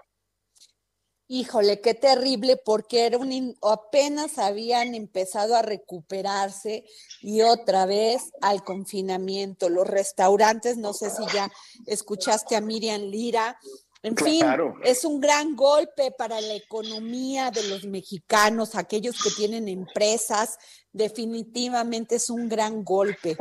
Híjole, 1.34 1.80
qué 1.80 1.94
terrible, 1.94 2.58
porque 2.58 3.06
era 3.06 3.18
un 3.18 3.56
apenas 3.62 4.38
habían 4.38 4.94
empezado 4.96 5.56
a 5.56 5.62
recuperarse 5.62 6.84
y 7.22 7.42
otra 7.42 7.86
vez 7.86 8.34
al 8.42 8.66
confinamiento. 8.66 9.70
Los 9.70 9.88
restaurantes, 9.88 10.76
no 10.76 10.92
sé 10.92 11.10
si 11.10 11.24
ya 11.34 11.50
escuchaste 11.86 12.58
a 12.58 12.60
Miriam 12.60 13.04
Lira, 13.04 13.58
en 14.04 14.18
fin, 14.18 14.44
es 14.84 15.06
un 15.06 15.20
gran 15.20 15.56
golpe 15.56 16.12
para 16.12 16.42
la 16.42 16.56
economía 16.56 17.52
de 17.52 17.64
los 17.70 17.84
mexicanos, 17.86 18.74
aquellos 18.76 19.22
que 19.22 19.30
tienen 19.30 19.68
empresas, 19.68 20.58
definitivamente 20.92 22.16
es 22.16 22.32
un 22.32 22.50
gran 22.50 22.84
golpe. 22.84 23.38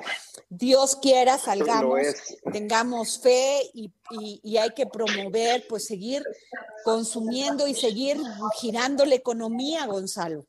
Dios 0.50 0.96
quiera, 0.96 1.38
salgamos, 1.38 2.00
tengamos 2.52 3.20
fe 3.20 3.70
y, 3.72 3.90
y, 4.42 4.58
hay 4.58 4.70
que 4.70 4.86
promover, 4.86 5.64
pues 5.66 5.86
seguir 5.86 6.22
consumiendo 6.84 7.66
y 7.66 7.74
seguir 7.74 8.18
girando 8.60 9.06
la 9.06 9.14
economía, 9.14 9.86
Gonzalo. 9.86 10.46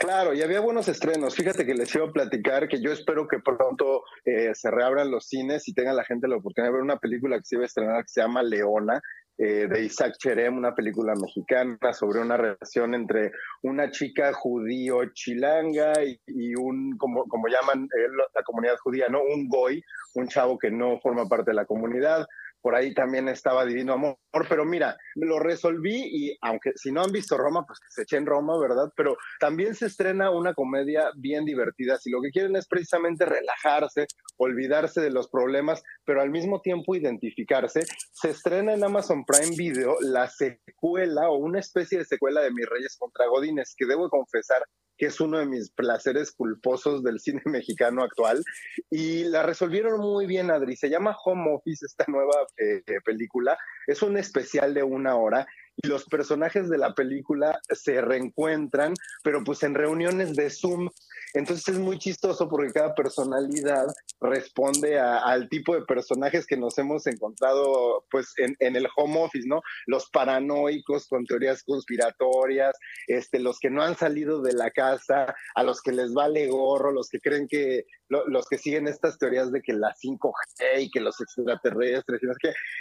Claro, 0.00 0.34
y 0.34 0.42
había 0.42 0.58
buenos 0.58 0.88
estrenos. 0.88 1.36
Fíjate 1.36 1.64
que 1.64 1.74
les 1.74 1.94
iba 1.94 2.04
a 2.04 2.12
platicar 2.12 2.68
que 2.68 2.82
yo 2.82 2.90
espero 2.90 3.28
que 3.28 3.38
pronto 3.38 4.02
eh, 4.24 4.52
se 4.52 4.68
reabran 4.68 5.12
los 5.12 5.28
cines 5.28 5.68
y 5.68 5.74
tenga 5.74 5.92
la 5.92 6.04
gente 6.04 6.26
la 6.26 6.36
oportunidad 6.36 6.72
de 6.72 6.74
ver 6.74 6.82
una 6.82 6.98
película 6.98 7.38
que 7.38 7.44
se 7.44 7.54
iba 7.54 7.62
a 7.62 7.66
estrenar 7.66 8.02
que 8.02 8.08
se 8.08 8.20
llama 8.20 8.42
Leona, 8.42 9.00
eh, 9.38 9.68
de 9.68 9.84
Isaac 9.84 10.16
Cherem, 10.18 10.58
una 10.58 10.74
película 10.74 11.14
mexicana 11.14 11.78
sobre 11.92 12.20
una 12.20 12.36
relación 12.36 12.94
entre 12.94 13.30
una 13.62 13.90
chica 13.92 14.32
judío 14.32 15.04
chilanga 15.14 15.92
y, 16.04 16.54
un, 16.56 16.98
como, 16.98 17.24
como 17.26 17.46
llaman 17.46 17.84
eh, 17.84 18.08
la 18.34 18.42
comunidad 18.42 18.76
judía, 18.82 19.06
¿no? 19.08 19.22
Un 19.22 19.48
goy, 19.48 19.82
un 20.14 20.26
chavo 20.26 20.58
que 20.58 20.70
no 20.70 20.98
forma 21.00 21.28
parte 21.28 21.52
de 21.52 21.54
la 21.54 21.64
comunidad 21.64 22.26
por 22.60 22.74
ahí 22.74 22.94
también 22.94 23.28
estaba 23.28 23.64
Divino 23.64 23.94
Amor, 23.94 24.16
pero 24.48 24.64
mira, 24.64 24.96
lo 25.14 25.38
resolví 25.38 26.02
y 26.04 26.38
aunque 26.42 26.72
si 26.76 26.92
no 26.92 27.02
han 27.02 27.12
visto 27.12 27.36
Roma, 27.36 27.64
pues 27.66 27.78
que 27.80 27.90
se 27.90 28.02
echen 28.02 28.26
Roma, 28.26 28.58
¿verdad? 28.58 28.92
Pero 28.96 29.16
también 29.38 29.74
se 29.74 29.86
estrena 29.86 30.30
una 30.30 30.54
comedia 30.54 31.10
bien 31.16 31.44
divertida, 31.44 31.98
si 31.98 32.10
lo 32.10 32.20
que 32.20 32.30
quieren 32.30 32.56
es 32.56 32.66
precisamente 32.68 33.24
relajarse, 33.24 34.06
olvidarse 34.36 35.00
de 35.00 35.10
los 35.10 35.28
problemas, 35.28 35.82
pero 36.04 36.20
al 36.20 36.30
mismo 36.30 36.60
tiempo 36.60 36.94
identificarse, 36.94 37.82
se 38.12 38.30
estrena 38.30 38.74
en 38.74 38.84
Amazon 38.84 39.24
Prime 39.24 39.56
Video 39.56 39.96
la 40.00 40.28
secuela 40.28 41.30
o 41.30 41.38
una 41.38 41.60
especie 41.60 41.98
de 41.98 42.04
secuela 42.04 42.42
de 42.42 42.52
Mis 42.52 42.66
Reyes 42.66 42.96
contra 42.98 43.26
Godines, 43.26 43.74
que 43.76 43.86
debo 43.86 44.08
confesar 44.08 44.62
que 45.00 45.06
es 45.06 45.18
uno 45.18 45.38
de 45.38 45.46
mis 45.46 45.70
placeres 45.70 46.30
culposos 46.30 47.02
del 47.02 47.20
cine 47.20 47.40
mexicano 47.46 48.02
actual. 48.02 48.44
Y 48.90 49.24
la 49.24 49.42
resolvieron 49.42 49.98
muy 49.98 50.26
bien, 50.26 50.50
Adri. 50.50 50.76
Se 50.76 50.90
llama 50.90 51.16
Home 51.24 51.54
Office, 51.54 51.86
esta 51.86 52.04
nueva 52.06 52.34
eh, 52.58 52.82
película. 53.02 53.56
Es 53.86 54.02
un 54.02 54.18
especial 54.18 54.74
de 54.74 54.82
una 54.82 55.16
hora 55.16 55.46
y 55.82 55.88
los 55.88 56.04
personajes 56.04 56.68
de 56.68 56.78
la 56.78 56.94
película 56.94 57.60
se 57.70 58.00
reencuentran, 58.00 58.94
pero 59.22 59.42
pues 59.44 59.62
en 59.62 59.74
reuniones 59.74 60.34
de 60.34 60.50
Zoom 60.50 60.90
entonces 61.34 61.68
es 61.68 61.78
muy 61.78 61.98
chistoso 61.98 62.48
porque 62.48 62.72
cada 62.72 62.94
personalidad 62.94 63.86
responde 64.20 64.98
al 64.98 65.48
tipo 65.48 65.74
de 65.74 65.82
personajes 65.82 66.46
que 66.46 66.56
nos 66.56 66.76
hemos 66.78 67.06
encontrado 67.06 68.04
pues 68.10 68.32
en, 68.38 68.76
el 68.76 68.88
home 68.96 69.20
office, 69.20 69.46
¿no? 69.46 69.62
Los 69.86 70.10
paranoicos 70.10 71.06
con 71.06 71.24
teorías 71.24 71.62
conspiratorias, 71.62 72.76
este, 73.06 73.38
los 73.38 73.58
que 73.58 73.70
no 73.70 73.82
han 73.82 73.96
salido 73.96 74.42
de 74.42 74.54
la 74.54 74.70
casa, 74.70 75.34
a 75.54 75.62
los 75.62 75.80
que 75.82 75.92
les 75.92 76.12
vale 76.12 76.48
gorro, 76.48 76.92
los 76.92 77.08
que 77.08 77.20
creen 77.20 77.46
que, 77.48 77.84
los 78.10 78.48
que 78.48 78.58
siguen 78.58 78.88
estas 78.88 79.18
teorías 79.18 79.52
de 79.52 79.62
que 79.62 79.72
la 79.72 79.94
5G 79.94 80.82
y 80.82 80.90
que 80.90 81.00
los 81.00 81.20
extraterrestres 81.20 82.22
y 82.22 82.26
no. 82.26 82.32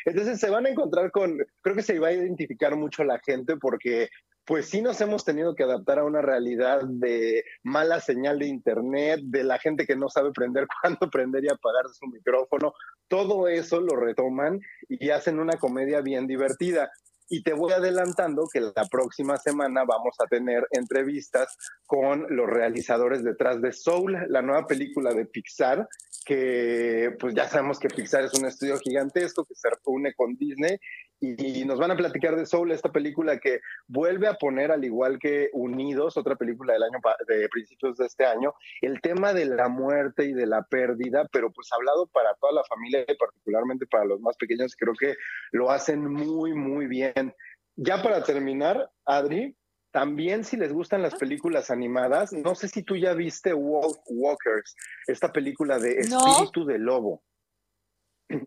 Entonces 0.05 0.39
se 0.39 0.49
van 0.49 0.65
a 0.65 0.69
encontrar 0.69 1.11
con, 1.11 1.37
creo 1.61 1.75
que 1.75 1.83
se 1.83 1.99
va 1.99 2.07
a 2.07 2.13
identificar 2.13 2.75
mucho 2.75 3.03
la 3.03 3.19
gente 3.19 3.55
porque 3.57 4.09
pues 4.49 4.67
sí 4.67 4.81
nos 4.81 4.99
hemos 4.99 5.23
tenido 5.23 5.53
que 5.53 5.61
adaptar 5.61 5.99
a 5.99 6.03
una 6.03 6.23
realidad 6.23 6.81
de 6.83 7.43
mala 7.61 7.99
señal 7.99 8.39
de 8.39 8.47
internet, 8.47 9.19
de 9.25 9.43
la 9.43 9.59
gente 9.59 9.85
que 9.85 9.95
no 9.95 10.09
sabe 10.09 10.31
prender, 10.31 10.65
cuándo 10.81 11.07
prender 11.11 11.43
y 11.43 11.49
apagar 11.49 11.87
su 11.93 12.07
micrófono. 12.07 12.73
Todo 13.07 13.47
eso 13.47 13.79
lo 13.79 13.95
retoman 13.95 14.59
y 14.87 15.11
hacen 15.11 15.39
una 15.39 15.53
comedia 15.59 16.01
bien 16.01 16.25
divertida. 16.25 16.89
Y 17.29 17.43
te 17.43 17.53
voy 17.53 17.71
adelantando 17.71 18.47
que 18.51 18.59
la 18.59 18.85
próxima 18.89 19.37
semana 19.37 19.83
vamos 19.85 20.15
a 20.19 20.27
tener 20.27 20.67
entrevistas 20.71 21.55
con 21.85 22.25
los 22.35 22.47
realizadores 22.47 23.23
detrás 23.23 23.61
de 23.61 23.71
Soul, 23.71 24.17
la 24.29 24.41
nueva 24.41 24.65
película 24.65 25.13
de 25.13 25.25
Pixar, 25.25 25.87
que 26.25 27.15
pues 27.19 27.35
ya 27.35 27.47
sabemos 27.47 27.79
que 27.79 27.87
Pixar 27.87 28.23
es 28.23 28.33
un 28.33 28.45
estudio 28.45 28.77
gigantesco 28.79 29.45
que 29.45 29.55
se 29.55 29.69
reúne 29.69 30.13
con 30.15 30.35
Disney 30.35 30.77
y 31.21 31.65
nos 31.65 31.79
van 31.79 31.91
a 31.91 31.97
platicar 31.97 32.35
de 32.35 32.45
Soul, 32.45 32.71
esta 32.71 32.91
película 32.91 33.39
que 33.39 33.59
vuelve 33.87 34.27
a 34.27 34.35
poner, 34.35 34.71
al 34.71 34.85
igual 34.85 35.19
que 35.19 35.49
Unidos, 35.53 36.15
otra 36.17 36.35
película 36.35 36.73
del 36.73 36.83
año 36.83 36.99
de 37.27 37.49
principios 37.49 37.97
de 37.97 38.05
este 38.05 38.25
año, 38.25 38.53
el 38.81 39.01
tema 39.01 39.33
de 39.33 39.45
la 39.45 39.67
muerte 39.67 40.25
y 40.25 40.33
de 40.33 40.47
la 40.47 40.63
pérdida, 40.63 41.27
pero 41.31 41.51
pues 41.51 41.67
hablado 41.73 42.07
para 42.07 42.33
toda 42.35 42.53
la 42.53 42.63
familia 42.63 43.03
y 43.07 43.15
particularmente 43.15 43.85
para 43.85 44.05
los 44.05 44.21
más 44.21 44.37
pequeños, 44.37 44.75
creo 44.77 44.93
que 44.97 45.15
lo 45.51 45.69
hacen 45.71 46.05
muy, 46.05 46.53
muy 46.53 46.87
bien. 46.87 47.33
Ya 47.75 48.01
para 48.01 48.23
terminar, 48.23 48.89
Adri, 49.05 49.55
también 49.91 50.43
si 50.43 50.55
les 50.55 50.71
gustan 50.71 51.01
las 51.01 51.15
películas 51.15 51.71
animadas, 51.71 52.31
no 52.31 52.55
sé 52.55 52.67
si 52.67 52.83
tú 52.83 52.95
ya 52.95 53.13
viste 53.13 53.53
Wolf 53.53 53.97
Walkers, 54.07 54.75
esta 55.07 55.31
película 55.31 55.79
de 55.79 55.99
Espíritu 55.99 56.65
de 56.65 56.77
Lobo. 56.77 57.23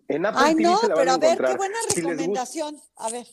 En 0.08 0.26
Apple 0.26 0.40
Ay, 0.44 0.54
TV 0.54 0.62
no, 0.62 0.78
se 0.78 0.88
la 0.88 0.94
van 0.94 1.02
pero 1.04 1.10
a 1.10 1.14
a 1.14 1.18
ver, 1.18 1.30
encontrar. 1.30 1.50
qué 1.50 1.56
buena 1.56 1.78
Si 1.88 2.00
recomendación. 2.00 2.76
A 2.96 3.10
ver. 3.10 3.26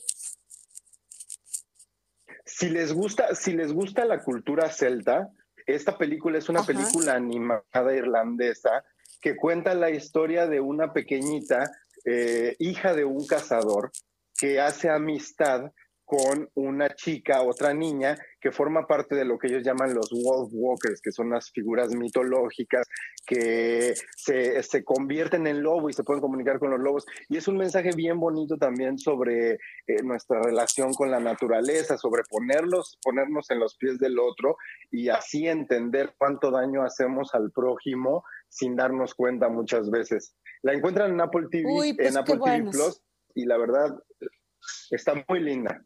Si 2.44 2.68
les 2.68 2.92
gusta, 2.92 3.34
si 3.34 3.52
les 3.52 3.72
gusta 3.72 4.04
la 4.04 4.22
cultura 4.22 4.68
celta, 4.70 5.30
esta 5.66 5.96
película 5.96 6.38
es 6.38 6.48
una 6.48 6.60
Ajá. 6.60 6.66
película 6.68 7.14
animada 7.14 7.94
irlandesa 7.94 8.84
que 9.20 9.36
cuenta 9.36 9.74
la 9.74 9.90
historia 9.90 10.46
de 10.46 10.60
una 10.60 10.92
pequeñita 10.92 11.70
eh, 12.04 12.56
hija 12.58 12.94
de 12.94 13.04
un 13.04 13.26
cazador 13.26 13.92
que 14.36 14.60
hace 14.60 14.88
amistad 14.88 15.70
con 16.10 16.50
una 16.54 16.92
chica, 16.96 17.40
otra 17.42 17.72
niña, 17.72 18.18
que 18.40 18.50
forma 18.50 18.84
parte 18.84 19.14
de 19.14 19.24
lo 19.24 19.38
que 19.38 19.46
ellos 19.46 19.62
llaman 19.62 19.94
los 19.94 20.10
Wolf 20.10 20.50
Walkers, 20.52 21.00
que 21.00 21.12
son 21.12 21.30
las 21.30 21.52
figuras 21.52 21.94
mitológicas 21.94 22.88
que 23.24 23.94
se, 24.16 24.60
se 24.64 24.82
convierten 24.82 25.46
en 25.46 25.62
lobo 25.62 25.88
y 25.88 25.92
se 25.92 26.02
pueden 26.02 26.20
comunicar 26.20 26.58
con 26.58 26.70
los 26.70 26.80
lobos. 26.80 27.06
Y 27.28 27.36
es 27.36 27.46
un 27.46 27.58
mensaje 27.58 27.90
bien 27.94 28.18
bonito 28.18 28.56
también 28.56 28.98
sobre 28.98 29.52
eh, 29.52 30.02
nuestra 30.02 30.42
relación 30.42 30.94
con 30.94 31.12
la 31.12 31.20
naturaleza, 31.20 31.96
sobre 31.96 32.24
ponerlos, 32.28 32.98
ponernos 33.04 33.48
en 33.52 33.60
los 33.60 33.76
pies 33.76 34.00
del 34.00 34.18
otro 34.18 34.56
y 34.90 35.10
así 35.10 35.46
entender 35.46 36.14
cuánto 36.18 36.50
daño 36.50 36.82
hacemos 36.82 37.36
al 37.36 37.52
prójimo 37.52 38.24
sin 38.48 38.74
darnos 38.74 39.14
cuenta 39.14 39.48
muchas 39.48 39.88
veces. 39.92 40.34
La 40.62 40.72
encuentran 40.72 41.12
en 41.12 41.20
Apple 41.20 41.46
TV, 41.52 41.70
Uy, 41.70 41.92
pues 41.92 42.08
en 42.08 42.16
Apple 42.16 42.34
TV 42.34 42.40
buenos. 42.40 42.74
Plus 42.74 43.02
y 43.36 43.44
la 43.44 43.58
verdad 43.58 43.96
está 44.90 45.24
muy 45.28 45.38
linda. 45.38 45.84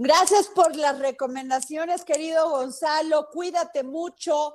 Gracias 0.00 0.46
por 0.46 0.76
las 0.76 0.96
recomendaciones, 1.00 2.04
querido 2.04 2.48
Gonzalo. 2.50 3.28
Cuídate 3.32 3.82
mucho. 3.82 4.54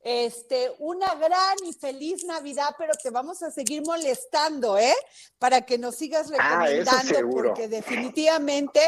Este, 0.00 0.70
una 0.78 1.14
gran 1.16 1.56
y 1.66 1.72
feliz 1.72 2.24
Navidad, 2.24 2.76
pero 2.78 2.92
te 3.02 3.10
vamos 3.10 3.42
a 3.42 3.50
seguir 3.50 3.82
molestando, 3.84 4.78
¿eh? 4.78 4.94
Para 5.38 5.62
que 5.62 5.78
nos 5.78 5.96
sigas 5.96 6.30
Ah, 6.38 6.58
recomendando, 6.66 7.14
seguro. 7.14 7.48
porque 7.48 7.66
definitivamente, 7.68 8.80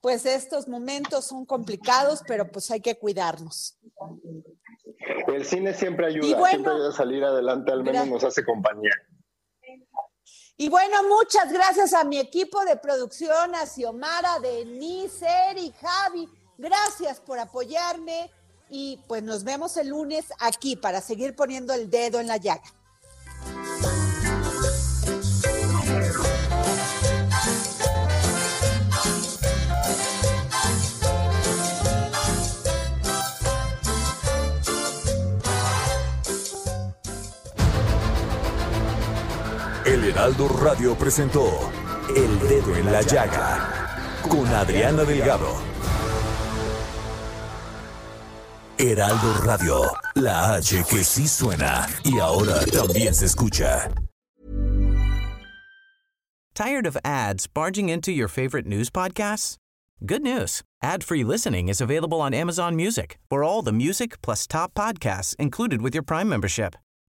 pues 0.00 0.24
estos 0.24 0.66
momentos 0.66 1.26
son 1.26 1.44
complicados, 1.44 2.22
pero 2.26 2.50
pues 2.50 2.70
hay 2.70 2.80
que 2.80 2.94
cuidarnos. 2.94 3.76
El 5.26 5.44
cine 5.44 5.74
siempre 5.74 6.06
ayuda, 6.06 6.38
bueno, 6.38 6.48
siempre 6.50 6.72
ayuda 6.72 6.88
a 6.88 6.92
salir 6.92 7.22
adelante, 7.24 7.72
al 7.72 7.82
menos 7.82 8.06
nos 8.06 8.24
hace 8.24 8.44
compañía. 8.44 8.92
Y 10.60 10.68
bueno, 10.68 11.02
muchas 11.04 11.50
gracias 11.50 11.94
a 11.94 12.04
mi 12.04 12.18
equipo 12.18 12.62
de 12.66 12.76
producción, 12.76 13.54
a 13.54 13.64
Xiomara, 13.64 14.38
Denise, 14.40 15.26
Eri, 15.48 15.72
Javi. 15.80 16.28
Gracias 16.58 17.18
por 17.18 17.38
apoyarme 17.38 18.30
y 18.68 18.98
pues 19.08 19.22
nos 19.22 19.42
vemos 19.42 19.78
el 19.78 19.88
lunes 19.88 20.26
aquí 20.38 20.76
para 20.76 21.00
seguir 21.00 21.34
poniendo 21.34 21.72
el 21.72 21.88
dedo 21.88 22.20
en 22.20 22.26
la 22.26 22.36
llaga. 22.36 22.70
Heraldo 40.10 40.48
Radio 40.48 40.96
presentó 40.96 41.70
El 42.16 42.40
Dedo 42.48 42.74
en 42.74 42.90
la 42.90 43.00
Llaga 43.00 44.20
con 44.28 44.44
Adriana 44.48 45.04
Delgado. 45.04 45.54
Heraldo 48.76 49.34
Radio, 49.44 49.82
la 50.16 50.54
H 50.54 50.82
que 50.90 51.04
sí 51.04 51.28
suena 51.28 51.86
y 52.02 52.18
ahora 52.18 52.58
también 52.66 53.14
se 53.14 53.26
escucha. 53.26 53.88
Tired 56.56 56.86
of 56.88 56.96
ads 57.04 57.46
barging 57.46 57.88
into 57.88 58.10
your 58.10 58.26
favorite 58.26 58.66
news 58.66 58.90
podcasts? 58.90 59.58
Good 60.04 60.22
news. 60.22 60.62
Ad-free 60.82 61.22
listening 61.22 61.68
is 61.68 61.80
available 61.80 62.20
on 62.20 62.34
Amazon 62.34 62.74
Music 62.74 63.20
for 63.28 63.44
all 63.44 63.62
the 63.62 63.72
music 63.72 64.20
plus 64.22 64.48
top 64.48 64.74
podcasts 64.74 65.36
included 65.36 65.80
with 65.80 65.94
your 65.94 66.02
Prime 66.02 66.28
membership. 66.28 66.74